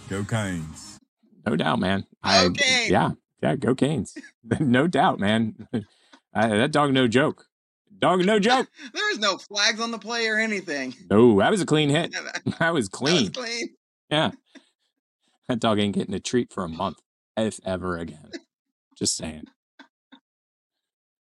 [0.10, 1.00] Go Canes.
[1.46, 2.06] No doubt, man.
[2.24, 2.50] I,
[2.88, 3.12] Yeah,
[3.42, 4.18] yeah, go Canes.
[4.60, 5.68] no doubt, man.
[6.32, 7.48] Uh, that dog, no joke.
[7.98, 8.68] Dog, no joke.
[8.94, 10.94] There is no flags on the play or anything.
[11.10, 12.16] No, that was a clean hit.
[12.60, 13.32] That was clean.
[13.32, 13.70] Clean.
[14.12, 14.32] Yeah.
[15.48, 17.00] That dog ain't getting a treat for a month,
[17.36, 18.30] if ever again.
[19.00, 19.46] Just saying.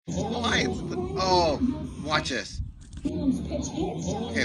[0.05, 0.66] Why?
[0.68, 1.59] Oh,
[2.05, 2.60] watch this.
[3.05, 4.44] Okay.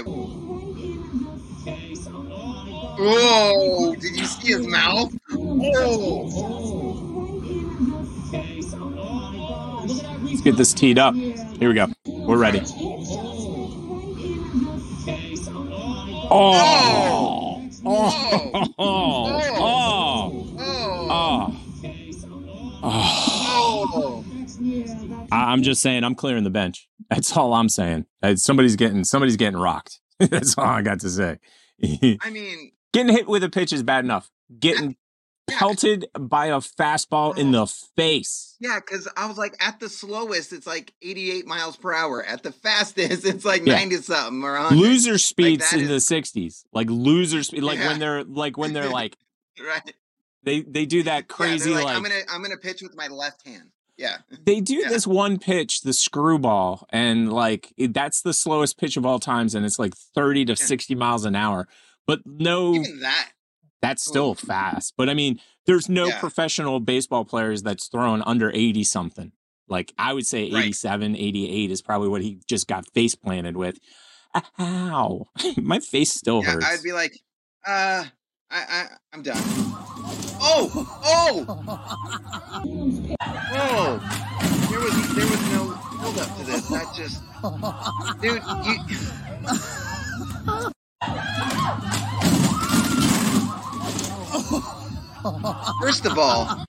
[2.98, 5.14] Oh, Did you see his mouth?
[5.30, 6.24] Oh.
[10.24, 11.14] Let's get this teed up.
[11.14, 11.86] Here we go.
[12.04, 12.60] We're ready.
[16.28, 17.38] Oh!
[17.38, 17.58] Oh!
[17.84, 18.74] Oh!
[18.78, 19.51] Oh!
[25.32, 26.88] I- I'm just saying, I'm clearing the bench.
[27.10, 28.06] That's all I'm saying.
[28.22, 30.00] Uh, Somebody's getting somebody's getting rocked.
[30.18, 31.38] That's all I got to say.
[32.22, 34.30] I mean, Getting hit with a pitch is bad enough.
[34.60, 34.96] Getting
[35.48, 38.56] pelted by a fastball in the face.
[38.60, 42.22] yeah, because I was like, at the slowest, it's like 88 miles per hour.
[42.24, 43.74] At the fastest, it's like Yeah.
[43.74, 44.76] 90 something or 100.
[44.80, 46.64] Loser speeds that in the 60s.
[46.72, 47.88] Like loser speed like Yeah.
[47.88, 49.16] when they're like when they're like
[49.66, 49.94] right.
[50.44, 53.08] they they do that Yeah, crazy like, like, I'm gonna I'm gonna pitch with my
[53.08, 53.70] left hand.
[53.98, 54.18] Yeah.
[54.46, 59.18] they do this one pitch, the screwball, and like that's the slowest pitch of all
[59.18, 61.68] times, and it's like 30 to 60 miles an hour.
[62.06, 63.30] But no Even that.
[63.80, 64.94] that's still fast.
[64.96, 66.18] But I mean, there's no Yeah.
[66.20, 69.32] professional baseball players that's thrown under 80 something.
[69.68, 70.64] Like I would say Right.
[70.64, 73.78] 87, 88 is probably what he just got face planted with.
[74.54, 75.26] How?
[75.56, 76.66] My face still Yeah, hurts.
[76.66, 77.18] I'd be like,
[77.66, 78.04] uh,
[78.54, 79.40] I, I, I'm done.
[80.44, 80.70] Oh,
[81.06, 81.46] oh,
[83.54, 83.98] oh!
[84.68, 86.68] There was, there was no build up to this.
[86.68, 87.22] That just,
[88.20, 88.76] dude, you.
[95.80, 96.66] First of all,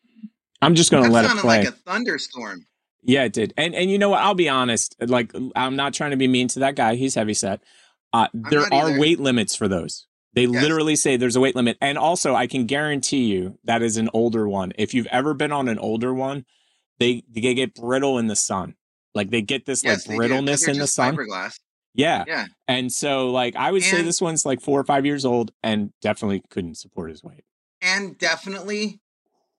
[0.62, 1.58] I'm just gonna let it sounded play.
[1.60, 2.66] like a thunderstorm.
[3.02, 3.54] Yeah, it did.
[3.58, 4.22] And and you know what?
[4.22, 4.96] I'll be honest.
[5.02, 6.96] Like I'm not trying to be mean to that guy.
[6.96, 7.62] He's heavy set.
[8.14, 9.00] Uh, there are either.
[9.00, 10.08] weight limits for those.
[10.34, 11.78] They literally say there's a weight limit.
[11.80, 14.74] And also, I can guarantee you that is an older one.
[14.78, 16.46] If you've ever been on an older one,
[17.00, 18.76] they they get brittle in the sun.
[19.14, 21.16] Like they get this Yes, like brittleness in the sun.
[21.16, 21.60] Fiberglass.
[21.94, 22.24] Yeah.
[22.28, 22.48] Yeah.
[22.68, 25.94] And so like I would say this one's like four or five years old and
[26.02, 27.44] definitely couldn't support his weight.
[27.82, 29.02] And definitely,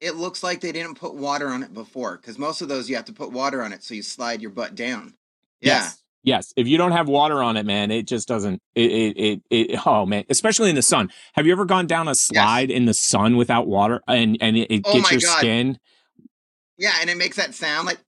[0.00, 2.96] it looks like they didn't put water on it before, because most of those you
[2.96, 5.14] have to put water on it so you slide your butt down.
[5.60, 5.74] Yeah.
[5.74, 6.02] Yes.
[6.24, 6.52] Yes.
[6.56, 8.60] If you don't have water on it, man, it just doesn't.
[8.74, 11.10] It, it, it, it oh man, especially in the sun.
[11.34, 14.70] Have you ever gone down a slide in the sun without water and and it,
[14.70, 15.38] it Oh gets your God.
[15.38, 15.78] skin?
[16.76, 17.98] Yeah, and it makes that sound like.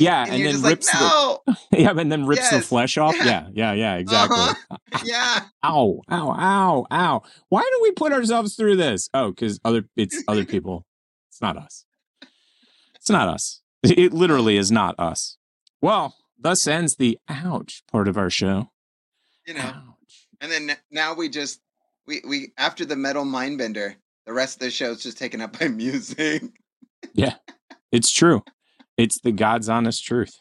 [0.00, 2.96] Yeah, And and, then just like, rips "No." the yeah, and then rips the flesh
[2.98, 3.14] off.
[3.16, 3.24] Yeah.
[3.24, 4.36] Yeah, yeah, yeah, exactly.
[4.38, 4.76] Uh-huh.
[5.04, 5.40] Yeah.
[5.64, 7.22] Ow, ow, ow, ow.
[7.50, 9.08] Why do we put ourselves through this?
[9.14, 10.84] Oh, because other it's other people.
[11.30, 11.84] It's not us.
[12.96, 13.60] It's not us.
[13.84, 15.36] It literally is not us.
[15.80, 18.70] Well, thus ends the ouch part of our show.
[19.46, 19.72] You know.
[20.40, 21.60] And then now we just
[22.06, 23.96] we we after the metal mindbender,
[24.26, 26.42] the rest of the show is just taken up by music.
[27.14, 27.34] Yeah,
[27.92, 28.42] it's true.
[28.96, 30.40] It's the God's honest truth.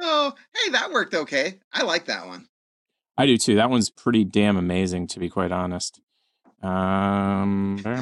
[0.00, 1.58] Oh, hey, that worked okay.
[1.72, 2.46] I like that one.
[3.16, 3.56] I do too.
[3.56, 6.00] That one's pretty damn amazing, to be quite honest.
[6.62, 8.00] Um, My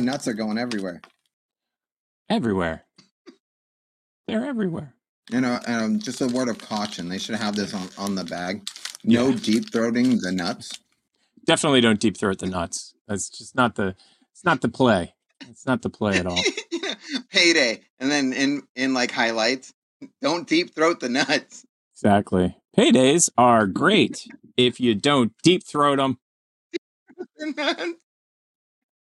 [0.00, 1.00] nuts are going everywhere.
[2.28, 2.84] everywhere.
[4.26, 4.94] They're everywhere.
[5.30, 7.08] You know, um, just a word of caution.
[7.08, 8.68] They should have this on, on the bag.
[9.04, 10.78] No deep throating the nuts.
[11.44, 12.94] Definitely don't deep throat the nuts.
[13.08, 13.94] That's just not the.
[14.32, 15.14] It's not the play.
[15.48, 16.40] It's not the play at all.
[17.30, 19.72] Payday, and then in in like highlights,
[20.20, 21.64] don't deep throat the nuts.
[21.94, 22.56] Exactly.
[22.76, 24.26] Paydays are great
[24.56, 26.18] if you don't deep throat them.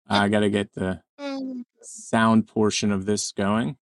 [0.09, 3.77] I got to get the Um, sound portion of this going.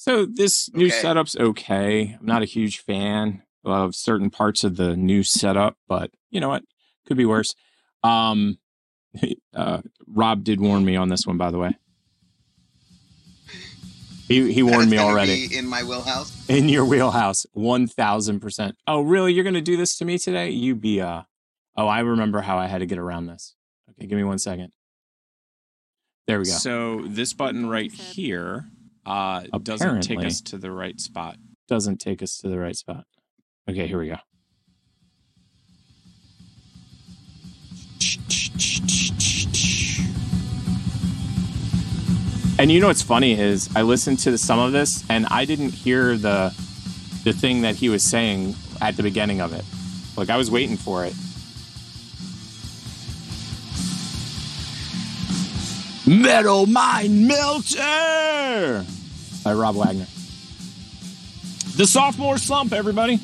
[0.00, 1.00] So this new Okay.
[1.00, 2.16] setup's okay.
[2.20, 6.48] I'm not a huge fan of certain parts of the new setup, but you know
[6.48, 6.62] what?
[7.08, 7.56] Could be worse.
[8.04, 8.60] Um,
[9.54, 11.76] uh, Rob did warn me on this one, by the way.
[14.28, 15.48] He he warned me already.
[15.52, 16.48] in my wheelhouse.
[16.48, 18.76] In your wheelhouse, one thousand percent.
[18.86, 19.32] Oh, really?
[19.32, 20.50] You're gonna do this to me today?
[20.50, 21.22] You be uh.
[21.76, 23.56] Oh, I remember how I had to get around this.
[23.90, 24.70] Okay, give me one second.
[26.28, 26.52] There we go.
[26.52, 28.66] So this button right here
[29.08, 31.36] uh, doesn't take us to the right spot.
[31.66, 33.04] Doesn't take us to the right spot.
[33.68, 34.16] Okay, here we go.
[42.60, 45.70] And you know what's funny is I listened to some of this and I didn't
[45.70, 46.54] hear the
[47.24, 49.64] the thing that he was saying at the beginning of it.
[50.16, 51.14] Like I was waiting for it.
[56.06, 58.84] Metal Mind Melter
[59.48, 60.04] by Rob Wagner.
[61.78, 63.16] The sophomore slump, everybody.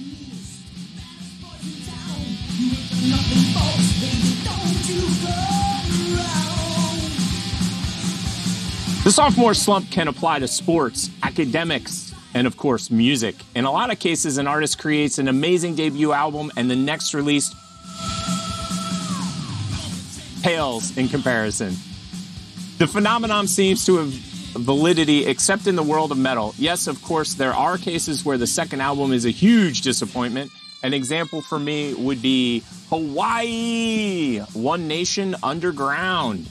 [9.03, 13.35] The sophomore slump can apply to sports, academics, and of course, music.
[13.55, 17.13] In a lot of cases, an artist creates an amazing debut album and the next
[17.13, 17.55] release
[20.43, 21.77] pales in comparison.
[22.79, 26.55] The phenomenon seems to have validity except in the world of metal.
[26.59, 30.51] Yes, of course, there are cases where the second album is a huge disappointment.
[30.83, 36.47] An example for me would be Hawaii, One Nation Underground.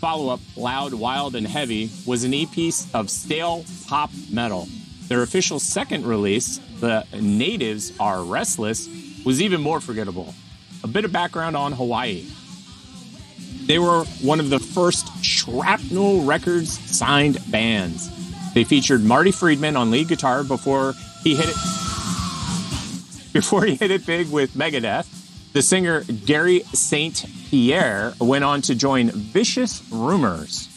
[0.00, 2.56] Follow up, Loud, Wild, and Heavy, was an EP
[2.94, 4.68] of stale pop metal.
[5.08, 8.88] Their official second release, The Natives Are Restless,
[9.24, 10.34] was even more forgettable.
[10.84, 12.26] A bit of background on Hawaii.
[13.68, 18.08] They were one of the first Shrapnel Records signed bands.
[18.54, 21.54] They featured Marty Friedman on lead guitar before he hit it
[23.34, 25.06] before he hit it big with Megadeth.
[25.52, 27.26] The singer Gary St.
[27.50, 30.68] Pierre went on to join Vicious Rumors.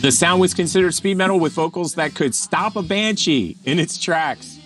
[0.00, 3.98] The sound was considered speed metal with vocals that could stop a banshee in its
[3.98, 4.60] tracks.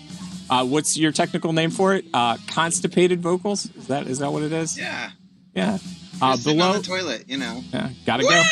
[0.47, 2.05] Uh, what's your technical name for it?
[2.13, 3.65] Uh, constipated vocals?
[3.75, 4.77] Is that is that what it is?
[4.77, 5.09] Yeah.
[5.55, 5.79] Yeah.
[6.21, 7.61] Uh, below, the toilet, you know.
[7.73, 8.43] yeah, gotta go.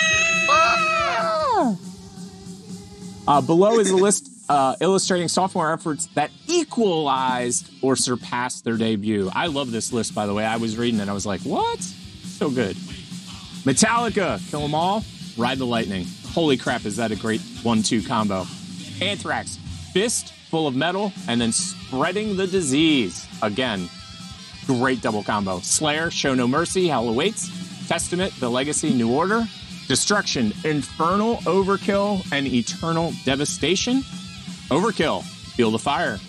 [3.27, 9.29] Uh, below is a list uh, illustrating sophomore efforts that equalized or surpassed their debut.
[9.33, 10.43] I love this list, by the way.
[10.45, 11.79] I was reading it, I was like, what?
[11.79, 12.75] So good.
[13.65, 15.03] Metallica, Kill 'Em All,
[15.37, 16.07] Ride the Lightning.
[16.29, 18.47] Holy crap, is that a great one two combo?
[19.01, 19.57] Anthrax,
[19.93, 23.27] Fist, full of metal, and then Spreading the Disease.
[23.43, 23.89] Again,
[24.65, 25.59] great double combo.
[25.59, 27.49] Slayer, Show No Mercy, Hell Awaits.
[27.89, 29.45] Testament, The Legacy, New Order.
[29.87, 34.01] Destruction, Infernal Overkill, and Eternal Devastation.
[34.69, 36.19] Overkill, Feel the Fire.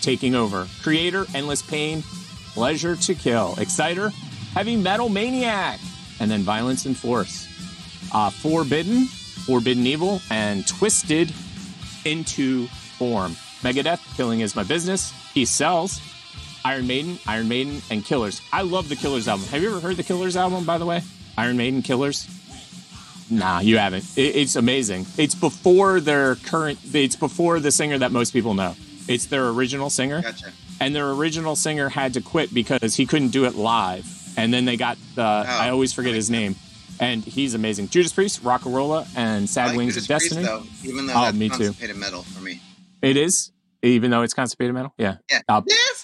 [0.00, 0.66] Taking Over.
[0.84, 2.04] Kreator, Endless Pain,
[2.54, 3.56] Pleasure to Kill.
[3.58, 4.10] Exciter,
[4.54, 5.80] Heavy Metal Maniac.
[6.20, 7.48] And then Violence and Force.
[8.14, 11.34] Uh, Forbidden, Forbidden Evil, and Twisted
[12.04, 13.32] into Form.
[13.62, 15.12] Megadeth, Killing is My Business.
[15.34, 16.00] He Sells.
[16.64, 18.40] Iron Maiden, Iron Maiden, and Killers.
[18.52, 19.46] I love the Killers album.
[19.48, 21.02] Have you ever heard the Killers album, by the way?
[21.36, 22.28] Iron Maiden, Killers?
[23.30, 24.04] Nah, you haven't.
[24.16, 25.06] It, it's amazing.
[25.16, 26.78] It's before their current.
[26.92, 28.74] It's before the singer that most people know.
[29.08, 30.52] It's their original singer, Gotcha.
[30.80, 34.06] and their original singer had to quit because he couldn't do it live.
[34.36, 35.22] And then they got the.
[35.22, 36.54] I always forget his name,
[37.00, 37.88] and he's amazing.
[37.88, 40.44] Judas Priest, Rocka Rolla, and Sad I like Wings Judas of Priest, Destiny.
[40.46, 41.74] though, even though oh, that's me too.
[41.94, 42.60] metal for me.
[43.00, 43.50] It is,
[43.82, 44.94] even though it's constipated metal.
[44.98, 45.40] Yeah, Yeah.
[45.48, 46.01] Uh, This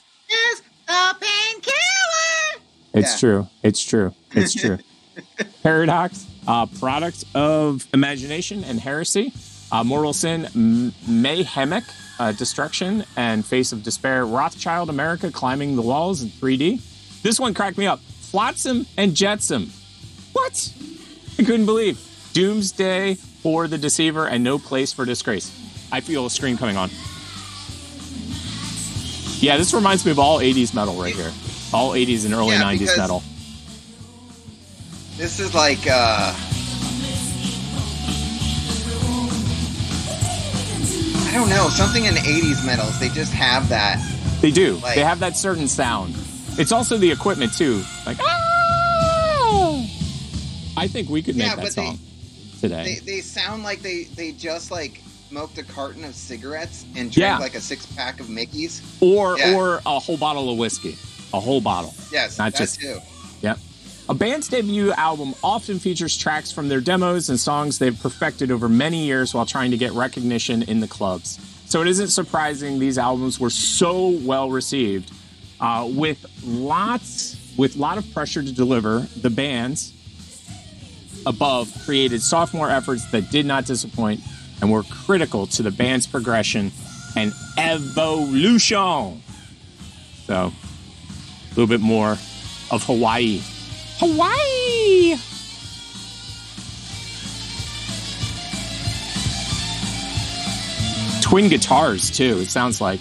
[0.89, 2.65] is the painkiller.
[2.95, 3.19] It's Yeah.
[3.19, 3.49] true.
[3.63, 4.15] It's true.
[4.33, 4.79] It's true.
[5.63, 9.33] Paradox, uh, product of imagination and heresy.
[9.71, 11.85] Uh, Mortal Sin, M- Mayhemic,
[12.19, 14.25] uh, Destruction, and Face of Despair.
[14.25, 16.81] Wrathchild America climbing the walls in 3D.
[17.23, 18.01] This one cracked me up.
[18.01, 19.71] Flotsam and Jetsam.
[20.33, 20.73] What?
[21.39, 22.01] I couldn't believe.
[22.33, 25.51] Doomsday for the Deceiver and No Place for Disgrace.
[25.93, 26.91] I feel a scream coming on.
[29.41, 31.33] Yeah, this reminds me of all 80s metal right here.
[31.73, 33.23] All 80s and early Yeah, 90s metal.
[35.17, 36.35] This is like uh
[41.27, 43.99] I don't know, something in 80s metals, they just have that.
[44.41, 44.77] They do.
[44.77, 46.15] Like- they have that certain sound.
[46.59, 47.83] It's also the equipment too.
[48.07, 49.85] Like ah!
[50.77, 51.99] I think we could make Yeah, that but they- song
[52.61, 52.85] today.
[53.05, 57.17] They they sound like they they just like smoked a carton of cigarettes and drank
[57.17, 57.39] Yeah.
[57.39, 58.81] like a six pack of Mickey's.
[59.01, 59.55] or Yeah.
[59.55, 60.97] or a whole bottle of whiskey,
[61.35, 61.95] a whole bottle.
[62.13, 62.99] Yes, not that just too.
[63.43, 63.59] Yep.
[64.09, 68.67] A band's debut album often features tracks from their demos and songs they've perfected over
[68.69, 71.39] many years while trying to get recognition in the clubs.
[71.67, 75.11] So it isn't surprising these albums were so well received.
[75.61, 79.93] Uh, with lots with a lot of pressure to deliver, the bands
[81.27, 84.21] above created sophomore efforts that did not disappoint
[84.61, 86.73] and were critical to the band's progression
[87.17, 89.23] and evolution.
[90.27, 92.13] So, a little bit more
[92.71, 93.41] of Hawaii.
[93.99, 95.17] Hawaii!
[101.23, 103.01] Twin guitars, too, it sounds like.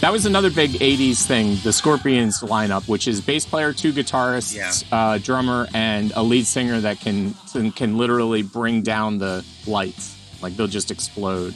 [0.00, 4.54] That was another big 80s thing, the Scorpions lineup, which is bass player, two guitarists,
[4.54, 4.72] Yeah.
[4.96, 7.34] uh, drummer, and a lead singer that can
[7.74, 10.14] can literally bring down the lights.
[10.42, 11.54] Like they'll just explode.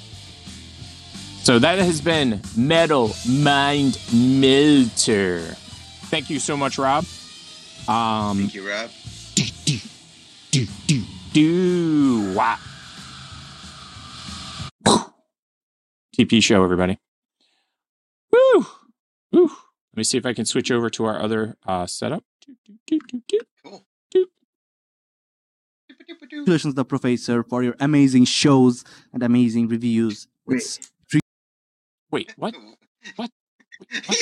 [1.43, 5.57] So that has been Metal Mind Melter.
[6.07, 7.05] Thank you so much, Rob.
[7.87, 8.91] Um, Thank you, Rob.
[11.33, 12.59] do wow.
[16.19, 16.99] TP show, everybody.
[18.33, 18.67] Woo!
[19.33, 19.45] Woo!
[19.93, 22.25] Let me see if I can switch over to our other uh, setup.
[23.65, 23.85] Cool.
[26.29, 30.29] Congratulations, the professor, for your amazing shows and amazing reviews.
[30.49, 30.79] It's
[32.11, 32.55] Wait, what?
[33.17, 33.31] What?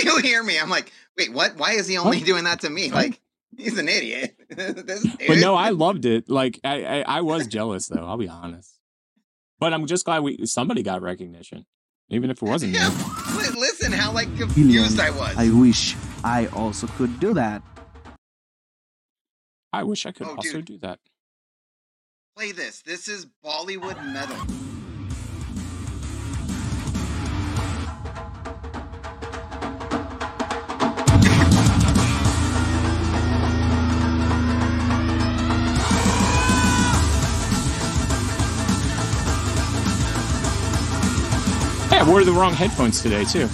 [0.04, 0.58] you hear me?
[0.58, 1.56] I'm like, wait, what?
[1.56, 2.26] Why is he only What?
[2.26, 2.90] doing that to me?
[2.90, 2.94] What?
[2.94, 3.20] Like,
[3.56, 4.36] he's an idiot.
[4.48, 6.30] this But no, I loved it.
[6.30, 8.06] Like I, I, I was jealous though.
[8.06, 8.78] I'll be honest.
[9.58, 11.66] But I'm just glad we somebody got recognition,
[12.08, 12.78] even if it wasn't me.
[13.36, 14.54] Li- Listen, how like brilliant.
[14.54, 15.36] confused I was.
[15.36, 17.62] I wish I also could do that.
[19.72, 20.64] I wish I could Oh, also dude.
[20.64, 20.98] do that.
[22.36, 22.82] Play this.
[22.82, 24.36] This is Bollywood metal.
[41.90, 43.48] Hey, I wore the wrong headphones today too.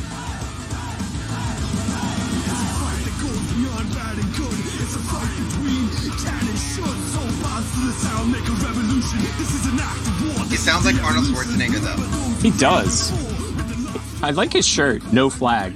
[10.48, 12.40] He sounds like Arnold Schwarzenegger though.
[12.40, 13.12] He does.
[14.22, 15.12] I like his shirt.
[15.12, 15.74] No flag.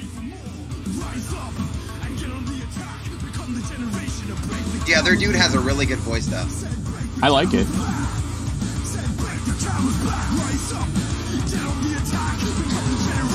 [4.87, 6.47] The other dude has a really good voice though.
[7.23, 7.67] I like it.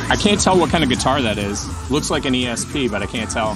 [0.09, 1.67] I can't tell what kind of guitar that is.
[1.91, 3.55] Looks like an ESP, but I can't tell.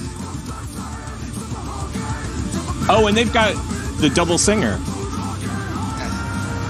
[2.90, 3.56] Oh, and they've got
[4.00, 4.80] the double singer.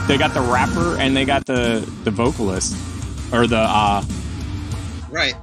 [0.08, 2.76] They got the rapper and they got the the vocalist
[3.34, 4.04] or the uh
[5.10, 5.36] Right.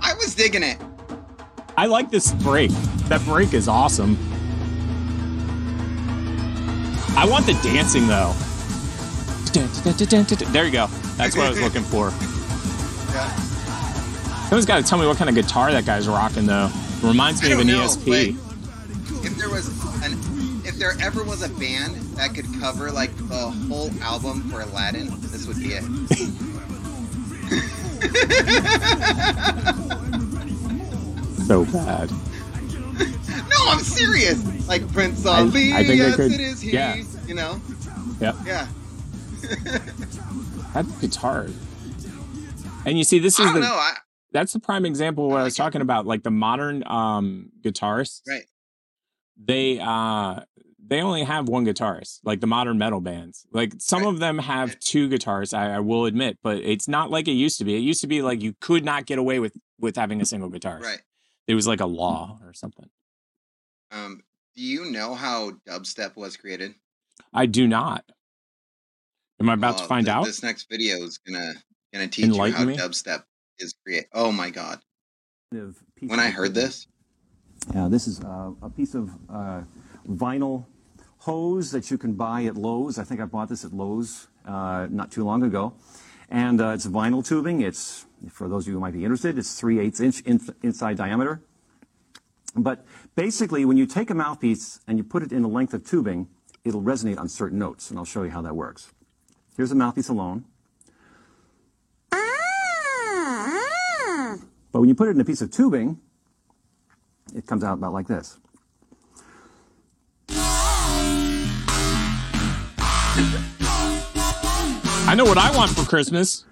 [0.00, 0.78] I was digging it.
[1.76, 2.70] I like this break.
[3.08, 4.16] That break is awesome.
[7.16, 8.32] I want the dancing though.
[10.52, 10.86] There you go.
[11.16, 12.10] That's what I was looking for.
[13.12, 13.28] Yeah.
[14.48, 16.70] Someone's got to tell me what kind of guitar that guy's rocking though.
[17.02, 18.36] Reminds me of an know, ESP.
[19.24, 19.68] If there was
[20.04, 20.12] an
[20.64, 25.08] if there ever was a band that could cover like the whole album for Aladdin,
[25.30, 25.84] this would be it.
[31.46, 32.10] So bad.
[32.10, 34.68] no, I'm serious.
[34.68, 36.72] Like Prince I- Ali, I think they yes, could- it is he.
[36.72, 37.02] yeah.
[37.26, 37.60] You know?
[38.20, 38.36] Yep.
[38.46, 38.66] Yeah.
[40.74, 41.48] That guitar.
[42.86, 43.74] And you see, this I is don't the know.
[43.74, 43.94] I,
[44.30, 46.06] that's the prime example of what I was talking about.
[46.06, 48.44] Like the modern um guitarists, right.
[49.36, 50.40] they uh
[50.90, 53.46] they only have one guitarist, like the modern metal bands.
[53.52, 57.28] Like some of them have two guitarists, I, I will admit, but it's not like
[57.28, 57.76] it used to be.
[57.76, 60.50] It used to be like you could not get away with with having a single
[60.50, 60.82] guitarist.
[60.82, 61.00] Right.
[61.46, 62.90] It was like a law or something.
[63.92, 64.22] Um,
[64.56, 66.74] do you know how dubstep was created?
[67.32, 68.04] I do not.
[69.40, 70.24] Am I about to find th- out?
[70.24, 71.52] This next video is gonna
[71.92, 72.76] gonna teach you how me?
[72.76, 73.22] dubstep
[73.60, 74.08] is created.
[74.12, 74.80] Oh my god!
[75.52, 76.88] When I heard this,
[77.72, 79.62] Yeah, this is uh, a piece of uh,
[80.08, 80.66] vinyl
[81.20, 82.98] hose that you can buy at Lowe's.
[82.98, 85.74] I think I bought this at Lowe's uh, not too long ago.
[86.28, 87.60] And uh, it's vinyl tubing.
[87.60, 90.96] It's, for those of you who might be interested, it's 3 8 inch in, inside
[90.96, 91.42] diameter.
[92.56, 92.84] But
[93.14, 96.28] basically, when you take a mouthpiece and you put it in a length of tubing,
[96.64, 97.90] it'll resonate on certain notes.
[97.90, 98.92] And I'll show you how that works.
[99.56, 100.44] Here's a mouthpiece alone.
[104.72, 105.98] But when you put it in a piece of tubing,
[107.34, 108.38] it comes out about like this.
[115.10, 116.44] I know what I want for Christmas.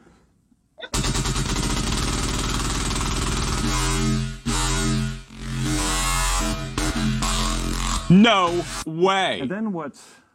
[8.10, 9.40] No way.
[9.40, 9.92] And then what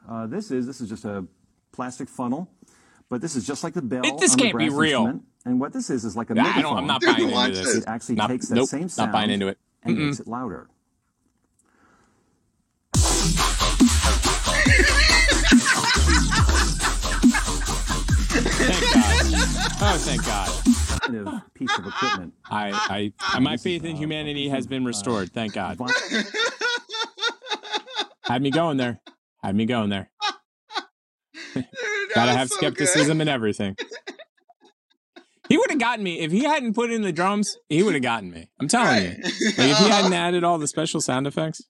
[0.08, 1.26] uh, this is, this is just a
[1.72, 2.48] plastic funnel,
[3.10, 4.02] but this is just like the bell.
[4.06, 5.00] It- this on can't be brass real.
[5.02, 5.24] instrument.
[5.46, 6.62] And what this is is like a I megaphone.
[6.62, 7.76] don't, I'm not buying into this.
[7.78, 9.58] It actually Not- takes that nope, same sound Not buying into it.
[9.84, 10.06] and Mm-mm.
[10.06, 10.70] makes it louder.
[18.42, 19.74] Thank God.
[19.86, 20.64] Oh, thank God.
[20.64, 22.34] Definitive piece of equipment.
[22.50, 25.32] I, I, my faith in humanity has been restored.
[25.32, 25.78] Thank God.
[28.24, 29.02] Had me going there.
[29.44, 30.10] Had me going there.
[32.16, 33.76] Gotta have skepticism and everything.
[35.50, 37.58] He would have gotten me if he hadn't put in the drums.
[37.70, 38.50] He would have gotten me.
[38.60, 39.10] I'm telling you.
[39.58, 41.62] Like if he hadn't added all the special sound effects.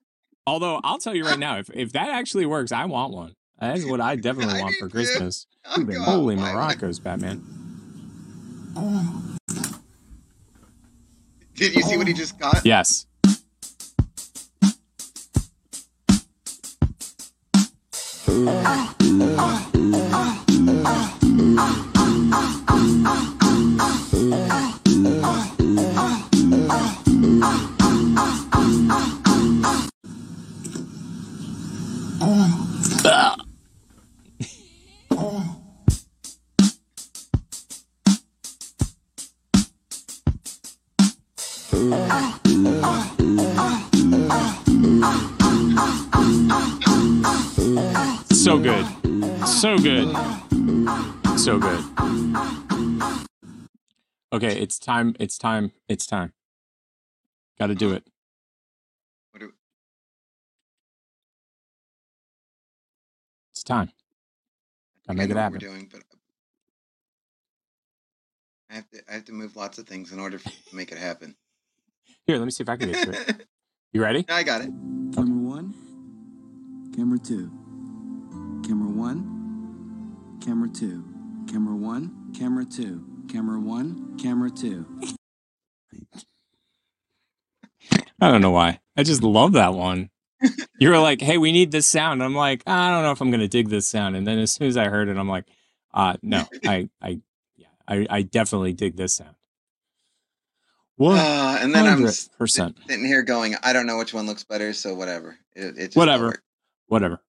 [0.46, 3.34] Although I'll tell you right now, if if that actually works, I want one.
[3.60, 5.46] That is what I definitely want for Christmas.
[5.64, 7.42] Holy Morocco's Batman.
[11.54, 12.16] Did you see what he oh.
[12.16, 12.64] just got?
[12.64, 13.06] Yes.
[17.92, 18.64] So
[49.64, 50.14] So good.
[51.38, 51.82] So good.
[54.30, 55.16] Okay, it's time.
[55.18, 55.72] It's time.
[55.88, 56.34] It's time.
[57.58, 58.06] Got to do it.
[63.52, 63.90] It's time.
[65.06, 65.58] Gotta make it know what happen.
[65.62, 66.02] We're doing, but
[68.68, 68.98] I have to.
[69.08, 71.36] I have to move lots of things in order f- to make it happen.
[72.26, 73.46] Here, let me see if I can get to it.
[73.94, 74.26] You ready?
[74.28, 74.70] I got it.
[75.14, 75.72] Camera one,
[76.96, 77.48] camera two,
[78.66, 79.33] camera one,
[80.44, 81.02] camera two,
[81.50, 84.84] camera one, camera two, camera one, camera two.
[88.20, 88.80] I don't know why.
[88.96, 90.10] I just love that one.
[90.78, 93.30] You were like, "Hey, we need this sound." I'm like, "I don't know if I'm
[93.30, 95.46] gonna dig this sound." And then as soon as I heard it, I'm like,
[95.94, 97.20] "Uh, no, I, I,
[97.56, 99.36] yeah, I, I definitely dig this sound."
[100.96, 101.18] What?
[101.18, 102.02] Uh, and then I'm
[102.38, 102.78] percent.
[102.86, 105.36] sitting here going, I don't know which one looks better, so whatever.
[105.56, 106.42] It, it just Whatever.
[106.86, 107.20] Whatever.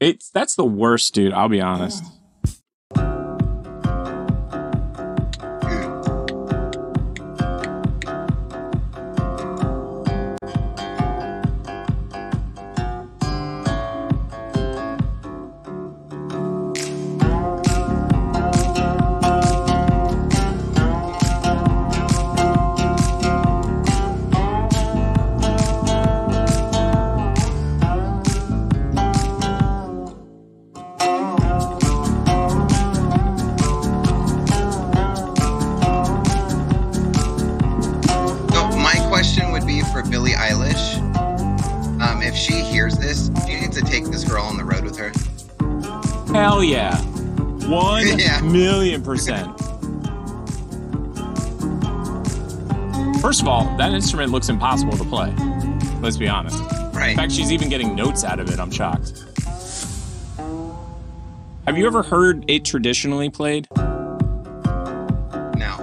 [0.00, 1.32] It's that's the worst, dude.
[1.32, 2.04] I'll be honest.
[2.04, 2.10] So
[54.26, 55.32] instrument looks impossible to play.
[56.00, 56.58] Let's be honest.
[56.94, 57.10] Right.
[57.10, 58.58] In fact, she's even getting notes out of it.
[58.58, 59.24] I'm shocked.
[61.66, 63.68] Have you ever heard it traditionally played?
[63.76, 63.82] No,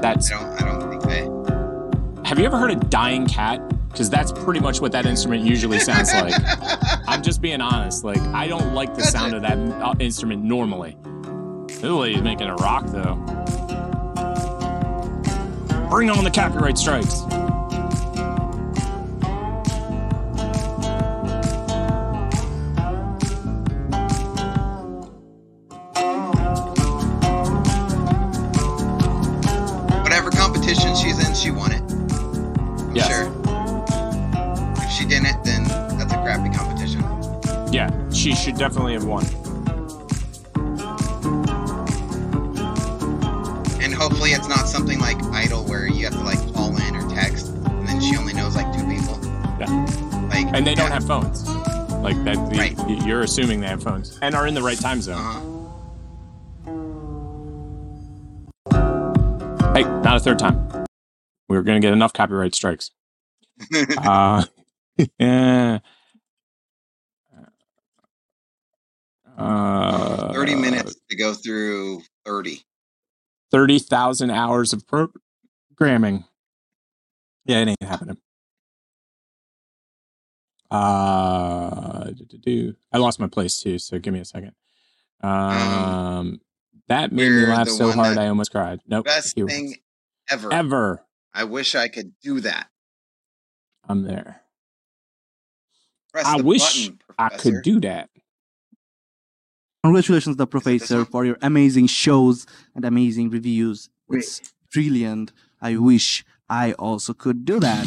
[0.01, 0.61] That's- I don't.
[0.61, 2.27] I don't think I.
[2.27, 3.61] Have you ever heard a dying cat?
[3.89, 6.33] Because that's pretty much what that instrument usually sounds like.
[7.07, 8.03] I'm just being honest.
[8.03, 10.97] Like, I don't like the sound of that uh, instrument normally.
[11.67, 13.15] This lady's making a rock, though.
[15.91, 17.21] Bring on the copyright strikes.
[38.93, 39.25] Definitely have won.
[43.81, 47.09] And hopefully, it's not something like Idol where you have to like call in or
[47.09, 49.19] text, and then she only knows like two people.
[49.59, 50.29] Yeah.
[50.29, 50.93] Like, And they don't yeah.
[50.93, 51.47] have phones.
[52.03, 55.15] Like that, the, you're assuming they have phones and are in the right time zone.
[55.15, 55.49] Uh-huh.
[59.73, 60.85] Hey, not a third time.
[61.49, 62.91] We were going to get enough copyright strikes.
[63.97, 64.43] uh,
[65.19, 65.79] yeah.
[69.37, 72.61] Uh, minutes to go through 30.
[73.51, 76.25] 30,000 hours of programming.
[77.45, 78.17] Yeah, it ain't happening.
[80.71, 82.11] Uh,
[82.41, 82.75] do.
[82.91, 84.53] I lost my place too, so give me a second.
[85.21, 86.41] Um,
[86.87, 88.79] that made me laugh so hard I almost cried.
[88.87, 89.05] Nope.
[89.05, 89.75] Best here thing
[90.29, 90.51] ever.
[90.51, 91.05] Ever.
[91.33, 92.67] I wish I could do that.
[93.87, 94.41] I'm there.
[96.11, 98.09] Press I the wish button, I could do that.
[99.83, 103.89] Congratulations, the professor, for your amazing shows and amazing reviews.
[104.09, 105.33] It's brilliant.
[105.61, 107.85] I wish I also could do that.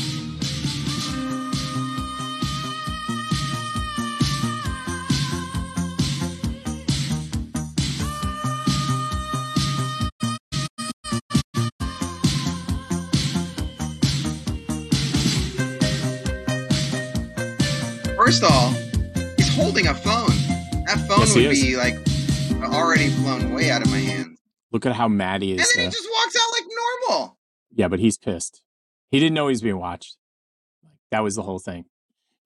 [21.36, 21.62] Would is.
[21.62, 21.96] be like
[22.62, 24.38] already blown way out of my hands.
[24.72, 25.60] Look at how mad he is.
[25.60, 26.64] And then he just walks out like
[27.08, 27.38] normal.
[27.72, 28.62] Yeah, but he's pissed.
[29.10, 30.16] He didn't know he was being watched.
[31.10, 31.84] That was the whole thing.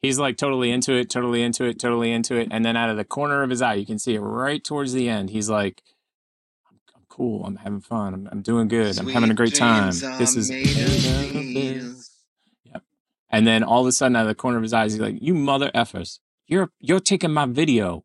[0.03, 2.49] He's like totally into it, totally into it, totally into it.
[2.51, 4.93] And then out of the corner of his eye, you can see it right towards
[4.93, 5.31] the end.
[5.31, 5.83] He's like,
[6.71, 7.45] I'm, I'm cool.
[7.45, 8.15] I'm having fun.
[8.15, 8.99] I'm, I'm doing good.
[8.99, 9.93] I'm having a great time.
[10.19, 11.97] This is made of made of these.
[11.97, 12.11] this.
[12.65, 12.83] Yep.
[13.31, 15.19] And then all of a sudden, out of the corner of his eyes, he's like,
[15.21, 16.19] "You mother effers!
[16.47, 18.05] You're you're taking my video."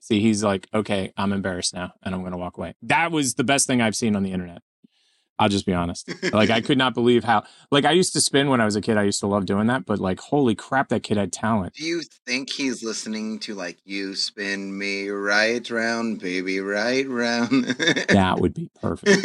[0.00, 3.44] See, he's like, "Okay, I'm embarrassed now, and I'm gonna walk away." That was the
[3.44, 4.62] best thing I've seen on the internet.
[5.40, 6.08] I'll just be honest.
[6.34, 7.44] Like, I could not believe how.
[7.70, 8.98] Like, I used to spin when I was a kid.
[8.98, 9.86] I used to love doing that.
[9.86, 11.74] But like, holy crap, that kid had talent.
[11.74, 17.64] Do you think he's listening to like you spin me right round, baby, right round?
[18.10, 19.22] That would be perfect.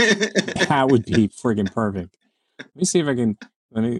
[0.70, 2.16] that would be friggin' perfect.
[2.60, 3.38] Let me see if I can.
[3.72, 4.00] Let me.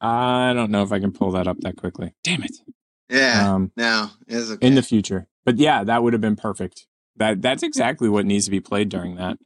[0.00, 2.12] I don't know if I can pull that up that quickly.
[2.24, 2.56] Damn it.
[3.08, 3.54] yeah.
[3.54, 4.66] Um, no, okay.
[4.66, 5.28] in the future.
[5.44, 6.86] But yeah, that would have been perfect.
[7.16, 9.38] That that's exactly what needs to be played during that.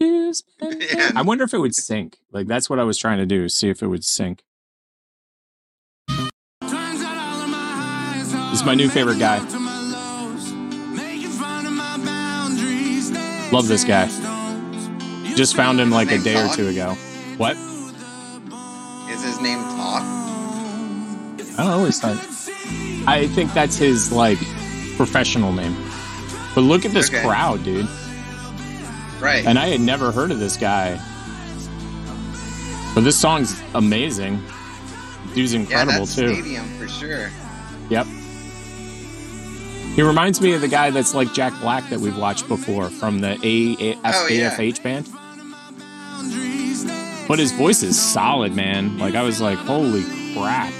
[0.00, 2.18] I wonder if it would sync.
[2.32, 4.42] Like that's what I was trying to do, see if it would sync.
[8.50, 9.38] This is my new favorite guy.
[13.52, 14.06] Love this guy.
[15.36, 16.94] Just found him like a day or two ago.
[17.36, 17.56] What?
[19.10, 20.02] Is his name Talk?
[21.58, 21.86] I don't.
[21.86, 22.16] It's not.
[23.08, 24.38] I think that's his like
[24.96, 25.76] professional name.
[26.54, 27.22] But look at this Okay.
[27.22, 27.88] crowd, dude.
[29.20, 29.44] Right.
[29.46, 31.00] And I had never heard of this guy.
[32.94, 34.42] But this song's amazing.
[35.34, 36.34] Dude's yeah, incredible that's too.
[36.34, 37.30] Stadium for sure.
[37.90, 38.06] Yep.
[39.94, 43.20] He reminds me of the guy that's like Jack Black that we've watched before from
[43.20, 44.54] the A- A- Oh, yeah.
[44.82, 45.06] Band.
[47.28, 48.98] But his voice is solid, man.
[48.98, 50.04] Like I was like, holy
[50.34, 50.72] crap.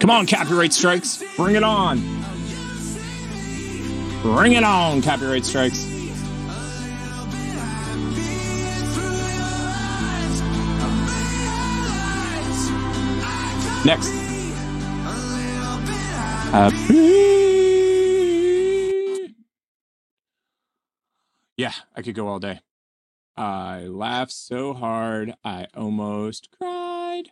[0.00, 1.22] Come on, copyright strikes.
[1.36, 1.98] Bring it on.
[4.22, 5.84] Bring it on, copyright strikes.
[13.84, 14.10] Next.
[16.50, 16.84] Happy.
[21.58, 22.60] Yeah, I could go all day.
[23.36, 27.24] I laughed so hard I almost cried.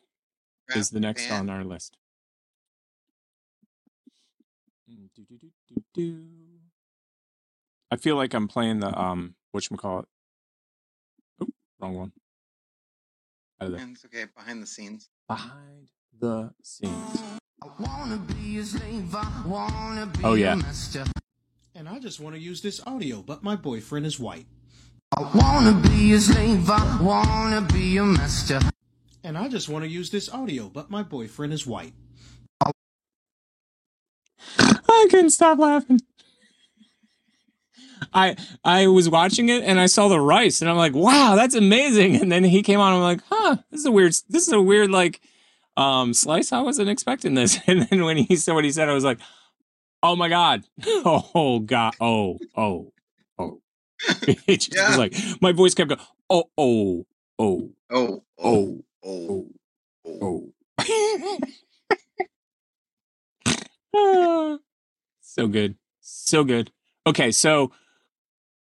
[0.75, 1.97] Is the next on our list.
[7.91, 10.05] I feel like I'm playing the um whatchamacallit.
[11.43, 11.51] Oop,
[11.81, 12.13] wrong one.
[13.61, 13.81] Out of there.
[13.81, 14.27] And it's okay.
[14.37, 15.09] Behind the scenes.
[15.29, 15.89] Behind
[16.19, 17.23] the scenes.
[17.63, 17.73] Oh
[20.23, 20.61] Oh yeah.
[21.75, 24.47] And I just want to use this audio, but my boyfriend is white.
[25.17, 28.61] I wanna be a slave, I wanna be a master.
[29.25, 31.93] And I just want to use this audio, but my boyfriend is white.
[34.99, 36.01] I couldn't stop laughing.
[38.13, 41.55] I I was watching it and I saw the rice and I'm like, wow, that's
[41.55, 42.17] amazing.
[42.17, 42.93] And then he came on.
[42.93, 44.13] I'm like, huh, this is a weird.
[44.29, 45.21] This is a weird like
[45.77, 46.53] um slice.
[46.53, 47.59] I wasn't expecting this.
[47.67, 49.19] And then when he said what he said, I was like,
[50.03, 52.93] oh my god, oh god, oh oh
[53.39, 53.61] oh.
[54.47, 56.01] it just was like my voice kept going,
[56.31, 57.07] oh oh
[57.39, 58.83] oh oh oh
[59.25, 59.47] oh
[60.07, 60.53] oh.
[63.95, 64.59] Ah,
[65.29, 65.77] so good.
[66.01, 66.73] So good.
[67.07, 67.73] Okay, so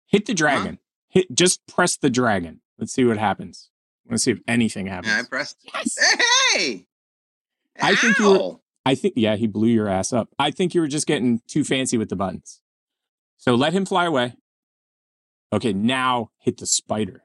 [0.07, 0.79] hit the dragon.
[1.09, 2.61] Hit just press the dragon.
[2.77, 3.69] Let's see what happens.
[4.09, 5.13] Let's see if anything happens.
[5.13, 5.57] Yeah, I pressed.
[5.73, 5.97] Yes.
[6.53, 6.87] Hey!
[7.81, 10.29] I think you were I think yeah, he blew your ass up.
[10.37, 12.61] I think you were just getting too fancy with the buttons.
[13.37, 14.35] So let him fly away.
[15.51, 17.23] Okay, now hit the spider.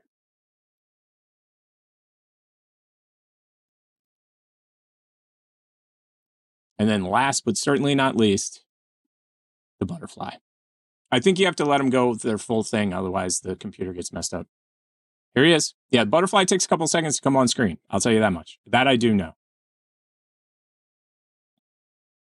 [6.78, 8.62] And then last but certainly not least,
[9.78, 10.34] the butterfly.
[11.10, 13.92] I think you have to let them go with their full thing, otherwise the computer
[13.92, 14.46] gets messed up.
[15.34, 15.74] Here he is.
[15.90, 17.78] Yeah, the butterfly takes a couple seconds to come on screen.
[17.90, 18.58] I'll tell you that much.
[18.66, 19.34] That I do know.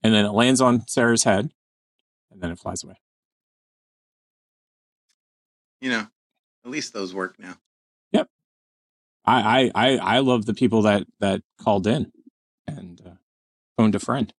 [0.01, 1.51] And then it lands on Sarah's head,
[2.31, 2.95] and then it flies away.
[5.81, 6.07] You know,
[6.63, 7.55] at least those work now.
[8.11, 8.29] Yep.
[9.25, 12.11] I I I, I love the people that that called in
[12.67, 13.09] and uh,
[13.75, 14.33] phoned a friend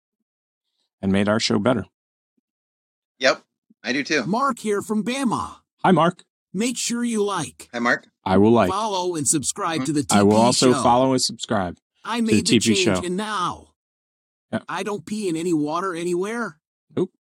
[1.02, 1.86] and made our show better.
[3.20, 3.44] Yep,
[3.84, 4.26] I do too.
[4.26, 5.58] Mark here from Bama.
[5.84, 6.24] Hi, Mark.
[6.54, 8.08] Make sure you like, Hi, Mark.
[8.26, 8.70] I will like.
[8.70, 10.20] follow, and subscribe to the TP show.
[10.20, 10.82] I will also show.
[10.84, 11.78] follow and subscribe.
[12.04, 13.02] I to made the the, change, show.
[13.06, 13.68] and now
[14.52, 14.64] Yep.
[14.68, 16.60] I don't pee in any water anywhere.
[16.96, 17.12] Nope.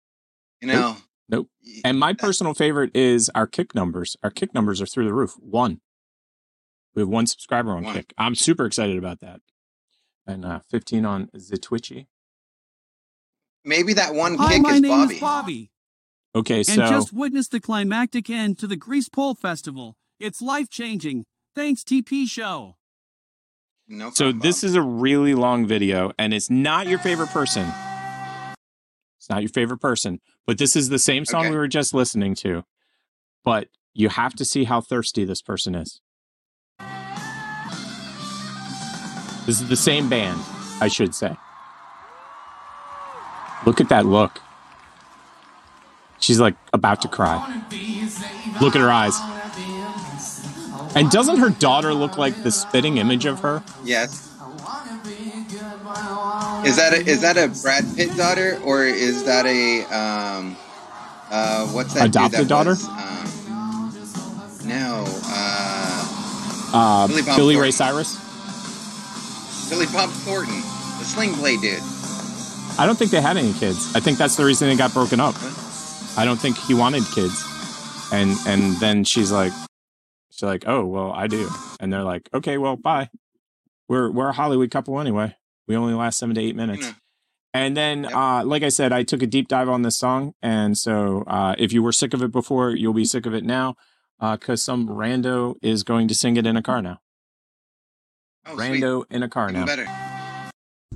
[0.61, 0.97] You know,
[1.29, 1.47] Nope.
[1.85, 4.17] And my personal favorite is our kick numbers.
[4.23, 5.35] Our kick numbers are through the roof.
[5.39, 5.79] One.
[6.95, 7.93] We have one subscriber on One.
[7.93, 8.13] kick.
[8.17, 9.41] I'm super excited about that.
[10.25, 12.07] And uh, 15 on the Twitchy.
[13.63, 15.13] maybe that one Hi, kick my is name Bobby.
[15.15, 15.71] is Bobby.
[16.35, 19.95] Okay, and so just witnessed the climactic end to the Grease Pole Festival.
[20.19, 21.25] It's life changing.
[21.55, 22.75] Thanks, TP Show.
[23.87, 27.67] No so this is a really long video, and it's not your favorite person.
[29.17, 31.49] It's not your favorite person, but this is the same song Okay.
[31.51, 32.63] we were just listening to.
[33.43, 36.01] But you have to see how thirsty this person is.
[39.47, 40.39] This is the same band,
[40.79, 41.35] I should say.
[43.65, 44.39] Look at that look.
[46.19, 47.37] She's like about to cry.
[48.61, 49.17] Look at her eyes.
[50.95, 53.63] And doesn't her daughter look like the spitting image of her?
[53.83, 54.25] Yes.
[56.65, 60.57] Is that a, is that a Brad Pitt daughter or is that a um
[61.31, 62.71] uh what's that Adopted that daughter?
[62.71, 67.61] was, um, no, uh Uh, Billy Bob Billy Thornton.
[67.61, 69.69] Ray Cyrus?
[69.69, 70.55] Billy Bob Thornton,
[70.99, 71.79] the Sling Blade dude.
[72.77, 73.95] I don't think they had any kids.
[73.95, 75.35] I think that's the reason they got broken up.
[76.19, 77.41] I don't think he wanted kids.
[78.11, 79.53] And and then she's like
[80.29, 83.09] she's like, "Oh, well, I do." And they're like, "Okay, well, bye.
[83.87, 85.37] We're we're a Hollywood couple anyway.
[85.65, 86.91] We only last 7 to 8 minutes."
[87.53, 90.77] And then uh like I said, I took a deep dive on this song and
[90.77, 93.75] so uh if you were sick of it before, you'll be sick of it now
[94.19, 96.99] uh cuz some rando is going to sing it in a car now.
[98.45, 98.83] Oh, sweet.
[98.83, 99.65] Rando in a car Even now.
[99.65, 100.08] better.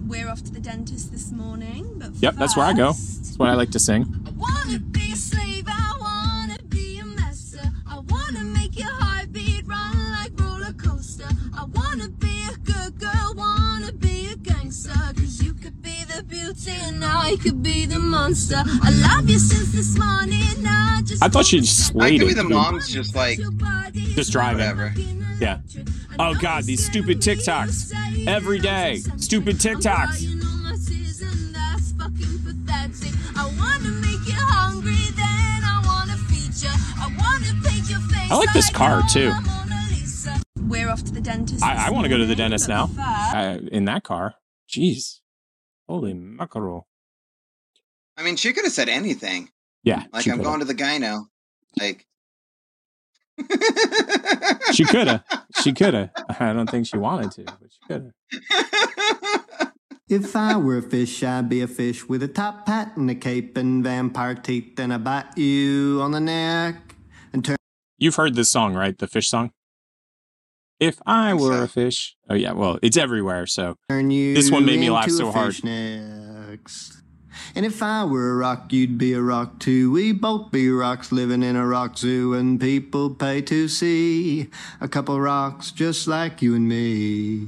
[0.07, 2.87] We're off to the dentist this morning, but Yep, that's where I go.
[2.93, 4.05] That's what I like to sing.
[4.37, 7.61] wanna be a slave, I wanna be a master.
[7.87, 11.27] I wanna make your heartbeat run like roller coaster.
[11.57, 14.91] I wanna be a good girl, wanna be a gangster.
[15.15, 18.61] Cause you could be the beauty and I could be the monster.
[18.83, 22.33] I love you since this morning, I just I thought she I slayed could be
[22.33, 23.39] the mom's just like
[24.15, 24.59] Just driving.
[24.59, 24.93] whatever.
[25.39, 25.59] Yeah.
[26.19, 28.97] Oh God, these stupid TikToks every day.
[29.17, 30.21] Stupid TikToks.
[31.53, 33.13] that's fucking pathetic.
[33.35, 36.69] I wanna make you hungry, then I wanna feed you.
[36.69, 38.31] I wanna paint your face.
[38.31, 39.33] I like this car too.
[40.67, 41.63] We're off to the dentist.
[41.63, 42.87] I, I want to go to the dentist now.
[42.87, 44.35] First- Uh, in that car.
[44.69, 45.19] Jeez.
[45.87, 46.87] Holy mackerel.
[48.17, 49.49] I mean, she could have said anything.
[49.83, 50.05] Yeah.
[50.13, 50.43] Like I'm coulda.
[50.43, 51.25] going to the gyno.
[51.79, 52.07] Like
[54.73, 55.23] She coulda.
[55.61, 56.11] She coulda.
[56.39, 58.11] I don't think she wanted to, but she coulda.
[60.09, 63.15] If I were a fish, I'd be a fish with a top hat and a
[63.15, 66.95] cape and vampire teeth, and I bite you on the neck
[67.31, 67.55] and turn.
[67.97, 68.97] You've heard this song, right?
[68.97, 69.51] The fish song.
[70.79, 72.15] If I were a fish.
[72.29, 72.51] Oh yeah.
[72.51, 73.47] Well, it's everywhere.
[73.47, 75.63] So this one made me laugh so hard.
[75.63, 76.92] next.
[77.55, 79.91] And if I were a rock, you'd be a rock too.
[79.91, 84.49] We both be rocks living in a rock zoo, and people pay to see
[84.81, 87.47] a couple rocks just like you and me.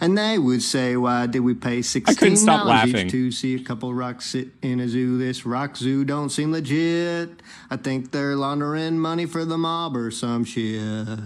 [0.00, 3.92] And they would say, Why did we pay sixteen dollars each to see a couple
[3.92, 5.18] rocks sit in a zoo?
[5.18, 7.30] This rock zoo don't seem legit.
[7.68, 11.18] I think they're laundering money for the mob or some shit.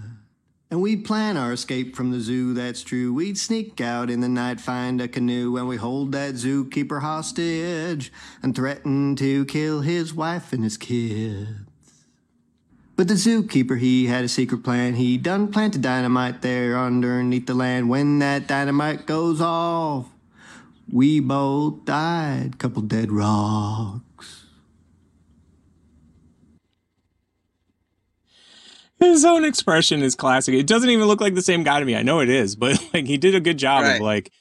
[0.69, 3.13] And we'd plan our escape from the zoo, that's true.
[3.15, 8.13] We'd sneak out in the night, find a canoe, and we hold that zookeeper hostage
[8.43, 11.47] and threaten to kill his wife and his kids.
[12.97, 14.95] But the zookeeper, he had a secret plan.
[14.95, 17.89] He done planted dynamite there underneath the land.
[17.89, 20.07] When that dynamite goes off,
[20.91, 22.59] we both died.
[22.59, 24.06] Couple dead rocks.
[28.99, 30.55] His own expression is classic.
[30.55, 31.95] It doesn't even look like the same guy to me.
[31.95, 33.97] I know it is, but like he did a good job Right.
[33.97, 34.33] of like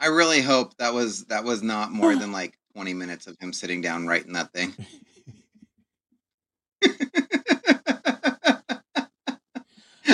[0.00, 3.52] I really hope that was that was not more than like 20 minutes of him
[3.52, 4.74] sitting down writing that thing.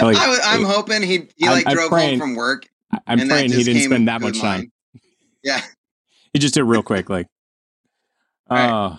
[0.03, 2.69] Like, I, I'm hoping he he like I'm drove praying- home from work
[3.07, 4.71] I'm praying he didn't spend that much time.
[5.43, 5.61] Yeah.
[6.33, 7.27] He just did real quick, like.
[8.51, 8.69] Oh, Right.
[8.71, 8.97] Uh,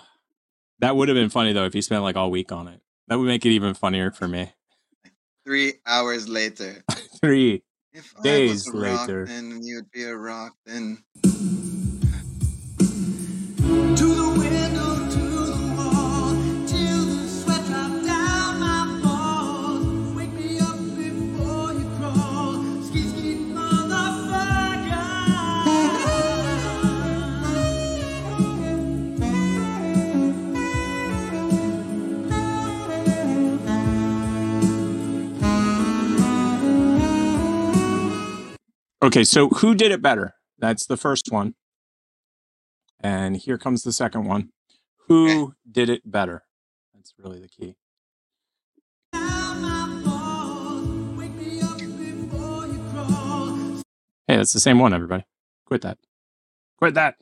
[0.86, 2.80] that would have been funny though if he spent like all week on it.
[3.07, 4.52] That would make it even funnier for me.
[5.48, 6.84] Three hours later.
[7.22, 9.26] Three If days I was a rock, later.
[9.26, 10.53] then you'd be a rock.
[10.64, 11.03] Then
[39.06, 40.34] Okay, so who did it better?
[40.57, 41.53] That's the first one.
[42.99, 44.49] And here comes the second one.
[45.07, 46.41] Who did it better?
[46.91, 47.76] That's really the key.
[54.27, 55.23] Hey, that's the same one, everybody.
[55.68, 55.99] Quit that.
[56.80, 57.18] Quit that.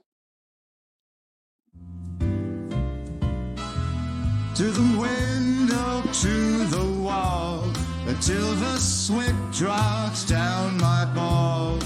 [4.55, 4.93] To the
[8.13, 11.83] until the sweat drops down my balls,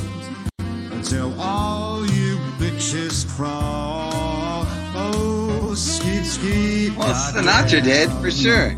[0.60, 4.66] until all you bitches crawl.
[4.94, 6.98] Oh, skeet skeet.
[6.98, 8.76] well, Sinatra did for sure.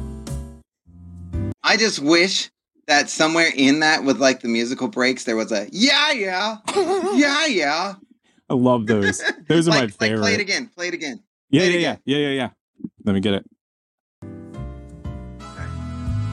[1.63, 2.51] I just wish
[2.85, 6.57] that somewhere in that, with like the musical breaks, there was a yeah, yeah,
[7.15, 7.95] yeah, yeah.
[8.47, 9.23] I love those.
[9.47, 10.21] Those are like, my like, favorite.
[10.21, 10.69] play it again.
[10.75, 11.23] Play it again.
[11.49, 12.49] Yeah, Play yeah, it yeah, yeah, yeah, yeah.
[13.05, 13.45] Let me get it.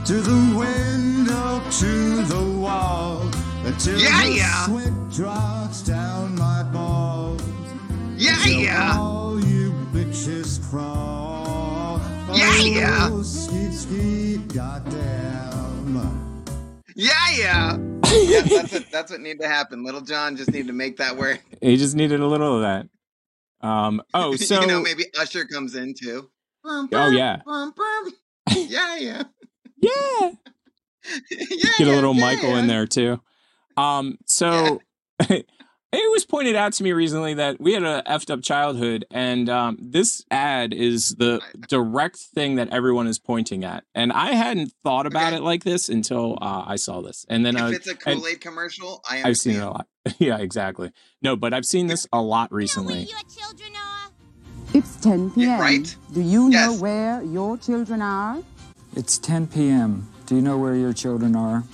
[0.07, 3.23] To the window, to the wall,
[3.65, 4.65] until Yeah, the yeah.
[4.67, 7.43] sweat drops down my balls.
[8.17, 8.97] Yeah, until yeah.
[8.97, 12.01] All you bitches crawl.
[12.33, 13.09] Yeah, yeah.
[13.11, 15.17] Oh, skeet skeet, goddamn.
[16.95, 17.77] Yeah, yeah.
[18.15, 19.83] yeah that's what that's what needed to happen.
[19.85, 21.43] Lil Jon just needed to make that work.
[21.61, 22.89] He just needed a little of that.
[23.67, 24.01] Um.
[24.15, 26.31] Oh, so you know, maybe Usher comes in too.
[26.65, 27.41] Oh, yeah.
[27.45, 28.13] bum, bum.
[28.55, 29.23] yeah, yeah.
[29.77, 30.31] Yeah.
[31.31, 33.21] yeah, get a little yeah, Michael in there too.
[33.77, 34.81] Um, so
[35.97, 39.49] it was pointed out to me recently that we had a effed up childhood, and
[39.49, 43.85] um, this ad is the direct thing that everyone is pointing at.
[43.95, 47.57] And I hadn't thought about it like this until uh, I saw this, and then
[47.57, 49.87] If was, it's a and Kool Aid commercial, I I've seen it a lot.
[50.19, 50.93] yeah, exactly.
[51.23, 53.09] No, but I've seen this a lot recently.
[54.75, 55.61] It's 10 p.m.
[55.61, 55.97] right?
[56.13, 58.43] Do you know where your children are?
[58.97, 60.09] It's 10 p.m.
[60.25, 61.65] Do you know where your children are?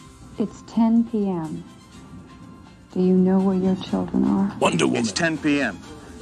[0.41, 1.63] It's 10 p.m.
[2.93, 4.53] Do you know where your children are?
[4.59, 5.03] Wonder Woman.
[5.03, 5.79] It's 10 p.m.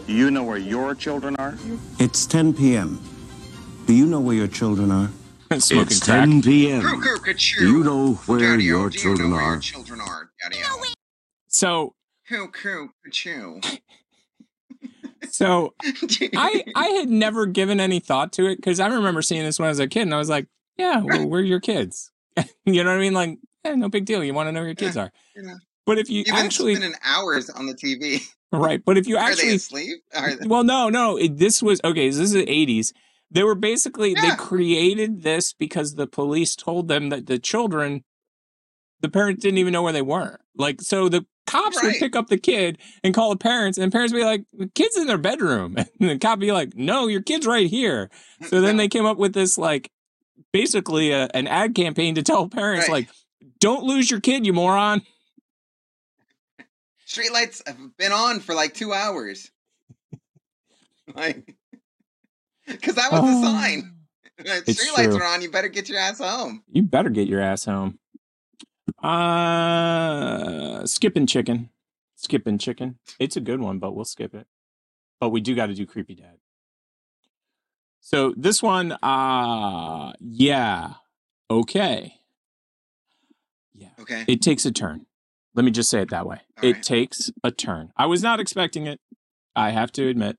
[0.07, 1.57] Do you know where your children are?
[1.99, 3.01] It's 10 p.m.
[3.87, 5.11] Do you know where your children are?
[5.59, 6.29] Smoking it's crack.
[6.29, 6.83] 10 p.m.
[7.25, 9.53] Do you know where Daddy-o, your children know where are?
[9.55, 10.31] your children are?
[10.43, 10.83] Daddy-o.
[11.49, 11.95] So,
[12.29, 13.61] Cuckoo, cuckoo.
[15.31, 15.75] so
[16.37, 19.67] I I had never given any thought to it because I remember seeing this when
[19.67, 20.47] I was a kid, and I was like,
[20.81, 22.11] yeah, well, we're your kids.
[22.65, 23.15] you know what I mean?
[23.15, 24.25] Like, eh, no big deal.
[24.25, 25.13] You want to know who your kids are.
[25.37, 25.55] Yeah.
[25.87, 28.23] But if you You've actually spending hours on the TV.
[28.53, 30.03] right, but if you Are they actually asleep?
[30.15, 30.47] Are they...
[30.47, 32.09] well, no, no, it, this was okay.
[32.09, 32.93] This is the '80s.
[33.31, 38.03] They were basically they created this because the police told them that the children,
[39.01, 40.41] the parents didn't even know where they were.
[40.57, 44.13] Like, so the cops would pick up the kid and call the parents, and parents
[44.13, 47.07] would be like, "The kid's in their bedroom," and the cop would be like, "No,
[47.07, 48.11] your kid's right here."
[48.49, 49.91] So then they came up with this like,
[50.53, 53.07] basically a, an ad campaign to tell parents Right.
[53.07, 53.09] like,
[53.61, 55.03] "Don't lose your kid, you moron."
[57.07, 59.51] Streetlights have been on for like two hours.
[61.13, 61.57] Like,
[62.69, 63.43] because that was the Oh.
[63.43, 63.97] sign.
[64.39, 65.43] Streetlights are on.
[65.43, 66.63] You better get your ass home.
[66.71, 67.99] You better get your ass home.
[69.03, 71.69] Uh, skipping chicken,
[72.15, 72.99] skipping chicken.
[73.19, 74.47] It's a good one, but we'll skip it.
[75.21, 76.39] But we do got to do creepy dad.
[78.01, 80.95] So this one, uh, yeah,
[81.51, 82.15] okay.
[83.75, 84.25] Yeah, Okay.
[84.27, 85.07] it takes a turn.
[85.55, 86.41] Let me just say it that way.
[86.63, 87.91] it takes a turn.
[87.97, 89.01] I was not expecting it.
[89.57, 90.39] I have to admit,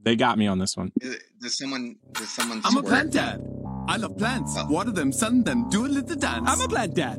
[0.00, 0.92] they got me on this one.
[1.00, 1.96] Is it- Does someone?
[2.12, 2.60] Does someone?
[2.64, 3.40] I'm a plant dad.
[3.88, 4.56] I love plants.
[4.68, 6.48] Water them, sun them, do a little dance.
[6.48, 7.18] I'm a plant dad.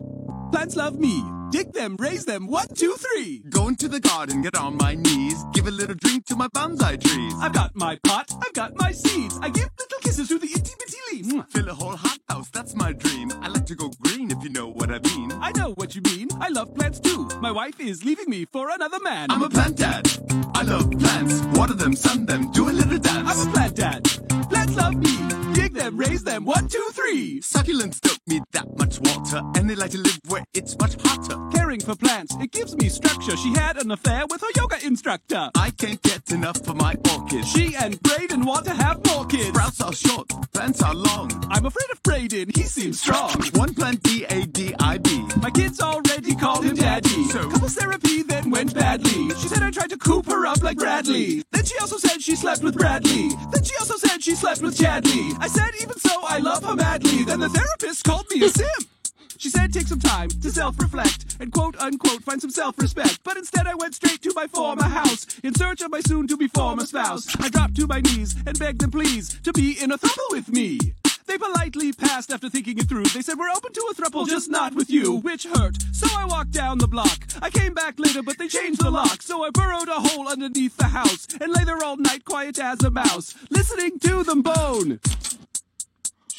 [0.51, 1.21] Plants love me.
[1.55, 2.47] Dig them, raise them.
[2.47, 3.41] One, two, three.
[3.49, 5.41] Go into the garden, get on my knees.
[5.53, 7.33] Give a little drink to my bonsai trees.
[7.39, 9.39] I've got my pot, I've got my seeds.
[9.41, 11.45] I give little kisses to the itty bitty leaves.
[11.53, 13.31] Fill a whole hothouse, that's my dream.
[13.41, 15.31] I like to go green if you know what I mean.
[15.31, 16.27] I know what you mean.
[16.41, 17.29] I love plants too.
[17.39, 19.31] My wife is leaving me for another man.
[19.31, 20.11] I'm a plant dad.
[20.53, 21.41] I love plants.
[21.57, 23.29] Water them, sun them, do a little dance.
[23.31, 24.03] I'm a plant dad.
[24.49, 25.53] Plants love me.
[25.53, 26.43] Dig them, raise them.
[26.43, 27.39] One, two, three.
[27.39, 31.44] Succulents don't need that much water, and they like to live where it's much hotter.
[31.53, 32.35] Caring for plants.
[32.39, 33.35] It gives me structure.
[33.37, 35.49] She had an affair with her yoga instructor.
[35.55, 37.49] I can't get enough of my orchids.
[37.51, 39.49] She and Braden want to have more kids.
[39.49, 41.31] Sprouts are short, plants are long.
[41.49, 42.51] I'm afraid of Braden.
[42.55, 43.31] He seems strong.
[43.53, 45.25] One plant D A D I B.
[45.41, 47.23] My kids already call him daddy.
[47.25, 49.29] So- couples therapy then went badly.
[49.35, 51.43] She said I tried to coop her up like Bradley.
[51.51, 53.29] Then she also said she slept with Bradley.
[53.51, 55.35] Then she also said she slept with Chadley.
[55.39, 57.23] I said even so I love her madly.
[57.23, 58.87] Then the therapist called me a simp.
[59.37, 63.19] She said take some time to self-reflect and quote unquote find some self-respect.
[63.23, 66.85] But instead I went straight to my former house in search of my soon-to-be former
[66.85, 67.27] spouse.
[67.39, 70.49] I dropped to my knees and begged them please to be in a throuple with
[70.49, 70.79] me.
[71.27, 73.05] They politely passed after thinking it through.
[73.05, 75.75] They said, We're open to a throuple, just not with you, which hurt.
[75.91, 77.27] So I walked down the block.
[77.41, 79.21] I came back later, but they changed the lock.
[79.21, 82.83] So I burrowed a hole underneath the house and lay there all night, quiet as
[82.83, 84.99] a mouse, listening to them bone.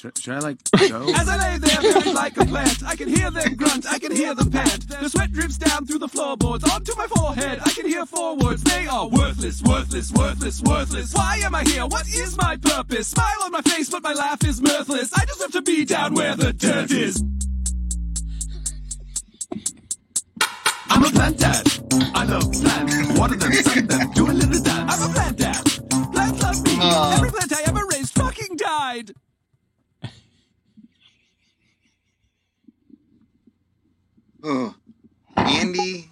[0.07, 0.59] Should, should I like
[0.89, 1.13] go?
[1.15, 4.15] As I lay there, buried like a plant, I can hear them grunt, I can
[4.15, 4.89] hear them pant.
[4.89, 7.59] The sweat drips down through the floorboards onto my forehead.
[7.65, 8.63] I can hear four words.
[8.63, 11.13] They are worthless, worthless, worthless, worthless.
[11.13, 11.87] Why am I here?
[11.87, 13.09] What is my purpose?
[13.09, 15.11] Smile on my face, but my laugh is mirthless.
[15.13, 17.25] I deserve to be down where the dirt is.
[20.89, 21.67] I'm a plant dad.
[22.15, 23.19] I love plants.
[23.19, 24.95] Water them, sun them, do a little dance.
[24.95, 25.65] I'm a plant dad.
[26.13, 26.77] Plants love me.
[26.79, 27.17] Aw.
[27.17, 29.13] Every plant I ever raised fucking died.
[34.49, 34.75] Oh,
[35.37, 36.09] Andy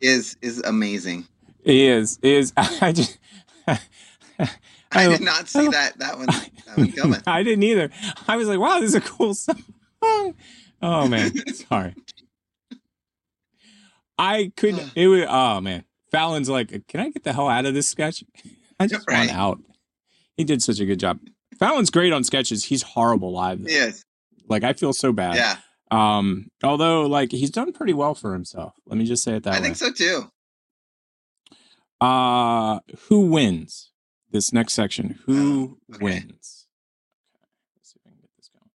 [0.00, 1.26] is is amazing.
[1.64, 2.18] He is.
[2.20, 2.52] He is.
[2.56, 3.18] I just.
[4.92, 7.20] I did not see that that one that one coming.
[7.26, 7.90] I didn't either.
[8.26, 9.62] I was like, wow, this is a cool song.
[10.82, 11.94] Oh man, sorry.
[14.18, 14.90] I could.
[14.96, 15.26] It was.
[15.28, 18.24] Oh man, Fallon's like, can I get the hell out of this sketch?
[18.80, 19.60] I just want out.
[20.36, 21.20] He did such a good job.
[21.58, 22.64] Fallon's great on sketches.
[22.64, 23.62] He's horrible live.
[23.62, 23.70] though.
[23.70, 24.04] Yes.
[24.48, 25.36] Like I feel so bad.
[25.36, 25.56] Yeah.
[25.90, 26.48] Um.
[26.62, 28.74] Although, like, he's done pretty well for himself.
[28.86, 29.56] Let me just say it that way.
[29.56, 29.66] I way.
[29.66, 30.30] think so too.
[32.00, 33.92] Uh who wins
[34.30, 35.18] this next section?
[35.26, 36.66] Who wins?
[37.36, 38.70] Okay, let's see if I can get this going.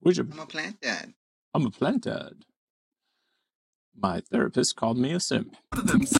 [0.00, 1.14] Which I'm a plant dad.
[1.54, 2.44] I'm a plant dad.
[3.96, 5.54] My therapist called me a simp.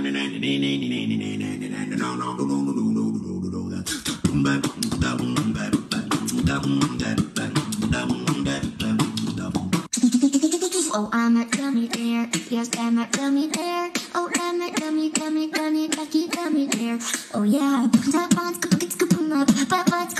[0.00, 0.04] Oh,
[11.12, 12.30] I'm a gummy bear.
[12.48, 13.90] Yes, I'm a gummy bear.
[14.14, 17.00] Oh, I'm a gummy, gummy, gummy, lucky gummy bear.
[17.34, 17.88] Oh, yeah.
[18.12, 19.48] That one's good, good, good, boom up.
[19.48, 20.14] That one's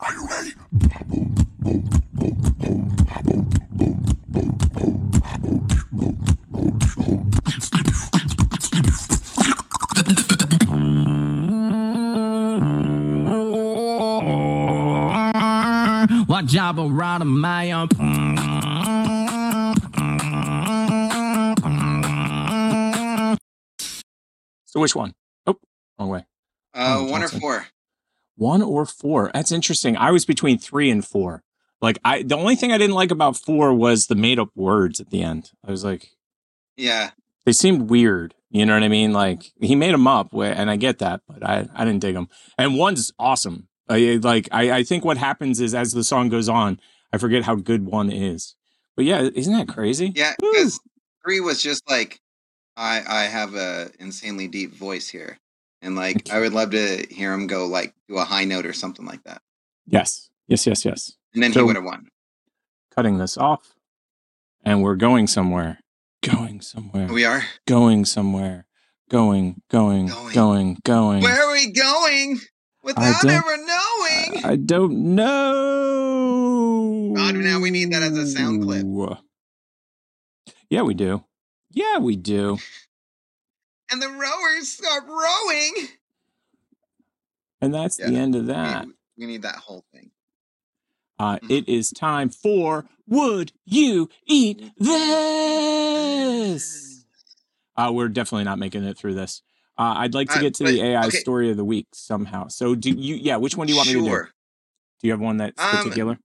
[0.00, 0.50] Are you ready?
[16.26, 17.70] What job around my?
[24.66, 25.12] So which one?
[26.00, 26.24] Oh, wrong way.
[26.74, 27.66] Uh, Oh, one or four.
[28.36, 29.30] One or four.
[29.34, 29.96] That's interesting.
[29.96, 31.42] I was between three and four.
[31.82, 35.00] Like I the only thing I didn't like about four was the made up words
[35.00, 35.50] at the end.
[35.66, 36.10] I was like,
[36.76, 37.10] Yeah.
[37.44, 38.34] they seemed weird.
[38.50, 39.12] You know what I mean?
[39.12, 42.28] Like he made them up, and I get that, but I I didn't dig them.
[42.58, 43.68] And one's awesome.
[43.88, 46.80] I, like I I think what happens is as the song goes on,
[47.12, 48.56] I forget how good one is.
[48.96, 50.12] But yeah, isn't that crazy?
[50.14, 50.80] Yeah, because
[51.24, 52.20] three was just like
[52.76, 55.38] I I have a insanely deep voice here.
[55.82, 58.72] And like I would love to hear him go like do a high note or
[58.72, 59.40] something like that.
[59.86, 61.12] Yes, yes, yes, yes.
[61.34, 62.08] And then So- he would have won.
[62.94, 63.74] Cutting this off,
[64.64, 65.78] and we're going somewhere.
[66.22, 67.06] Going somewhere.
[67.06, 67.44] We are?
[67.66, 68.66] going somewhere.
[69.08, 71.22] Going, going, going, going.
[71.22, 72.40] Where are we going?
[72.82, 74.44] Without ever knowing.
[74.44, 77.12] I don't know.
[77.16, 78.86] God, now we need that as a sound clip.
[80.68, 81.24] Yeah, we do.
[81.70, 82.58] Yeah, we do.
[83.90, 85.88] And the rowers start rowing.
[87.60, 88.86] And that's the end of that.
[89.18, 90.10] We need that whole thing.
[91.18, 94.96] Uh, it is time for Would You Eat This?
[97.76, 99.42] Uh, we're definitely not making it through this.
[99.76, 101.18] Uh, I'd like to get to but- the AI okay.
[101.18, 102.48] story of the week somehow.
[102.48, 103.16] So, do you?
[103.16, 104.04] Yeah, which one do you want me to do?
[104.06, 106.18] Do you have one that's Um, particular?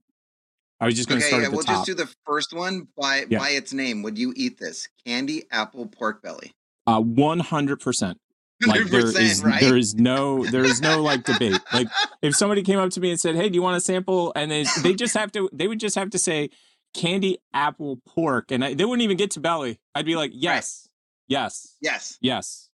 [0.82, 1.76] I was just going to Okay, start yeah, at the we'll top.
[1.76, 3.40] just do the first one by Yeah.
[3.40, 4.02] by its name.
[4.04, 4.90] Would you eat this?
[5.06, 6.54] Candy apple pork belly.
[6.88, 8.20] Uh, one hundred percent.
[8.66, 9.60] Like there 100%, is right?
[9.60, 11.60] there is no there is no like debate.
[11.74, 11.88] Like
[12.22, 14.50] if somebody came up to me and said, "Hey, do you want a sample?" and
[14.50, 16.50] they they just have to they would just have to say
[16.94, 19.80] candy apple pork, and I, they wouldn't even get to belly.
[19.94, 20.88] I'd be like, "Yes,
[21.28, 22.18] yes, Yes.
[22.22, 22.70] yes,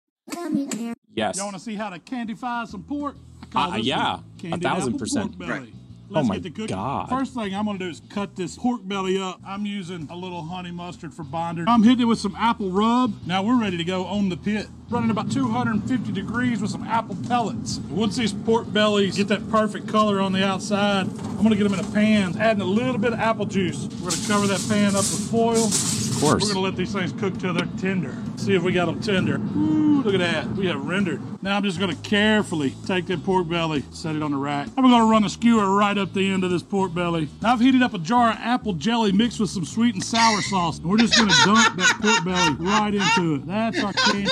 [1.16, 3.16] yes." You want to see how to candyfy some pork?
[3.56, 5.36] I Uh, yeah, a thousand percent.
[5.40, 5.74] Right.
[6.12, 6.76] Oh Let's Oh my get to cooking.
[6.76, 7.10] God.
[7.10, 9.40] First thing I'm gonna do is cut this pork belly up.
[9.46, 11.64] I'm using a little honey mustard for binder.
[11.68, 13.14] I'm hitting it with some apple rub.
[13.26, 14.68] Now we're ready to go on the pit.
[14.90, 17.78] Running about 250 degrees with some apple pellets.
[17.90, 21.74] Once these pork bellies get that perfect color on the outside, I'm gonna get them
[21.74, 23.88] in a pan, adding a little bit of apple juice.
[24.04, 26.01] We're gonna cover that pan up with foil.
[26.22, 26.44] Course.
[26.44, 28.16] We're gonna let these things cook till they're tender.
[28.36, 29.38] See if we got them tender.
[29.58, 30.48] Ooh, look at that.
[30.56, 31.20] We have rendered.
[31.42, 34.68] Now I'm just gonna carefully take that pork belly, set it on the rack.
[34.78, 37.28] We're gonna run a skewer right up the end of this pork belly.
[37.42, 40.42] Now I've heated up a jar of apple jelly mixed with some sweet and sour
[40.44, 40.78] sauce.
[40.78, 43.48] And we're just gonna dunk that pork belly right into it.
[43.48, 44.30] That's our candy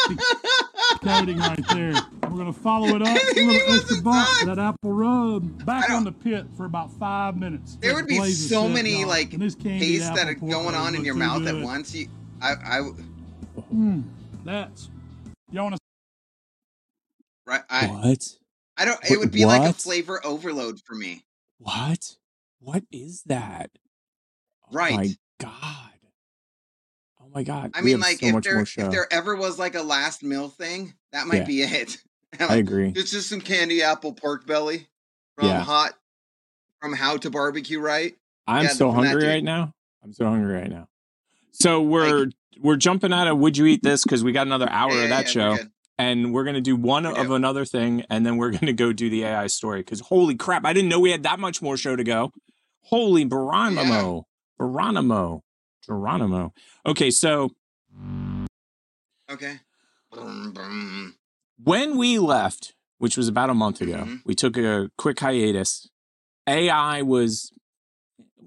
[1.02, 1.94] coating right there.
[2.24, 6.04] We're gonna follow it up with a little extra butt, that apple rub, back on
[6.04, 7.78] the pit for about five minutes.
[7.82, 9.08] There would be so set, many y'all.
[9.08, 11.96] like And this candied tastes that are going on in your too mouth at once.
[11.96, 12.08] You,
[12.42, 12.90] I, I,
[13.74, 14.04] Mm,
[14.46, 14.90] that's.
[15.52, 15.82] You want to
[17.46, 18.38] right, I, What?
[18.78, 19.00] I don't.
[19.10, 21.24] It would be like a flavor overload for me.
[21.58, 22.18] What?
[22.60, 23.72] What is that?
[24.72, 24.94] Right.
[24.94, 25.89] Oh my god.
[27.30, 27.72] Oh my god.
[27.76, 30.96] I mean, like so if there if there ever was like a last meal thing,
[31.12, 31.46] that might Yeah.
[31.46, 31.98] be it.
[32.40, 32.92] I agree.
[32.96, 34.88] It's just some candy apple pork belly
[35.36, 35.62] from Yeah.
[35.62, 35.94] hot
[36.82, 38.16] from how to barbecue right.
[38.48, 39.74] I'm Yeah, so hungry right now.
[40.04, 40.88] I'm so hungry right now.
[41.52, 42.30] So we're
[42.60, 45.10] we're jumping out of would you eat this because we got another hour Yeah, of
[45.10, 45.52] that yeah, show.
[45.54, 45.70] we're.
[46.00, 49.26] And we're gonna do one of another thing, and then we're gonna go do the
[49.26, 49.82] AI story.
[49.82, 52.32] Because holy crap, I didn't know we had that much more show to go.
[52.84, 54.26] Holy Geronimo,
[54.58, 55.44] Geronimo,
[55.90, 56.54] Geronimo.
[56.86, 57.50] Okay, so
[59.32, 59.60] Okay.
[61.64, 64.16] When we left, which was about a month ago, Mm-hmm.
[64.26, 65.90] we took a quick hiatus.
[66.48, 67.52] AI was,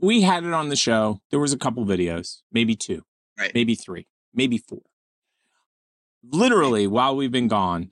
[0.00, 1.20] we had it on the show.
[1.30, 3.02] There was a couple videos, maybe two,
[3.38, 3.52] Right.
[3.54, 4.82] maybe three, maybe four.
[6.24, 7.90] Literally, while we've been gone,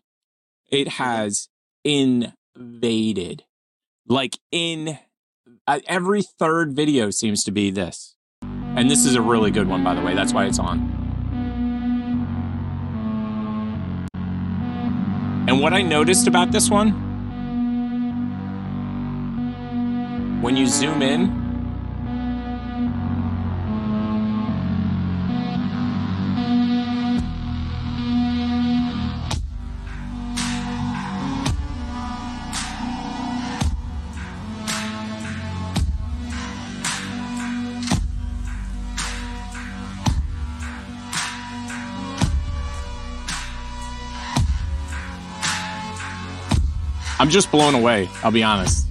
[0.71, 1.49] it has
[1.85, 3.45] invaded.
[4.07, 4.99] Like in
[5.67, 8.15] uh, every third video seems to be this.
[8.77, 10.15] And this is a really good one, by the way.
[10.15, 10.79] That's why it's on.
[15.49, 16.91] And what I noticed about this one,
[20.41, 21.40] when you zoom in,
[47.21, 48.09] I'm just blown away.
[48.25, 48.87] I'll be honest.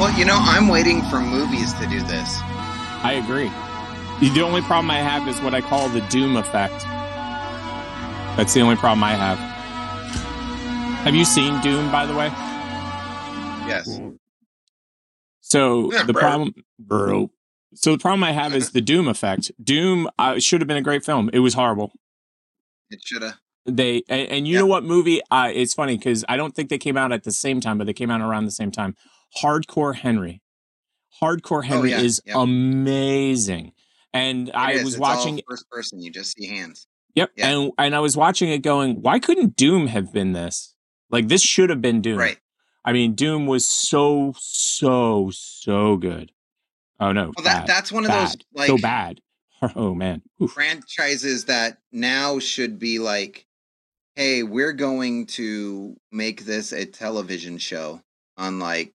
[0.00, 2.38] Well, you know, I'm waiting for movies to do this.
[3.02, 3.50] I agree.
[4.26, 6.82] The only problem I have is what I call the doom effect.
[8.38, 9.38] That's the only problem I have.
[11.04, 12.28] Have you seen Doom, by the way?
[13.68, 14.00] Yes.
[15.40, 16.22] So Yeah, the bro.
[16.22, 17.30] problem, bro.
[17.74, 19.50] So the problem I have is the Doom effect.
[19.62, 21.28] Doom uh, should have been a great film.
[21.34, 21.92] It was horrible.
[22.90, 23.34] It should have.
[23.76, 25.20] They and, and you know what movie?
[25.30, 27.86] Uh, it's funny because I don't think they came out at the same time, but
[27.86, 28.96] they came out around the same time.
[29.42, 30.42] Hardcore Henry.
[31.22, 32.36] Hardcore Henry Oh, yeah, is yep.
[32.36, 33.72] amazing,
[34.12, 34.84] and I It is.
[34.84, 35.40] was It's watching.
[35.48, 36.00] first person.
[36.00, 36.86] You just see hands.
[37.14, 40.74] Yep, and and I was watching it, going, why couldn't Doom have been this?
[41.10, 42.18] Like this should have been Doom.
[42.18, 42.38] Right.
[42.84, 46.32] I mean, Doom was so so so good.
[47.00, 49.20] Oh no, Well, that that's one of those like so bad.
[49.76, 53.46] Oh man, franchises that now should be like,
[54.20, 58.02] hey, we're going to make this a television show
[58.36, 58.92] on like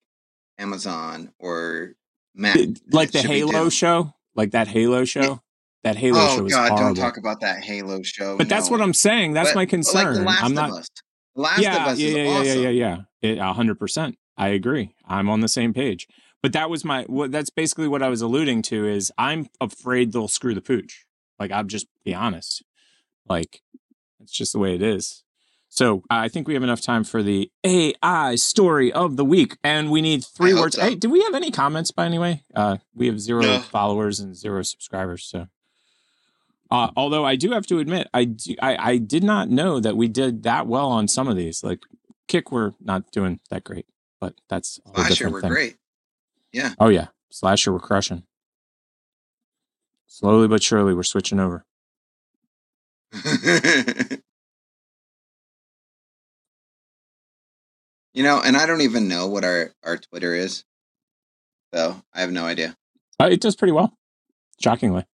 [0.60, 1.94] Amazon or
[2.36, 2.56] Mac.
[2.92, 5.42] like the Halo show, like that Halo show.
[5.84, 6.94] That Halo oh show was God, horrible.
[6.94, 8.38] don't talk about that Halo show.
[8.38, 9.34] But that's what I'm saying.
[9.34, 10.26] That's But- my concern.
[10.26, 10.88] Like I'm of not.
[11.36, 12.48] Last yeah, of Us yeah, is yeah, yeah, awesome.
[12.48, 13.30] yeah, yeah, yeah.
[13.30, 14.18] It- A hundred percent.
[14.38, 14.94] I agree.
[15.08, 16.08] I'm on the same page.
[16.44, 17.04] But that was my.
[17.04, 18.88] What that's basically what I was alluding to.
[18.88, 21.06] Is I'm afraid they'll screw the pooch.
[21.40, 22.64] Like I'm just be honest.
[23.28, 23.62] Like
[24.26, 25.24] it's just the way it is.
[25.70, 29.92] So I think we have enough time for the AI story of the week, and
[29.92, 30.76] we need three hope words.
[30.78, 30.82] so.
[30.82, 32.44] Hey, do we have any comments by any way?
[32.56, 33.60] Uh, we have zero No.
[33.60, 35.26] followers and zero subscribers.
[35.26, 35.48] So,
[36.72, 39.98] uh, although I do have to admit, I, do, I I did not know that
[39.98, 41.64] we did that well on some of these.
[41.64, 41.82] Like
[42.28, 43.86] kick, we're not doing that great,
[44.22, 45.50] but that's a Slasher were thing.
[45.52, 45.76] great.
[46.54, 46.74] Yeah.
[46.80, 48.24] Oh yeah, slasher, we're crushing.
[50.08, 51.66] Slowly but surely, we're switching over.
[58.14, 60.64] you know, and I don't even know what our our Twitter is,
[61.74, 62.76] so I have no idea.
[63.20, 63.98] Uh, it does pretty well,
[64.60, 65.06] shockingly.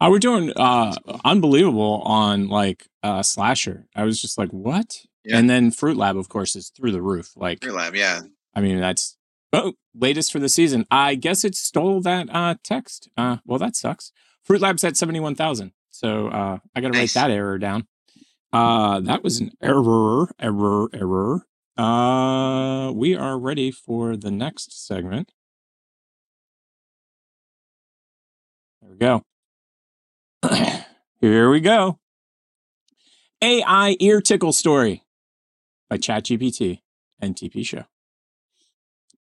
[0.00, 0.94] Uh, we're doing uh,
[1.24, 3.86] unbelievable on like uh, Slasher.
[3.96, 5.04] I was just like, what?
[5.24, 5.38] Yeah.
[5.38, 7.32] And then Fruit Lab, of course, is through the roof.
[7.36, 8.20] Like, Fruit Lab, yeah.
[8.54, 9.16] I mean, that's
[9.52, 10.86] oh, latest for the season.
[10.90, 13.08] I guess it stole that uh, text.
[13.16, 14.12] Uh, well, that sucks.
[14.42, 17.16] Fruit Lab's at seventy one thousand, so uh, I got to Nice.
[17.16, 17.88] write that error down.
[18.52, 21.44] Uh, that was an error, error, error.
[21.76, 25.32] Uh, we are ready for the next segment.
[28.80, 29.24] There we go.
[31.20, 31.98] Here we go.
[33.42, 35.02] AI ear tickle story
[35.90, 36.80] by ChatGPT
[37.20, 37.84] and TP Show.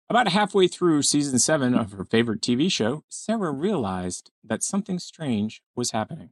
[0.08, 5.62] About halfway through season seven of her favorite TV show, Sarah realized that something strange
[5.76, 6.30] was happening.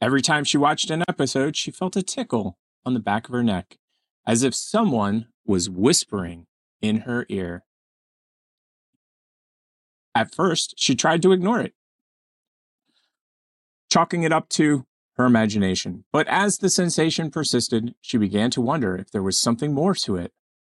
[0.00, 3.42] Every time she watched an episode, she felt a tickle on the back of her
[3.42, 3.78] neck,
[4.26, 6.46] as if someone was whispering
[6.82, 7.64] in her ear.
[10.14, 11.74] At first, she tried to ignore it,
[13.90, 14.86] chalking it up to
[15.16, 16.04] her imagination.
[16.12, 20.16] But as the sensation persisted, she began to wonder if there was something more to
[20.16, 20.32] it.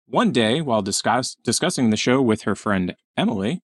[0.06, 3.62] One day, while discuss- discussing the show with her friend Emily,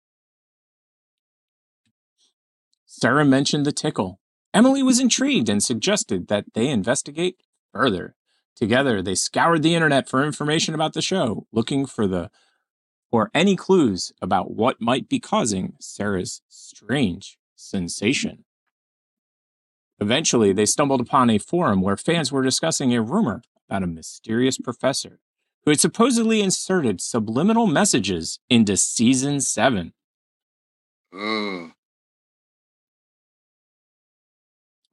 [2.84, 4.20] Sarah mentioned the tickle.
[4.56, 7.42] Emily was intrigued and suggested that they investigate
[7.74, 8.16] further.
[8.54, 12.30] Together, they scoured the internet for information about the show, looking for the
[13.12, 18.46] or any clues about what might be causing Sarah's strange sensation.
[20.00, 24.56] Eventually, they stumbled upon a forum where fans were discussing a rumor about a mysterious
[24.56, 25.20] professor
[25.66, 29.92] who had supposedly inserted subliminal messages into season 7.
[31.14, 31.72] Ooh.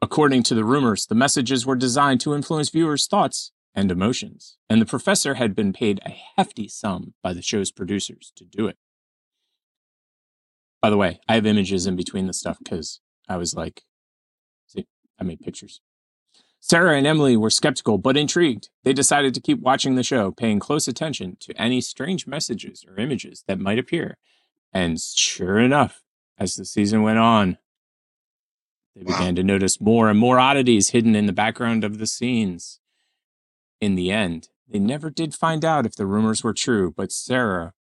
[0.04, 4.82] According to the rumors, the messages were designed to influence viewers' thoughts and emotions, and
[4.82, 8.78] the professor had been paid a hefty sum by the show's producers to do it.
[10.82, 13.00] By the way, I have images in between the stuff because
[13.30, 13.84] I was like,
[14.68, 15.80] see, I made pictures.
[16.60, 18.68] Sarah and Emily were skeptical but intrigued.
[18.84, 23.00] They decided to keep watching the show, paying close attention to any strange messages or
[23.00, 24.18] images that might appear.
[24.74, 26.02] And sure enough,
[26.38, 27.58] as the season went on,
[28.96, 32.80] they began to notice more and more oddities hidden in the background of the scenes.
[33.82, 37.74] In the end, they never did find out if the rumors were true, but Sarah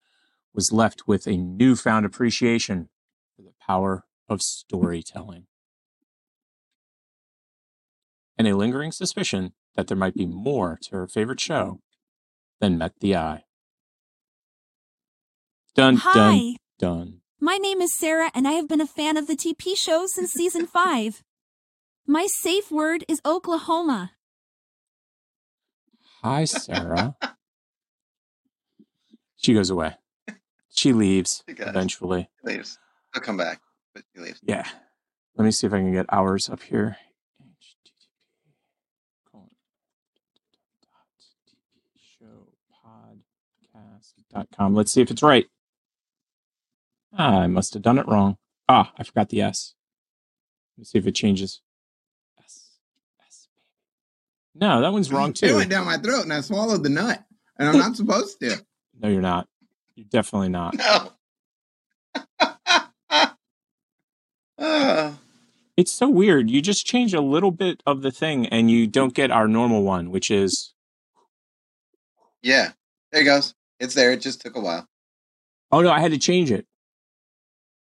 [0.54, 2.88] was left with a newfound appreciation
[3.36, 5.46] for the power of storytelling
[8.40, 11.78] and a lingering suspicion that there might be more to her favorite show
[12.58, 13.44] than met the eye.
[15.74, 16.14] Dun Hi.
[16.14, 17.19] dun dun.
[17.42, 20.30] My name is Sarah, and I have been a fan of the TP show since
[20.32, 21.22] season five.
[22.06, 24.12] My safe word is Oklahoma.
[26.22, 27.16] Hi, Sarah.
[29.36, 29.96] she goes away.
[30.68, 32.28] She leaves She eventually.
[32.40, 32.78] She leaves.
[33.14, 33.60] I'll come back,
[33.94, 34.40] but she leaves.
[34.42, 34.66] Yeah.
[35.36, 36.98] Let me see if I can get hours up here.
[43.64, 44.74] Showpodcast.com.
[44.74, 45.46] Let's see if it's right.
[47.16, 48.36] Ah, I must have done it wrong.
[48.68, 49.74] Ah, I forgot the S.
[50.76, 51.60] Let me see if it changes.
[52.38, 52.78] S.
[53.26, 53.48] S.
[54.54, 55.46] No, that one's wrong too.
[55.46, 57.22] It went down my throat and I swallowed the nut,
[57.58, 58.56] and I'm not supposed to.
[58.98, 59.48] No, you're not.
[59.94, 60.74] You're definitely not.
[60.76, 61.12] No.
[65.76, 66.50] It's so weird.
[66.50, 69.82] You just change a little bit of the thing and you don't get our normal
[69.82, 70.74] one, which is
[72.42, 72.72] yeah,
[73.12, 73.54] there it goes.
[73.78, 74.12] It's there.
[74.12, 74.86] It just took a while.
[75.72, 76.66] oh no, I had to change it.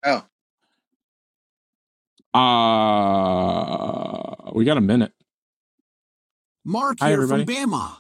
[0.05, 0.25] Oh,
[2.35, 5.13] Uh we got a minute.
[6.65, 7.45] Mark Hi, here everybody.
[7.45, 7.97] from Bama.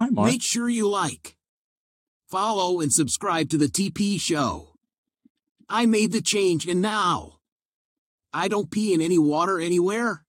[0.00, 0.30] Hi, Mark.
[0.30, 1.36] Make sure you like,
[2.28, 4.74] follow, and subscribe to the TP show.
[5.68, 7.34] I made the change, and now
[8.32, 10.24] I don't pee in any water anywhere.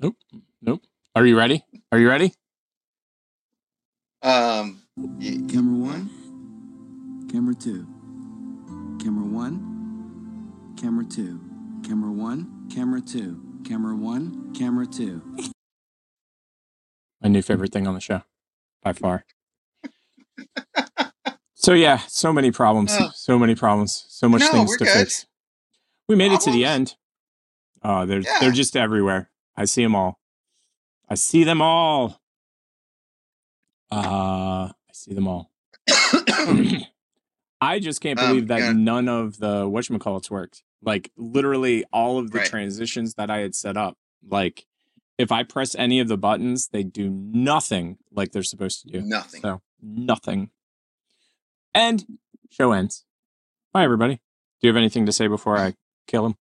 [0.00, 0.16] Nope.
[0.62, 0.82] Nope.
[1.14, 1.64] Are you ready?
[1.92, 2.32] Are you ready?
[4.22, 4.82] um,
[5.48, 6.10] Camera one,
[7.30, 7.86] camera two,
[9.02, 9.69] camera one,
[10.80, 11.40] camera two,
[11.84, 15.22] camera one, camera two, camera one, camera two.
[17.20, 18.22] My new favorite thing on the show.
[18.82, 19.24] By far.
[21.54, 22.92] so yeah, so many problems.
[22.98, 23.10] Oh.
[23.14, 24.06] So many problems.
[24.08, 24.92] So much No, things to good.
[24.92, 25.26] fix.
[26.08, 26.96] We made it to the end.
[27.82, 28.38] Oh, they're Yeah.
[28.40, 29.30] they're just everywhere.
[29.56, 30.18] I see them all.
[31.08, 32.20] I see them all.
[33.92, 35.50] Uh, I see them all.
[37.60, 38.72] I just can't Um, believe that yeah.
[38.72, 40.62] none of the whatchamacallits worked.
[40.82, 42.46] Like literally all of the Right.
[42.48, 43.96] transitions that I had set up.
[44.26, 44.66] Like
[45.18, 49.02] if I press any of the buttons, they do nothing like they're supposed to do.
[49.02, 49.42] Nothing.
[49.42, 50.50] So nothing.
[51.74, 52.04] And
[52.50, 53.04] show ends.
[53.72, 54.14] Bye, everybody.
[54.16, 55.74] Do you have anything to say before I
[56.06, 56.34] kill him?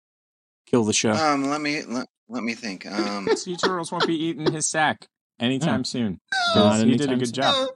[0.65, 1.11] Kill the show.
[1.11, 2.85] Um, let me let, let me think.
[2.85, 5.07] Um, sea turtles won't be eating his sack
[5.39, 5.83] anytime No.
[5.83, 6.19] soon.
[6.31, 7.33] Not 'Cause he did a anytime good soon.
[7.33, 7.69] job.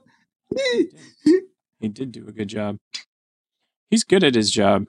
[1.80, 2.78] He did do a good job.
[3.90, 4.86] He's good at his job.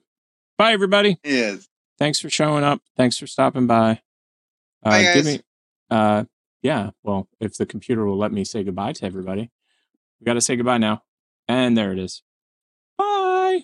[0.57, 1.17] Bye, everybody.
[1.23, 1.67] he is.
[1.99, 2.81] Thanks for showing up.
[2.97, 4.01] Thanks for stopping by.
[4.83, 5.25] Uh, Bye, give guys.
[5.25, 5.41] me,
[5.89, 6.23] uh,
[6.61, 6.89] yeah.
[7.03, 9.49] Well, if the computer will let me say goodbye to everybody,
[10.19, 11.03] we got to say goodbye now.
[11.47, 12.23] And there it is.
[12.97, 13.63] Bye.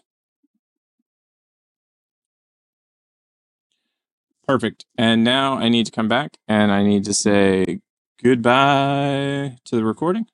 [4.48, 4.86] Perfect.
[4.98, 7.80] And now I need to come back and I need to say
[8.24, 10.26] goodbye to the recording.